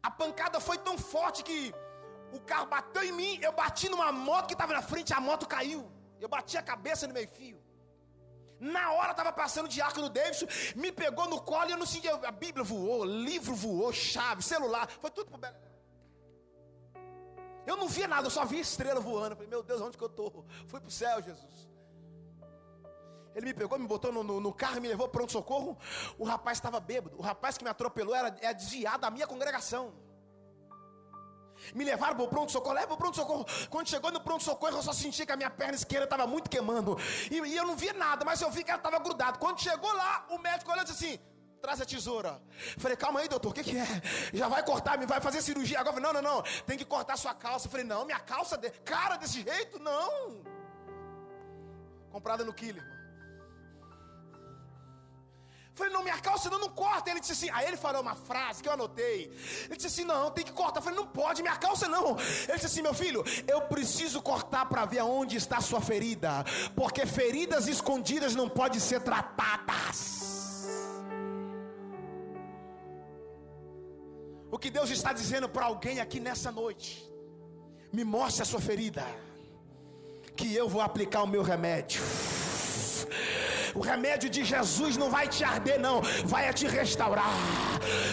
A 0.03 0.11
pancada 0.11 0.59
foi 0.59 0.77
tão 0.77 0.97
forte 0.97 1.43
que 1.43 1.73
o 2.31 2.39
carro 2.39 2.67
bateu 2.67 3.03
em 3.03 3.11
mim, 3.11 3.39
eu 3.41 3.51
bati 3.51 3.89
numa 3.89 4.11
moto 4.11 4.47
que 4.47 4.53
estava 4.53 4.73
na 4.73 4.81
frente, 4.81 5.13
a 5.13 5.19
moto 5.19 5.47
caiu. 5.47 5.89
Eu 6.19 6.29
bati 6.29 6.57
a 6.57 6.61
cabeça 6.61 7.07
no 7.07 7.13
meio 7.13 7.27
fio. 7.29 7.59
Na 8.59 8.91
hora 8.93 9.11
estava 9.11 9.31
passando 9.33 9.65
o 9.65 9.69
diácono 9.69 10.09
Davidson, 10.09 10.47
me 10.75 10.91
pegou 10.91 11.27
no 11.27 11.41
colo 11.41 11.69
e 11.69 11.71
eu 11.71 11.77
não 11.77 11.85
senti. 11.85 12.07
A 12.07 12.31
Bíblia 12.31 12.63
voou, 12.63 13.03
livro 13.03 13.53
voou, 13.53 13.91
chave, 13.91 14.41
celular, 14.41 14.87
foi 15.01 15.11
tudo 15.11 15.29
pro 15.29 15.37
Belo. 15.37 15.55
Eu 17.65 17.77
não 17.77 17.87
via 17.87 18.07
nada, 18.07 18.27
eu 18.27 18.31
só 18.31 18.45
via 18.45 18.61
estrela 18.61 18.99
voando. 18.99 19.31
Eu 19.31 19.35
falei, 19.35 19.49
meu 19.49 19.63
Deus, 19.63 19.81
onde 19.81 19.97
que 19.97 20.03
eu 20.03 20.07
estou? 20.07 20.45
Fui 20.67 20.79
para 20.79 20.87
o 20.87 20.91
céu, 20.91 21.21
Jesus. 21.21 21.67
Ele 23.33 23.47
me 23.47 23.53
pegou, 23.53 23.77
me 23.77 23.87
botou 23.87 24.13
no, 24.13 24.23
no, 24.23 24.39
no 24.39 24.53
carro, 24.53 24.79
me 24.79 24.87
levou 24.87 25.09
pronto-socorro. 25.09 25.77
O 26.17 26.23
rapaz 26.23 26.57
estava 26.57 26.79
bêbado. 26.79 27.17
O 27.17 27.21
rapaz 27.21 27.57
que 27.57 27.63
me 27.63 27.69
atropelou 27.69 28.15
era, 28.15 28.35
era 28.39 28.53
desviado 28.53 28.99
da 28.99 29.11
minha 29.11 29.27
congregação. 29.27 29.93
Me 31.73 31.83
levaram 31.83 32.15
para 32.15 32.25
o 32.25 32.27
pronto-socorro, 32.27 32.75
leva 32.75 32.87
para 32.87 32.93
o 32.95 32.97
pronto-socorro. 32.97 33.45
Quando 33.69 33.89
chegou 33.89 34.11
no 34.11 34.21
pronto-socorro, 34.21 34.77
eu 34.77 34.83
só 34.83 34.93
senti 34.93 35.25
que 35.25 35.31
a 35.31 35.35
minha 35.35 35.49
perna 35.49 35.75
esquerda 35.75 36.05
estava 36.05 36.25
muito 36.27 36.49
queimando. 36.49 36.97
E, 37.29 37.35
e, 37.35 37.55
eu 37.55 37.65
não 37.65 37.75
via 37.75 37.93
nada, 37.93 38.23
mas 38.23 38.41
eu 38.41 38.49
vi 38.51 38.63
que 38.63 38.71
ela 38.71 38.79
estava 38.79 38.99
grudada. 38.99 39.37
Quando 39.37 39.61
chegou 39.61 39.91
lá, 39.93 40.25
o 40.29 40.37
médico 40.37 40.71
olhou 40.71 40.83
e 40.83 40.87
disse 40.87 41.05
assim: 41.05 41.19
traz 41.65 41.81
a 41.81 41.85
tesoura. 41.85 42.39
Falei, 42.77 42.95
calma 42.95 43.19
aí, 43.19 43.27
doutor, 43.27 43.49
o 43.49 43.53
que, 43.53 43.63
que 43.63 43.77
é? 43.77 43.87
Já 44.33 44.47
vai 44.47 44.63
cortar, 44.63 44.97
me 44.97 45.05
vai 45.05 45.19
fazer 45.19 45.41
cirurgia 45.41 45.79
agora? 45.79 45.95
Falei, 45.95 46.13
não, 46.13 46.21
não, 46.21 46.35
não, 46.35 46.43
tem 46.65 46.77
que 46.77 46.85
cortar 46.85 47.17
sua 47.17 47.33
calça. 47.33 47.67
Falei, 47.67 47.85
não, 47.85 48.05
minha 48.05 48.19
calça, 48.19 48.57
de... 48.57 48.69
cara, 48.93 49.17
desse 49.17 49.41
jeito? 49.41 49.79
Não. 49.79 50.43
Comprada 52.11 52.45
no 52.45 52.53
killer, 52.53 52.85
Falei, 55.75 55.91
não, 55.91 56.03
minha 56.03 56.17
calça 56.19 56.49
não, 56.49 56.57
não 56.57 56.69
corta. 56.69 57.09
Ele 57.09 57.19
disse 57.19 57.33
assim, 57.33 57.49
aí 57.51 57.67
ele 57.67 57.75
falou 57.75 58.01
uma 58.01 58.15
frase 58.15 58.63
que 58.63 58.69
eu 58.69 58.73
anotei. 58.73 59.29
Ele 59.65 59.75
disse 59.75 59.87
assim, 59.87 60.05
não, 60.05 60.31
tem 60.31 60.45
que 60.45 60.53
cortar. 60.53 60.79
Eu 60.79 60.83
falei, 60.83 60.97
não 60.97 61.05
pode, 61.05 61.41
minha 61.41 61.57
calça 61.57 61.89
não. 61.89 62.11
Ele 62.47 62.53
disse 62.53 62.67
assim, 62.67 62.81
meu 62.81 62.93
filho, 62.93 63.25
eu 63.45 63.61
preciso 63.63 64.21
cortar 64.21 64.67
para 64.67 64.85
ver 64.85 64.99
aonde 64.99 65.35
está 65.35 65.59
sua 65.59 65.81
ferida. 65.81 66.45
Porque 66.75 67.05
feridas 67.05 67.67
escondidas 67.67 68.33
não 68.33 68.47
podem 68.47 68.79
ser 68.79 69.01
tratadas. 69.01 70.14
O 74.55 74.57
que 74.57 74.69
Deus 74.69 74.89
está 74.89 75.11
dizendo 75.11 75.49
para 75.49 75.65
alguém 75.65 75.99
aqui 75.99 76.17
nessa 76.17 76.49
noite, 76.49 77.05
me 77.91 78.05
mostre 78.05 78.41
a 78.41 78.45
sua 78.45 78.61
ferida, 78.61 79.05
que 80.33 80.55
eu 80.55 80.69
vou 80.69 80.81
aplicar 80.81 81.23
o 81.23 81.27
meu 81.27 81.43
remédio. 81.43 82.01
O 83.75 83.81
remédio 83.81 84.29
de 84.29 84.43
Jesus 84.43 84.95
não 84.95 85.09
vai 85.09 85.27
te 85.27 85.43
arder, 85.43 85.79
não, 85.79 86.01
vai 86.25 86.51
te 86.53 86.65
restaurar. 86.65 87.29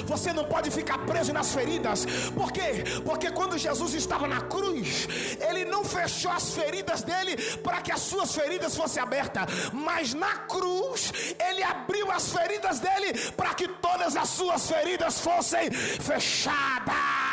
Você 0.05 0.33
não 0.33 0.45
pode 0.45 0.71
ficar 0.71 0.99
preso 1.07 1.33
nas 1.33 1.55
feridas, 1.55 2.05
por 2.35 2.51
quê? 2.53 2.85
Porque 3.05 3.31
quando 3.31 3.57
Jesus 3.57 3.95
estava 3.95 4.27
na 4.27 4.41
cruz, 4.41 5.09
ele 5.49 5.65
não 5.65 5.85
fechou 5.85 6.33
as 6.33 6.53
feridas 6.53 7.03
dele 7.03 7.37
para 7.63 7.81
que 7.81 7.93
as 7.93 8.01
suas 8.01 8.35
feridas 8.35 8.77
fossem 8.77 9.03
abertas, 9.03 9.45
mas 9.73 10.15
na 10.15 10.35
cruz, 10.55 11.13
ele 11.49 11.63
abriu 11.63 12.11
as 12.11 12.33
feridas 12.33 12.81
dele 12.81 13.17
para 13.37 13.55
que 13.55 13.69
todas 13.69 14.17
as 14.17 14.29
suas 14.29 14.69
feridas 14.69 15.21
fossem 15.21 15.71
fechadas. 15.71 17.32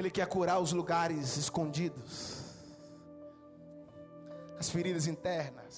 Ele 0.00 0.10
quer 0.10 0.26
curar 0.26 0.58
os 0.58 0.72
lugares 0.72 1.36
escondidos, 1.36 2.42
as 4.58 4.70
feridas 4.70 5.06
internas, 5.06 5.76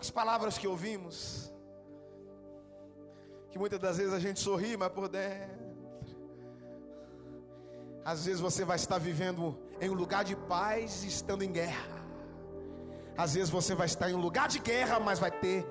as 0.00 0.10
palavras 0.10 0.58
que 0.58 0.66
ouvimos, 0.66 1.52
que 3.48 3.60
muitas 3.60 3.78
das 3.78 3.98
vezes 3.98 4.12
a 4.12 4.18
gente 4.18 4.40
sorri, 4.40 4.76
mas 4.76 4.90
por 4.90 5.08
dentro. 5.08 5.62
Às 8.04 8.24
vezes 8.24 8.40
você 8.40 8.64
vai 8.64 8.74
estar 8.74 8.98
vivendo 8.98 9.56
em 9.80 9.88
um 9.88 9.94
lugar 9.94 10.24
de 10.24 10.34
paz, 10.34 11.04
estando 11.04 11.44
em 11.44 11.52
guerra. 11.52 12.02
Às 13.16 13.34
vezes 13.34 13.50
você 13.50 13.72
vai 13.72 13.86
estar 13.86 14.10
em 14.10 14.14
um 14.14 14.20
lugar 14.20 14.48
de 14.48 14.58
guerra, 14.58 14.98
mas 14.98 15.20
vai 15.20 15.30
ter 15.30 15.64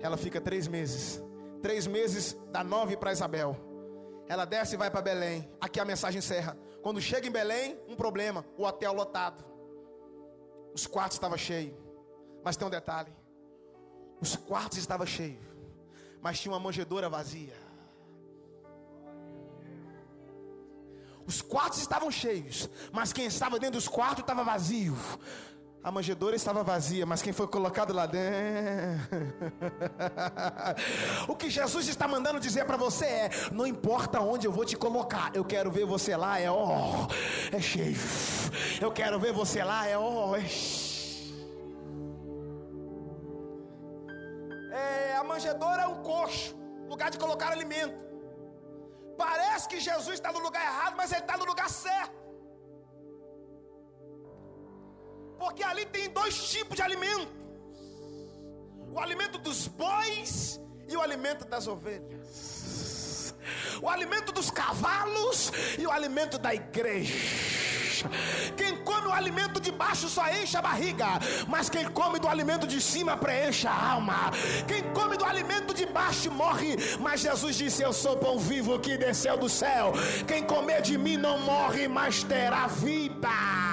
Ela 0.00 0.16
fica 0.16 0.40
três 0.40 0.66
meses. 0.66 1.22
Três 1.62 1.86
meses 1.86 2.36
dá 2.50 2.64
nove 2.64 2.96
para 2.96 3.12
Isabel. 3.12 3.56
Ela 4.28 4.44
desce 4.44 4.74
e 4.74 4.78
vai 4.78 4.90
para 4.90 5.02
Belém. 5.02 5.50
Aqui 5.60 5.78
a 5.80 5.84
mensagem 5.84 6.18
encerra. 6.18 6.56
Quando 6.82 7.00
chega 7.00 7.26
em 7.26 7.30
Belém, 7.30 7.78
um 7.88 7.96
problema: 7.96 8.44
o 8.56 8.64
hotel 8.64 8.92
lotado. 8.92 9.44
Os 10.72 10.86
quartos 10.86 11.16
estavam 11.16 11.36
cheios. 11.36 11.76
Mas 12.42 12.56
tem 12.56 12.66
um 12.66 12.70
detalhe: 12.70 13.12
os 14.20 14.36
quartos 14.36 14.78
estavam 14.78 15.06
cheios, 15.06 15.44
mas 16.20 16.40
tinha 16.40 16.52
uma 16.52 16.60
manjedoura 16.60 17.08
vazia. 17.08 17.54
Os 21.26 21.40
quartos 21.40 21.78
estavam 21.80 22.10
cheios, 22.10 22.68
mas 22.92 23.12
quem 23.12 23.26
estava 23.26 23.58
dentro 23.58 23.76
dos 23.76 23.86
quartos 23.86 24.20
estava 24.20 24.42
vazio. 24.42 24.96
A 25.82 25.90
manjedoura 25.90 26.36
estava 26.36 26.62
vazia, 26.62 27.06
mas 27.06 27.22
quem 27.22 27.32
foi 27.32 27.46
colocado 27.48 27.94
lá 27.94 28.04
dentro. 28.04 29.00
o 31.26 31.34
que 31.34 31.48
Jesus 31.48 31.88
está 31.88 32.06
mandando 32.06 32.38
dizer 32.38 32.66
para 32.66 32.76
você 32.76 33.06
é: 33.06 33.30
não 33.50 33.66
importa 33.66 34.20
onde 34.20 34.46
eu 34.46 34.52
vou 34.52 34.66
te 34.66 34.76
colocar, 34.76 35.30
eu 35.34 35.42
quero 35.42 35.70
ver 35.70 35.86
você 35.86 36.14
lá, 36.14 36.38
é 36.38 36.50
ó, 36.50 37.06
oh, 37.06 37.56
é 37.56 37.60
cheio. 37.60 37.96
Eu 38.78 38.92
quero 38.92 39.18
ver 39.18 39.32
você 39.32 39.64
lá, 39.64 39.88
é 39.88 39.96
ó, 39.96 40.32
oh, 40.32 40.36
é 40.36 40.44
É, 44.72 45.16
a 45.16 45.24
manjedoura 45.24 45.82
é 45.82 45.86
um 45.86 46.02
coxo, 46.02 46.54
lugar 46.90 47.10
de 47.10 47.18
colocar 47.18 47.52
alimento. 47.52 47.94
Parece 49.16 49.66
que 49.66 49.80
Jesus 49.80 50.14
está 50.14 50.30
no 50.30 50.40
lugar 50.40 50.62
errado, 50.62 50.94
mas 50.94 51.10
ele 51.10 51.22
está 51.22 51.38
no 51.38 51.46
lugar 51.46 51.70
certo. 51.70 52.19
Porque 55.40 55.64
ali 55.64 55.86
tem 55.86 56.10
dois 56.10 56.34
tipos 56.50 56.76
de 56.76 56.82
alimento: 56.82 57.32
o 58.92 59.00
alimento 59.00 59.38
dos 59.38 59.66
bois 59.66 60.60
e 60.86 60.94
o 60.94 61.00
alimento 61.00 61.46
das 61.46 61.66
ovelhas, 61.66 63.34
o 63.80 63.88
alimento 63.88 64.32
dos 64.32 64.50
cavalos 64.50 65.50
e 65.78 65.86
o 65.86 65.90
alimento 65.90 66.36
da 66.38 66.54
igreja. 66.54 67.14
Quem 68.56 68.76
come 68.84 69.08
o 69.08 69.12
alimento 69.12 69.58
de 69.60 69.72
baixo 69.72 70.08
só 70.08 70.26
enche 70.30 70.56
a 70.56 70.62
barriga, 70.62 71.06
mas 71.48 71.68
quem 71.68 71.86
come 71.90 72.18
do 72.18 72.28
alimento 72.28 72.66
de 72.66 72.80
cima 72.80 73.16
preenche 73.16 73.66
a 73.66 73.92
alma. 73.92 74.30
Quem 74.66 74.82
come 74.92 75.16
do 75.16 75.24
alimento 75.24 75.74
de 75.74 75.86
baixo 75.86 76.30
morre, 76.30 76.76
mas 76.98 77.20
Jesus 77.20 77.56
disse: 77.56 77.82
Eu 77.82 77.92
sou 77.92 78.16
pão 78.16 78.38
vivo 78.38 78.78
que 78.78 78.96
desceu 78.96 79.36
do 79.38 79.48
céu. 79.48 79.92
Quem 80.26 80.42
comer 80.44 80.82
de 80.82 80.96
mim 80.98 81.16
não 81.16 81.38
morre, 81.38 81.88
mas 81.88 82.22
terá 82.22 82.66
vida. 82.66 83.69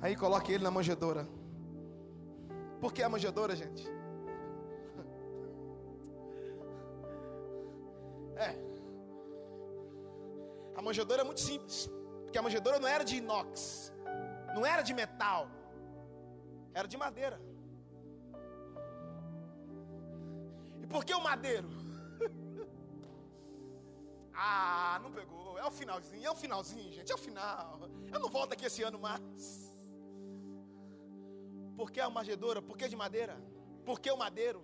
Aí 0.00 0.16
coloque 0.16 0.52
ele 0.52 0.64
na 0.64 0.70
manjedoura. 0.70 1.28
Por 2.80 2.92
que 2.92 3.02
a 3.02 3.08
manjedoura, 3.08 3.54
gente? 3.54 3.86
É. 8.36 8.56
A 10.74 10.80
manjedoura 10.80 11.22
é 11.22 11.24
muito 11.24 11.40
simples. 11.40 11.90
Porque 12.22 12.38
a 12.38 12.42
manjedoura 12.42 12.78
não 12.78 12.88
era 12.88 13.04
de 13.04 13.16
inox, 13.16 13.92
não 14.54 14.64
era 14.64 14.82
de 14.82 14.94
metal, 14.94 15.48
era 16.72 16.86
de 16.86 16.96
madeira. 16.96 17.40
E 20.80 20.86
por 20.86 21.04
que 21.04 21.12
o 21.12 21.20
madeiro? 21.20 21.68
ah, 24.32 25.00
não 25.02 25.10
pegou. 25.10 25.58
É 25.58 25.66
o 25.66 25.72
finalzinho, 25.72 26.24
é 26.24 26.30
o 26.30 26.36
finalzinho, 26.36 26.92
gente, 26.92 27.10
é 27.10 27.14
o 27.14 27.18
final. 27.18 27.80
Eu 28.12 28.20
não 28.20 28.30
volto 28.30 28.52
aqui 28.52 28.64
esse 28.64 28.82
ano 28.82 28.98
mais. 28.98 29.69
Por 31.80 31.90
que 31.90 31.98
a 31.98 32.10
manjedoura? 32.10 32.60
Por 32.60 32.76
que 32.76 32.86
de 32.92 32.96
madeira? 33.02 33.34
Por 33.86 33.98
que 34.02 34.10
o 34.10 34.18
madeiro? 34.22 34.60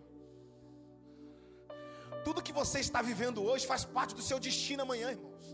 Tudo 2.26 2.42
que 2.46 2.52
você 2.52 2.78
está 2.86 3.00
vivendo 3.10 3.42
hoje 3.42 3.66
faz 3.66 3.82
parte 3.86 4.14
do 4.14 4.20
seu 4.20 4.38
destino 4.38 4.82
amanhã, 4.82 5.12
irmãos. 5.12 5.46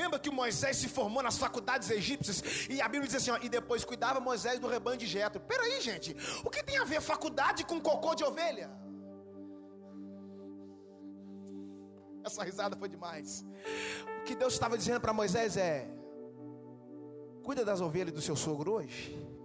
Lembra 0.00 0.18
que 0.18 0.28
Moisés 0.28 0.78
se 0.78 0.88
formou 0.88 1.22
nas 1.22 1.38
faculdades 1.38 1.90
egípcias 1.90 2.38
e 2.68 2.80
a 2.80 2.88
Bíblia 2.88 3.06
diz 3.10 3.18
assim: 3.18 3.30
ó, 3.30 3.38
e 3.40 3.48
depois 3.48 3.84
cuidava 3.84 4.18
Moisés 4.18 4.58
do 4.58 4.66
rebanho 4.66 4.98
de 4.98 5.06
Jetro. 5.06 5.40
Peraí, 5.52 5.80
gente, 5.80 6.16
o 6.44 6.50
que 6.50 6.64
tem 6.70 6.76
a 6.78 6.84
ver 6.84 7.00
faculdade 7.00 7.64
com 7.64 7.80
cocô 7.80 8.12
de 8.16 8.24
ovelha? 8.24 8.68
Essa 12.24 12.42
risada 12.42 12.76
foi 12.76 12.88
demais. 12.88 13.46
O 14.22 14.24
que 14.24 14.34
Deus 14.34 14.54
estava 14.54 14.76
dizendo 14.76 15.00
para 15.00 15.12
Moisés 15.12 15.56
é: 15.56 15.88
cuida 17.44 17.64
das 17.64 17.80
ovelhas 17.80 18.12
do 18.12 18.20
seu 18.20 18.34
sogro 18.34 18.72
hoje 18.72 19.35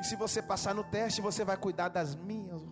E 0.00 0.04
se 0.04 0.16
você 0.16 0.40
passar 0.40 0.74
no 0.74 0.84
teste, 0.84 1.20
você 1.20 1.44
vai 1.44 1.56
cuidar 1.56 1.88
das 1.88 2.14
minhas. 2.14 2.62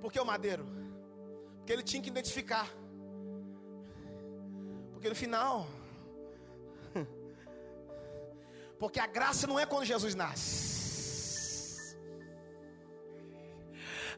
Por 0.00 0.12
que 0.12 0.20
o 0.20 0.24
madeiro? 0.24 0.64
Porque 1.58 1.72
ele 1.72 1.82
tinha 1.82 2.02
que 2.02 2.10
identificar. 2.10 2.68
Porque 4.92 5.08
no 5.08 5.14
final. 5.14 5.66
Porque 8.78 9.00
a 9.00 9.06
graça 9.06 9.46
não 9.46 9.58
é 9.58 9.66
quando 9.66 9.84
Jesus 9.84 10.14
nasce. 10.14 10.66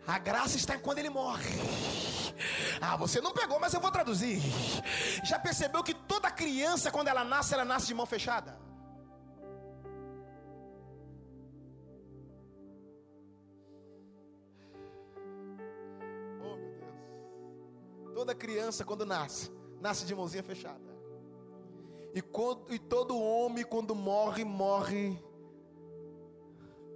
A 0.06 0.18
graça 0.18 0.56
está 0.56 0.76
quando 0.78 0.98
ele 0.98 1.10
morre. 1.10 1.54
Ah, 2.80 2.96
você 2.96 3.20
não 3.20 3.32
pegou, 3.32 3.58
mas 3.58 3.74
eu 3.74 3.80
vou 3.80 3.90
traduzir. 3.90 4.40
Já 5.24 5.38
percebeu 5.38 5.82
que 5.82 5.94
toda 5.94 6.30
criança, 6.30 6.90
quando 6.90 7.08
ela 7.08 7.24
nasce, 7.24 7.54
ela 7.54 7.64
nasce 7.64 7.86
de 7.86 7.94
mão 7.94 8.06
fechada? 8.06 8.58
Oh, 16.40 16.56
meu 16.56 16.72
Deus. 16.72 18.14
Toda 18.14 18.34
criança, 18.34 18.84
quando 18.84 19.04
nasce, 19.04 19.52
nasce 19.80 20.06
de 20.06 20.14
mãozinha 20.14 20.42
fechada. 20.42 20.88
E, 22.14 22.22
quando, 22.22 22.72
e 22.72 22.78
todo 22.78 23.20
homem, 23.20 23.64
quando 23.64 23.94
morre, 23.94 24.44
morre. 24.44 25.22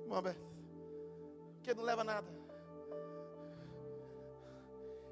Mão 0.08 0.18
aberta. 0.18 0.40
Porque 1.54 1.74
não 1.74 1.84
leva 1.84 2.02
nada. 2.02 2.41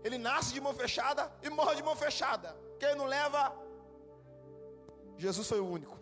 Ele 0.03 0.17
nasce 0.17 0.53
de 0.55 0.61
mão 0.61 0.73
fechada 0.73 1.31
e 1.43 1.51
morre 1.51 1.77
de 1.77 1.83
mão 1.83 1.95
fechada. 1.95 2.57
Quem 2.79 2.95
não 2.95 3.07
leva? 3.07 3.53
Jesus 5.19 5.47
foi 5.47 5.61
o 5.61 5.69
único 5.69 5.99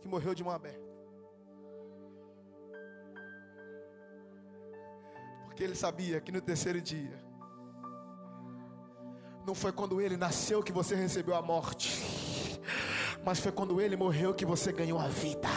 que 0.00 0.08
morreu 0.08 0.34
de 0.34 0.42
mão 0.42 0.52
aberta. 0.52 0.82
Porque 5.44 5.62
ele 5.62 5.76
sabia 5.76 6.20
que 6.20 6.32
no 6.32 6.40
terceiro 6.40 6.80
dia, 6.80 7.22
não 9.46 9.54
foi 9.54 9.70
quando 9.70 10.00
ele 10.00 10.16
nasceu 10.16 10.62
que 10.62 10.72
você 10.72 10.94
recebeu 10.96 11.36
a 11.36 11.42
morte, 11.42 12.60
mas 13.24 13.38
foi 13.38 13.52
quando 13.52 13.80
ele 13.80 13.96
morreu 13.96 14.34
que 14.34 14.44
você 14.44 14.72
ganhou 14.72 14.98
a 14.98 15.06
vida. 15.06 15.48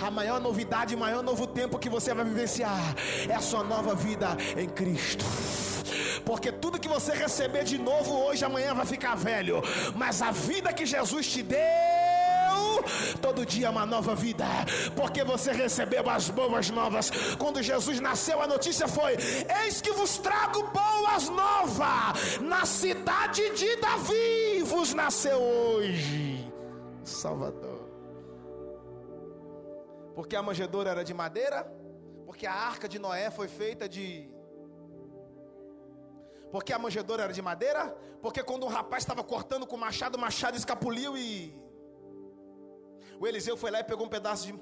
A 0.00 0.10
maior 0.10 0.40
novidade, 0.40 0.94
o 0.94 0.98
maior 0.98 1.22
novo 1.22 1.46
tempo 1.46 1.78
que 1.78 1.88
você 1.88 2.12
vai 2.14 2.24
vivenciar 2.24 2.94
é 3.28 3.34
a 3.34 3.40
sua 3.40 3.62
nova 3.62 3.94
vida 3.94 4.28
em 4.56 4.68
Cristo 4.68 5.24
porque 6.28 6.52
tudo 6.52 6.78
que 6.78 6.90
você 6.96 7.12
receber 7.14 7.64
de 7.64 7.78
novo 7.78 8.10
hoje, 8.24 8.44
amanhã 8.44 8.74
vai 8.74 8.84
ficar 8.84 9.14
velho, 9.16 9.62
mas 9.96 10.20
a 10.20 10.30
vida 10.30 10.74
que 10.74 10.84
Jesus 10.84 11.26
te 11.26 11.42
deu, 11.42 11.58
todo 13.22 13.46
dia 13.46 13.68
é 13.68 13.70
uma 13.70 13.86
nova 13.86 14.14
vida, 14.14 14.44
porque 14.94 15.24
você 15.24 15.52
recebeu 15.52 16.04
as 16.10 16.28
boas 16.28 16.68
novas. 16.68 17.10
Quando 17.38 17.62
Jesus 17.62 17.98
nasceu, 17.98 18.42
a 18.42 18.46
notícia 18.46 18.86
foi: 18.86 19.16
Eis 19.62 19.80
que 19.80 19.90
vos 19.92 20.18
trago 20.18 20.64
boas 20.64 21.30
novas, 21.30 22.38
na 22.42 22.66
cidade 22.66 23.48
de 23.56 23.76
Davi 23.76 24.62
vos 24.66 24.92
nasceu 24.92 25.40
hoje, 25.40 26.52
Salvador. 27.04 27.88
Porque 30.14 30.36
a 30.36 30.42
manjedoura 30.42 30.90
era 30.90 31.02
de 31.02 31.14
madeira, 31.14 31.66
porque 32.26 32.46
a 32.46 32.52
arca 32.52 32.86
de 32.86 32.98
Noé 32.98 33.30
foi 33.30 33.48
feita 33.48 33.88
de 33.88 34.37
porque 36.50 36.72
a 36.72 36.78
manjedoura 36.78 37.24
era 37.24 37.32
de 37.32 37.42
madeira? 37.42 37.96
Porque 38.22 38.42
quando 38.42 38.64
um 38.66 38.68
rapaz 38.68 39.02
estava 39.02 39.22
cortando 39.22 39.66
com 39.66 39.76
o 39.76 39.78
machado, 39.78 40.16
o 40.16 40.20
machado 40.20 40.56
escapuliu 40.56 41.16
e. 41.16 41.54
O 43.20 43.26
Eliseu 43.26 43.56
foi 43.56 43.70
lá 43.70 43.80
e 43.80 43.84
pegou 43.84 44.06
um 44.06 44.08
pedaço 44.08 44.46
de. 44.46 44.54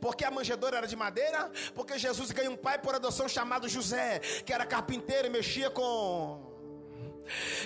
Porque 0.00 0.24
a 0.24 0.30
manjedoura 0.30 0.78
era 0.78 0.86
de 0.86 0.96
madeira? 0.96 1.50
Porque 1.74 1.98
Jesus 1.98 2.30
ganhou 2.30 2.54
um 2.54 2.56
pai 2.56 2.78
por 2.78 2.94
adoção 2.94 3.28
chamado 3.28 3.68
José, 3.68 4.18
que 4.44 4.52
era 4.52 4.64
carpinteiro 4.64 5.26
e 5.26 5.30
mexia 5.30 5.70
com 5.70 6.49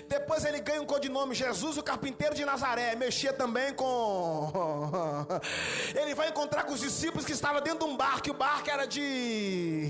depois 0.08 0.44
ele 0.44 0.60
ganha 0.60 0.82
um 0.82 0.86
codinome, 0.86 1.34
Jesus, 1.34 1.76
o 1.76 1.82
carpinteiro 1.82 2.34
de 2.34 2.44
Nazaré. 2.44 2.94
Mexia 2.96 3.32
também 3.32 3.72
com. 3.74 4.52
Ele 5.94 6.14
vai 6.14 6.28
encontrar 6.28 6.64
com 6.64 6.72
os 6.72 6.80
discípulos 6.80 7.24
que 7.24 7.32
estavam 7.32 7.60
dentro 7.60 7.86
de 7.86 7.92
um 7.92 7.96
barco, 7.96 8.28
e 8.28 8.30
o 8.30 8.34
barco 8.34 8.70
era 8.70 8.86
de. 8.86 9.88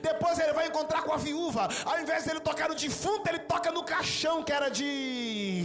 Depois 0.00 0.38
ele 0.38 0.52
vai 0.52 0.68
encontrar 0.68 1.02
com 1.02 1.12
a 1.12 1.16
viúva. 1.16 1.68
Ao 1.84 2.00
invés 2.00 2.24
dele 2.24 2.40
tocar 2.40 2.68
no 2.68 2.74
defunto, 2.74 3.28
ele 3.28 3.40
toca 3.40 3.70
no 3.70 3.84
caixão, 3.84 4.42
que 4.42 4.52
era 4.52 4.68
de. 4.68 5.61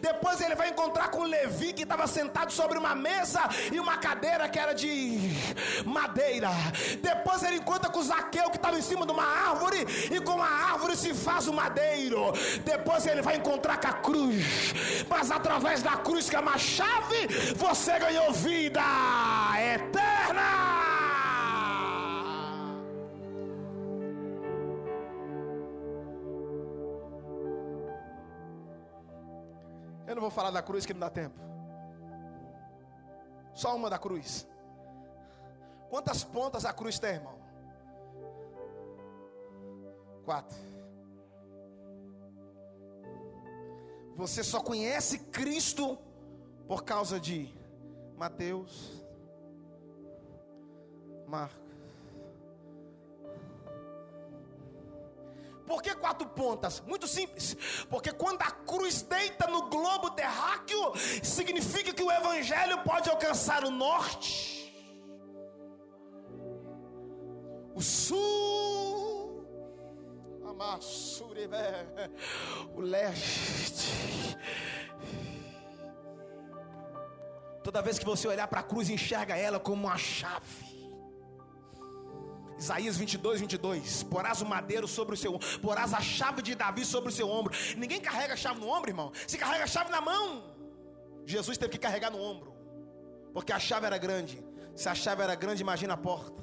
Depois 0.00 0.40
ele 0.40 0.54
vai 0.54 0.68
encontrar 0.70 1.08
com 1.10 1.22
Levi, 1.24 1.72
que 1.72 1.82
estava 1.82 2.06
sentado 2.06 2.52
sobre 2.52 2.78
uma 2.78 2.94
mesa 2.94 3.40
e 3.72 3.78
uma 3.80 3.96
cadeira 3.98 4.48
que 4.48 4.58
era 4.58 4.72
de 4.72 5.18
madeira. 5.84 6.50
Depois 7.00 7.42
ele 7.42 7.56
encontra 7.56 7.90
com 7.90 8.02
Zaqueu, 8.02 8.50
que 8.50 8.56
estava 8.56 8.78
em 8.78 8.82
cima 8.82 9.06
de 9.06 9.12
uma 9.12 9.24
árvore, 9.24 9.86
e 10.10 10.20
com 10.20 10.42
a 10.42 10.48
árvore 10.48 10.96
se 10.96 11.14
faz 11.14 11.46
o 11.48 11.52
madeiro. 11.52 12.32
Depois 12.64 13.06
ele 13.06 13.22
vai 13.22 13.36
encontrar 13.36 13.78
com 13.80 13.88
a 13.88 13.92
cruz. 13.92 14.44
Mas 15.08 15.30
através 15.30 15.82
da 15.82 15.96
cruz, 15.96 16.28
que 16.28 16.36
é 16.36 16.40
uma 16.40 16.58
chave, 16.58 17.26
você 17.56 17.98
ganhou 17.98 18.32
vida 18.32 18.82
eterna. 19.74 21.07
Eu 30.08 30.14
não 30.14 30.22
vou 30.22 30.30
falar 30.30 30.50
da 30.50 30.62
cruz 30.62 30.86
que 30.86 30.94
não 30.94 31.00
dá 31.00 31.10
tempo. 31.10 31.38
Só 33.52 33.76
uma 33.76 33.90
da 33.90 33.98
cruz. 33.98 34.48
Quantas 35.90 36.24
pontas 36.24 36.64
a 36.64 36.72
cruz 36.72 36.98
tem, 36.98 37.16
irmão? 37.16 37.38
Quatro. 40.24 40.56
Você 44.16 44.42
só 44.42 44.60
conhece 44.60 45.18
Cristo 45.18 45.98
por 46.66 46.84
causa 46.84 47.20
de 47.20 47.54
Mateus, 48.16 49.04
Marcos. 51.26 51.67
Por 55.68 55.82
que 55.82 55.94
quatro 55.94 56.26
pontas? 56.26 56.80
Muito 56.86 57.06
simples. 57.06 57.54
Porque 57.90 58.10
quando 58.10 58.40
a 58.40 58.50
cruz 58.50 59.02
deita 59.02 59.46
no 59.46 59.68
globo 59.68 60.10
terráqueo, 60.12 60.94
significa 61.22 61.92
que 61.92 62.02
o 62.02 62.10
evangelho 62.10 62.78
pode 62.82 63.10
alcançar 63.10 63.62
o 63.64 63.70
norte, 63.70 64.72
o 67.74 67.82
sul, 67.82 69.46
o 72.74 72.80
leste. 72.80 74.38
Toda 77.62 77.82
vez 77.82 77.98
que 77.98 78.06
você 78.06 78.26
olhar 78.26 78.48
para 78.48 78.60
a 78.60 78.62
cruz, 78.62 78.88
enxerga 78.88 79.36
ela 79.36 79.60
como 79.60 79.86
uma 79.86 79.98
chave. 79.98 80.67
Isaías 82.58 82.96
22, 82.96 83.40
22. 83.40 84.02
Porás 84.04 84.40
o 84.42 84.46
madeiro 84.46 84.88
sobre 84.88 85.14
o 85.14 85.16
seu 85.16 85.38
porás 85.62 85.94
a 85.94 86.00
chave 86.00 86.42
de 86.42 86.54
Davi 86.54 86.84
sobre 86.84 87.10
o 87.10 87.12
seu 87.12 87.28
ombro. 87.28 87.54
Ninguém 87.76 88.00
carrega 88.00 88.34
a 88.34 88.36
chave 88.36 88.60
no 88.60 88.68
ombro, 88.68 88.90
irmão. 88.90 89.12
Se 89.26 89.38
carrega 89.38 89.64
a 89.64 89.66
chave 89.66 89.90
na 89.90 90.00
mão. 90.00 90.42
Jesus 91.24 91.56
teve 91.56 91.72
que 91.72 91.78
carregar 91.78 92.10
no 92.10 92.20
ombro. 92.20 92.52
Porque 93.32 93.52
a 93.52 93.58
chave 93.58 93.86
era 93.86 93.98
grande. 93.98 94.42
Se 94.74 94.88
a 94.88 94.94
chave 94.94 95.22
era 95.22 95.34
grande, 95.34 95.62
imagina 95.62 95.94
a 95.94 95.96
porta. 95.96 96.42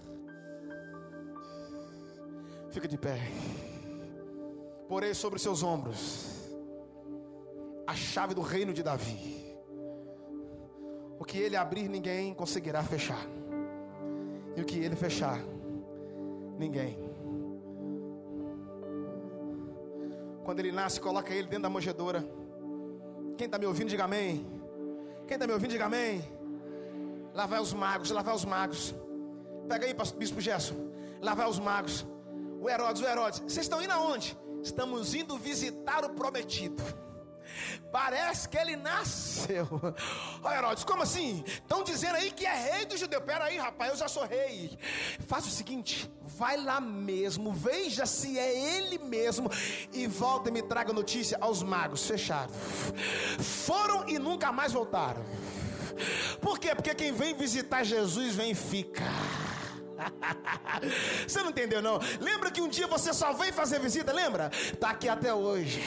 Fica 2.71 2.87
de 2.87 2.97
pé. 2.97 3.19
Porei 4.87 5.13
sobre 5.13 5.37
os 5.37 5.41
seus 5.41 5.63
ombros 5.63 6.35
a 7.87 7.95
chave 7.95 8.33
do 8.33 8.41
reino 8.41 8.73
de 8.73 8.81
Davi. 8.81 9.45
O 11.19 11.23
que 11.23 11.37
ele 11.37 11.55
abrir, 11.55 11.87
ninguém 11.87 12.33
conseguirá 12.33 12.83
fechar. 12.83 13.25
E 14.55 14.61
o 14.61 14.65
que 14.65 14.79
ele 14.79 14.95
fechar, 14.95 15.39
Ninguém. 16.57 16.97
Quando 20.43 20.59
ele 20.59 20.71
nasce, 20.71 20.99
coloca 20.99 21.33
ele 21.33 21.47
dentro 21.47 21.63
da 21.63 21.69
manjedoura. 21.69 22.23
Quem 23.37 23.45
está 23.45 23.57
me 23.57 23.65
ouvindo, 23.65 23.89
diga 23.89 24.05
amém. 24.05 24.45
Quem 25.27 25.35
está 25.35 25.47
me 25.47 25.53
ouvindo, 25.53 25.71
diga 25.71 25.85
amém. 25.85 26.23
Lá 27.33 27.45
vai 27.45 27.59
os 27.59 27.73
magos, 27.73 28.11
lá 28.11 28.21
vai 28.21 28.33
os 28.35 28.45
magos. 28.45 28.95
Pega 29.67 29.85
aí, 29.85 29.95
bispo 30.17 30.39
Gerson. 30.39 30.75
Lá 31.21 31.33
vai 31.33 31.49
os 31.49 31.59
magos. 31.59 32.05
O 32.61 32.69
Herodes, 32.69 33.01
o 33.01 33.05
Herodes. 33.05 33.39
Vocês 33.39 33.65
estão 33.65 33.81
indo 33.81 33.91
aonde? 33.91 34.37
Estamos 34.63 35.13
indo 35.13 35.37
visitar 35.37 36.05
o 36.05 36.11
prometido. 36.11 36.81
Parece 37.91 38.47
que 38.49 38.57
ele 38.57 38.75
nasceu. 38.75 39.67
Ó 40.43 40.51
Herodes, 40.51 40.83
como 40.83 41.03
assim? 41.03 41.43
Estão 41.45 41.83
dizendo 41.83 42.15
aí 42.15 42.31
que 42.31 42.45
é 42.45 42.53
rei 42.53 42.85
do 42.85 42.97
judeu. 42.97 43.21
Pera 43.21 43.45
aí, 43.45 43.57
rapaz, 43.57 43.91
eu 43.91 43.97
já 43.97 44.07
sou 44.07 44.25
rei. 44.25 44.77
Faz 45.27 45.45
o 45.45 45.49
seguinte: 45.49 46.11
vai 46.37 46.57
lá 46.57 46.81
mesmo, 46.81 47.53
veja 47.53 48.05
se 48.05 48.37
é 48.37 48.77
ele 48.77 48.97
mesmo 48.97 49.49
e 49.93 50.05
volta 50.05 50.49
e 50.49 50.51
me 50.51 50.61
traga 50.61 50.91
notícia 50.91 51.37
aos 51.39 51.63
magos. 51.63 52.05
Fecharam. 52.05 52.53
Foram 53.39 54.07
e 54.09 54.19
nunca 54.19 54.51
mais 54.51 54.73
voltaram. 54.73 55.23
Por 56.41 56.59
quê? 56.59 56.75
Porque 56.75 56.93
quem 56.93 57.13
vem 57.13 57.33
visitar 57.33 57.83
Jesus 57.83 58.35
vem 58.35 58.53
ficar. 58.53 59.45
você 61.25 61.41
não 61.41 61.49
entendeu 61.49 61.81
não? 61.81 61.99
Lembra 62.19 62.51
que 62.51 62.61
um 62.61 62.67
dia 62.67 62.85
você 62.85 63.13
só 63.13 63.31
veio 63.31 63.53
fazer 63.53 63.79
visita, 63.79 64.11
lembra? 64.11 64.51
Tá 64.77 64.89
aqui 64.89 65.07
até 65.07 65.33
hoje. 65.33 65.81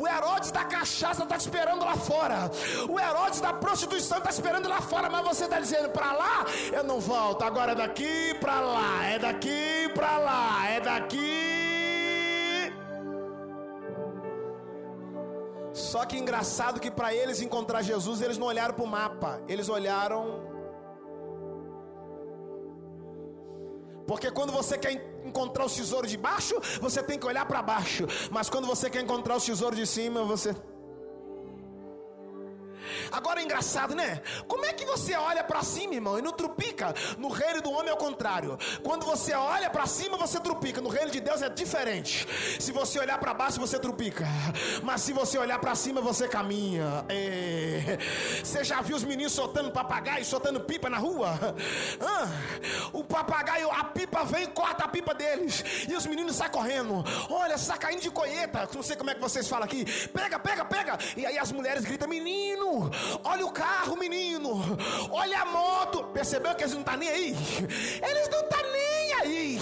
O 0.00 0.06
Herodes 0.06 0.52
da 0.52 0.64
cachaça 0.64 1.24
está 1.24 1.36
esperando 1.36 1.84
lá 1.84 1.96
fora. 1.96 2.50
O 2.88 3.00
Herodes 3.00 3.40
da 3.40 3.52
prostituição 3.52 4.18
está 4.18 4.30
esperando 4.30 4.68
lá 4.68 4.80
fora. 4.80 5.10
Mas 5.10 5.26
você 5.26 5.44
está 5.44 5.58
dizendo 5.58 5.88
para 5.90 6.12
lá, 6.12 6.46
eu 6.72 6.84
não 6.84 7.00
volto. 7.00 7.42
Agora 7.42 7.72
é 7.72 7.74
daqui 7.74 8.34
para 8.40 8.60
lá, 8.60 9.04
é 9.04 9.18
daqui 9.18 9.90
para 9.94 10.18
lá, 10.18 10.68
é 10.70 10.80
daqui. 10.80 12.72
Só 15.72 16.04
que 16.04 16.16
engraçado 16.16 16.78
que 16.78 16.90
para 16.90 17.12
eles 17.12 17.40
encontrar 17.40 17.82
Jesus, 17.82 18.20
eles 18.20 18.38
não 18.38 18.46
olharam 18.46 18.74
para 18.74 18.84
o 18.84 18.86
mapa, 18.86 19.40
eles 19.48 19.68
olharam 19.68 20.48
Porque 24.08 24.30
quando 24.30 24.50
você 24.50 24.78
quer 24.78 24.92
encontrar 25.28 25.64
o 25.66 25.70
tesouro 25.70 26.06
de 26.06 26.16
baixo, 26.16 26.54
você 26.80 27.02
tem 27.02 27.18
que 27.18 27.26
olhar 27.26 27.44
para 27.46 27.62
baixo. 27.62 28.06
Mas 28.30 28.48
quando 28.50 28.66
você 28.66 28.90
quer 28.90 29.02
encontrar 29.02 29.36
o 29.36 29.40
tesouro 29.40 29.76
de 29.76 29.86
cima, 29.86 30.24
você 30.24 30.54
Agora 33.10 33.40
é 33.40 33.44
engraçado, 33.44 33.94
né? 33.94 34.20
Como 34.46 34.64
é 34.64 34.72
que 34.72 34.84
você 34.84 35.14
olha 35.14 35.42
para 35.44 35.62
cima, 35.62 35.94
irmão, 35.94 36.18
e 36.18 36.22
não 36.22 36.32
trupica? 36.32 36.94
No 37.18 37.28
reino 37.28 37.62
do 37.62 37.70
homem 37.70 37.90
é 37.90 37.94
o 37.94 37.96
contrário. 37.96 38.58
Quando 38.82 39.04
você 39.04 39.34
olha 39.34 39.70
para 39.70 39.86
cima, 39.86 40.16
você 40.16 40.40
trupica. 40.40 40.80
No 40.80 40.88
reino 40.88 41.10
de 41.10 41.20
Deus 41.20 41.42
é 41.42 41.48
diferente. 41.48 42.26
Se 42.58 42.72
você 42.72 42.98
olhar 42.98 43.18
para 43.18 43.34
baixo, 43.34 43.60
você 43.60 43.78
trupica. 43.78 44.26
Mas 44.82 45.02
se 45.02 45.12
você 45.12 45.38
olhar 45.38 45.58
para 45.58 45.74
cima, 45.74 46.00
você 46.00 46.28
caminha. 46.28 47.04
É... 47.08 47.98
Você 48.42 48.64
já 48.64 48.80
viu 48.80 48.96
os 48.96 49.04
meninos 49.04 49.32
soltando 49.32 49.70
papagaio, 49.70 50.24
soltando 50.24 50.60
pipa 50.60 50.88
na 50.88 50.98
rua? 50.98 51.38
O 52.92 53.04
papagaio, 53.04 53.70
a 53.70 53.84
pipa 53.84 54.24
vem 54.24 54.44
e 54.44 54.46
corta 54.48 54.84
a 54.84 54.88
pipa 54.88 55.14
deles. 55.14 55.64
E 55.88 55.94
os 55.94 56.06
meninos 56.06 56.36
saem 56.36 56.50
correndo. 56.50 57.04
Olha, 57.28 57.54
está 57.54 57.76
caindo 57.76 58.00
de 58.00 58.10
coeta. 58.10 58.68
Não 58.74 58.82
sei 58.82 58.96
como 58.96 59.10
é 59.10 59.14
que 59.14 59.20
vocês 59.20 59.48
falam 59.48 59.64
aqui. 59.64 59.84
Pega, 60.08 60.38
pega, 60.38 60.64
pega. 60.64 60.98
E 61.16 61.26
aí 61.26 61.38
as 61.38 61.52
mulheres 61.52 61.84
gritam: 61.84 62.08
Menino, 62.08 62.77
Olha 63.24 63.46
o 63.46 63.50
carro, 63.50 63.96
menino. 63.96 64.60
Olha 65.10 65.42
a 65.42 65.46
moto. 65.46 66.04
Percebeu 66.12 66.54
que 66.54 66.62
eles 66.62 66.74
não 66.74 66.80
estão 66.80 66.94
tá 66.94 66.98
nem 66.98 67.08
aí? 67.08 67.36
Eles 68.02 68.28
não 68.30 68.40
estão 68.40 68.42
tá 68.48 68.62
nem 68.62 69.14
aí. 69.20 69.58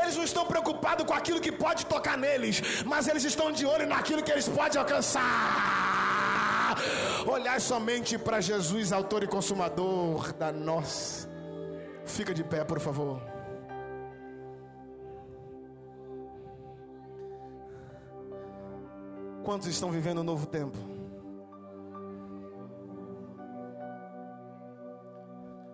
Eles 0.00 0.16
não 0.16 0.24
estão 0.24 0.46
preocupados 0.46 1.06
com 1.06 1.14
aquilo 1.14 1.40
que 1.40 1.52
pode 1.52 1.86
tocar 1.86 2.16
neles, 2.16 2.84
mas 2.84 3.08
eles 3.08 3.24
estão 3.24 3.52
de 3.52 3.64
olho 3.66 3.86
naquilo 3.86 4.22
que 4.22 4.32
eles 4.32 4.48
podem 4.48 4.80
alcançar. 4.80 6.76
Olhar 7.26 7.60
somente 7.60 8.18
para 8.18 8.40
Jesus, 8.40 8.92
autor 8.92 9.22
e 9.22 9.26
consumador 9.26 10.32
da 10.32 10.52
nossa. 10.52 11.28
Fica 12.04 12.32
de 12.32 12.44
pé, 12.44 12.64
por 12.64 12.78
favor. 12.78 13.20
Quantos 19.44 19.68
estão 19.68 19.90
vivendo 19.90 20.20
um 20.20 20.24
novo 20.24 20.46
tempo? 20.46 20.95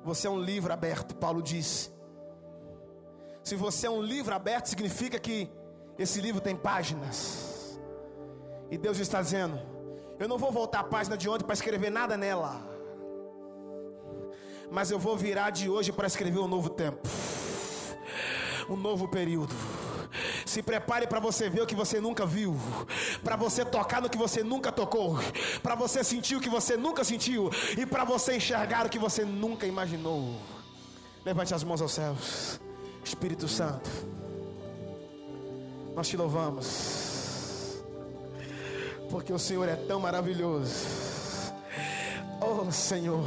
Você 0.05 0.27
é 0.27 0.31
um 0.31 0.41
livro 0.41 0.73
aberto, 0.73 1.15
Paulo 1.15 1.41
diz. 1.41 1.93
Se 3.43 3.55
você 3.57 3.87
é 3.87 3.91
um 3.91 4.03
livro 4.03 4.35
aberto, 4.35 4.67
significa 4.67 5.19
que 5.19 5.51
esse 5.99 6.21
livro 6.21 6.41
tem 6.41 6.57
páginas. 6.57 7.79
E 8.71 8.79
Deus 8.79 8.99
está 8.99 9.21
dizendo: 9.21 9.61
Eu 10.19 10.29
não 10.29 10.39
vou 10.39 10.51
voltar 10.51 10.81
à 10.81 10.85
página 10.85 11.17
de 11.17 11.29
ontem 11.29 11.45
para 11.45 11.55
escrever 11.55 11.91
nada 11.91 12.17
nela. 12.17 12.61
Mas 14.71 14.91
eu 14.91 14.99
vou 14.99 15.17
virar 15.17 15.51
de 15.51 15.69
hoje 15.69 15.93
para 15.93 16.07
escrever 16.07 16.39
um 16.39 16.49
novo 16.49 16.71
tempo, 16.71 17.07
um 18.69 18.77
novo 18.77 19.07
período. 19.07 19.55
Se 20.53 20.63
prepare 20.63 21.07
para 21.07 21.19
você 21.19 21.49
ver 21.49 21.63
o 21.63 21.67
que 21.67 21.75
você 21.75 21.99
nunca 21.99 22.27
viu, 22.27 22.55
para 23.25 23.37
você 23.37 23.65
tocar 23.65 24.03
no 24.03 24.11
que 24.11 24.19
você 24.19 24.45
nunca 24.45 24.71
tocou, 24.71 25.19
para 25.63 25.75
você 25.75 26.05
sentir 26.05 26.37
o 26.37 26.41
que 26.43 26.51
você 26.51 26.77
nunca 26.77 27.03
sentiu 27.05 27.51
e 27.75 27.87
para 27.87 28.05
você 28.05 28.37
enxergar 28.37 28.85
o 28.85 28.91
que 28.91 28.99
você 28.99 29.25
nunca 29.25 29.67
imaginou. 29.67 30.39
Levante 31.25 31.55
as 31.55 31.65
mãos 31.65 31.81
aos 31.81 31.93
céus, 31.93 32.61
Espírito 33.03 33.49
Santo. 33.49 33.89
Nós 35.97 36.07
te 36.07 36.19
louvamos, 36.19 37.83
porque 39.09 39.33
o 39.33 39.39
Senhor 39.39 39.67
é 39.67 39.77
tão 39.77 40.01
maravilhoso. 40.01 41.12
Oh 42.45 42.73
Senhor, 42.73 43.25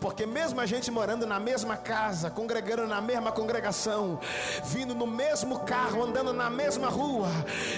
porque 0.00 0.26
mesmo 0.26 0.60
a 0.60 0.66
gente 0.66 0.90
morando 0.90 1.24
na 1.24 1.38
mesma 1.38 1.76
casa, 1.76 2.28
congregando 2.28 2.84
na 2.84 3.00
mesma 3.00 3.30
congregação, 3.30 4.18
vindo 4.64 4.92
no 4.92 5.06
mesmo 5.06 5.60
carro, 5.60 6.02
andando 6.02 6.32
na 6.32 6.50
mesma 6.50 6.88
rua, 6.88 7.28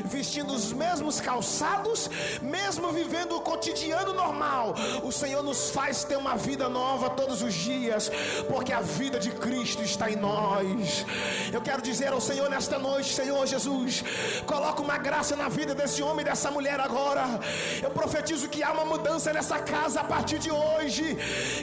vestindo 0.06 0.54
os 0.54 0.72
mesmos 0.72 1.20
calçados, 1.20 2.08
mesmo 2.40 2.90
vivendo 2.90 3.36
o 3.36 3.40
cotidiano 3.42 4.14
normal, 4.14 4.74
o 5.04 5.12
Senhor 5.12 5.42
nos 5.42 5.70
faz 5.70 6.04
ter 6.04 6.16
uma 6.16 6.36
vida 6.36 6.70
nova 6.70 7.10
todos 7.10 7.42
os 7.42 7.52
dias, 7.52 8.10
porque 8.48 8.72
a 8.72 8.80
vida 8.80 9.18
de 9.18 9.32
Cristo 9.32 9.82
está 9.82 10.10
em 10.10 10.16
nós. 10.16 11.04
Eu 11.52 11.60
quero 11.60 11.82
dizer 11.82 12.14
ao 12.14 12.20
Senhor 12.20 12.48
nesta 12.48 12.78
noite, 12.78 13.12
Senhor 13.12 13.46
Jesus, 13.46 14.02
coloca 14.46 14.80
uma 14.80 14.96
graça 14.96 15.36
na 15.36 15.50
vida 15.50 15.74
desse 15.74 16.02
homem 16.02 16.22
e 16.24 16.28
dessa 16.30 16.50
mulher 16.50 16.80
agora. 16.80 17.24
Eu 17.82 17.90
profetizo 17.90 18.48
que 18.48 18.62
há 18.62 18.72
uma 18.72 18.86
mudança 18.86 19.34
nessa 19.34 19.58
casa 19.58 20.00
a 20.00 20.04
partir 20.04 20.38
de 20.38 20.45
hoje, 20.50 21.16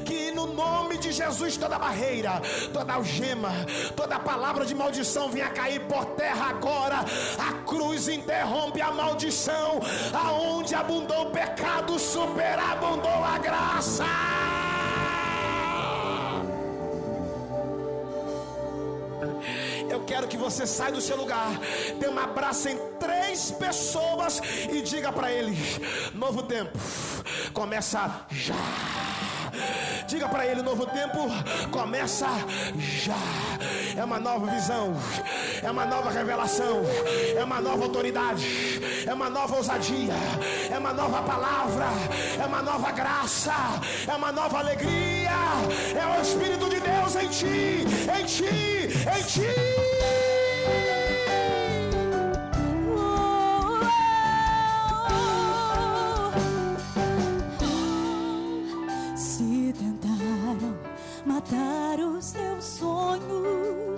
que 0.06 0.32
no 0.32 0.48
nome 0.48 0.98
de 0.98 1.12
Jesus, 1.12 1.58
toda 1.58 1.80
barreira, 1.80 2.42
toda 2.72 2.94
algema, 2.94 3.52
toda 3.96 4.20
palavra 4.20 4.66
de 4.66 4.76
maldição 4.76 5.30
venha 5.30 5.50
cair 5.50 5.82
por 5.82 6.06
terra 6.22 6.50
agora. 6.50 7.00
A 7.38 7.54
cruz 7.66 8.08
interrompe 8.08 8.82
a 8.82 8.92
maldição, 8.92 9.80
aonde 10.14 10.76
abundou 10.76 11.28
o 11.28 11.32
pecado, 11.32 11.98
superabundou 12.00 13.24
a 13.24 13.38
graça. 13.38 14.43
Você 20.44 20.68
saia 20.68 20.91
do 20.91 21.00
seu 21.00 21.16
lugar, 21.16 21.58
dê 21.98 22.08
um 22.10 22.20
abraço 22.20 22.68
em 22.68 22.78
três 23.00 23.50
pessoas 23.52 24.41
e 24.70 24.82
diga 24.82 25.10
para 25.12 25.32
eles: 25.32 25.80
novo 26.14 26.44
tempo 26.44 26.78
começa 27.54 28.26
já. 28.30 28.54
Diga 30.06 30.28
para 30.28 30.46
ele: 30.46 30.62
novo 30.62 30.86
tempo 30.86 31.30
começa 31.72 32.28
já. 32.78 33.16
É 33.96 34.04
uma 34.04 34.20
nova 34.20 34.48
visão, 34.48 34.94
é 35.62 35.72
uma 35.72 35.86
nova 35.86 36.12
revelação, 36.12 36.82
é 37.38 37.44
uma 37.44 37.62
nova 37.62 37.84
autoridade, 37.84 38.82
é 39.08 39.14
uma 39.14 39.30
nova 39.30 39.56
ousadia, 39.56 40.16
é 40.70 40.78
uma 40.78 40.91
nova 40.91 41.22
palavra, 41.22 41.86
é 42.41 42.46
uma 42.46 42.62
nova 42.62 42.91
graça, 42.91 43.54
é 44.06 44.14
uma 44.14 44.32
nova 44.32 44.60
alegria. 44.60 45.32
É 45.96 46.20
o 46.20 46.22
Espírito 46.22 46.70
de 46.70 46.80
Deus 46.80 47.16
em 47.16 47.30
ti, 47.30 47.86
em 48.20 48.26
ti, 48.26 48.50
em 49.08 49.24
ti. 49.24 50.22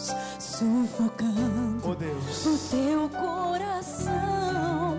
Sonhos, 0.05 0.15
sufocando 0.39 1.81
oh 1.83 1.95
Deus. 1.95 2.45
o 2.45 2.57
teu 2.69 3.09
coração. 3.09 4.97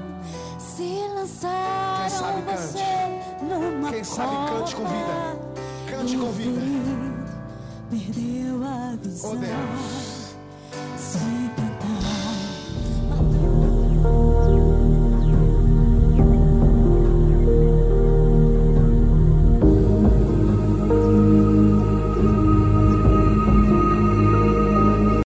Se 0.59 1.09
lançaram 1.15 2.43
Quem 2.43 2.57
você 2.57 2.79
cante. 2.79 3.45
numa 3.45 3.91
Quem 3.91 4.05
sabe 4.05 4.37
cante 4.51 4.77
com 4.77 4.85
vida. 4.85 5.39
Cante 5.91 6.17
com 6.17 6.33
vida. 6.33 6.61
Perdeu 7.91 8.65
a 8.65 8.97
visão. 9.01 9.33
Oh 9.33 9.37
Deus. 9.37 10.27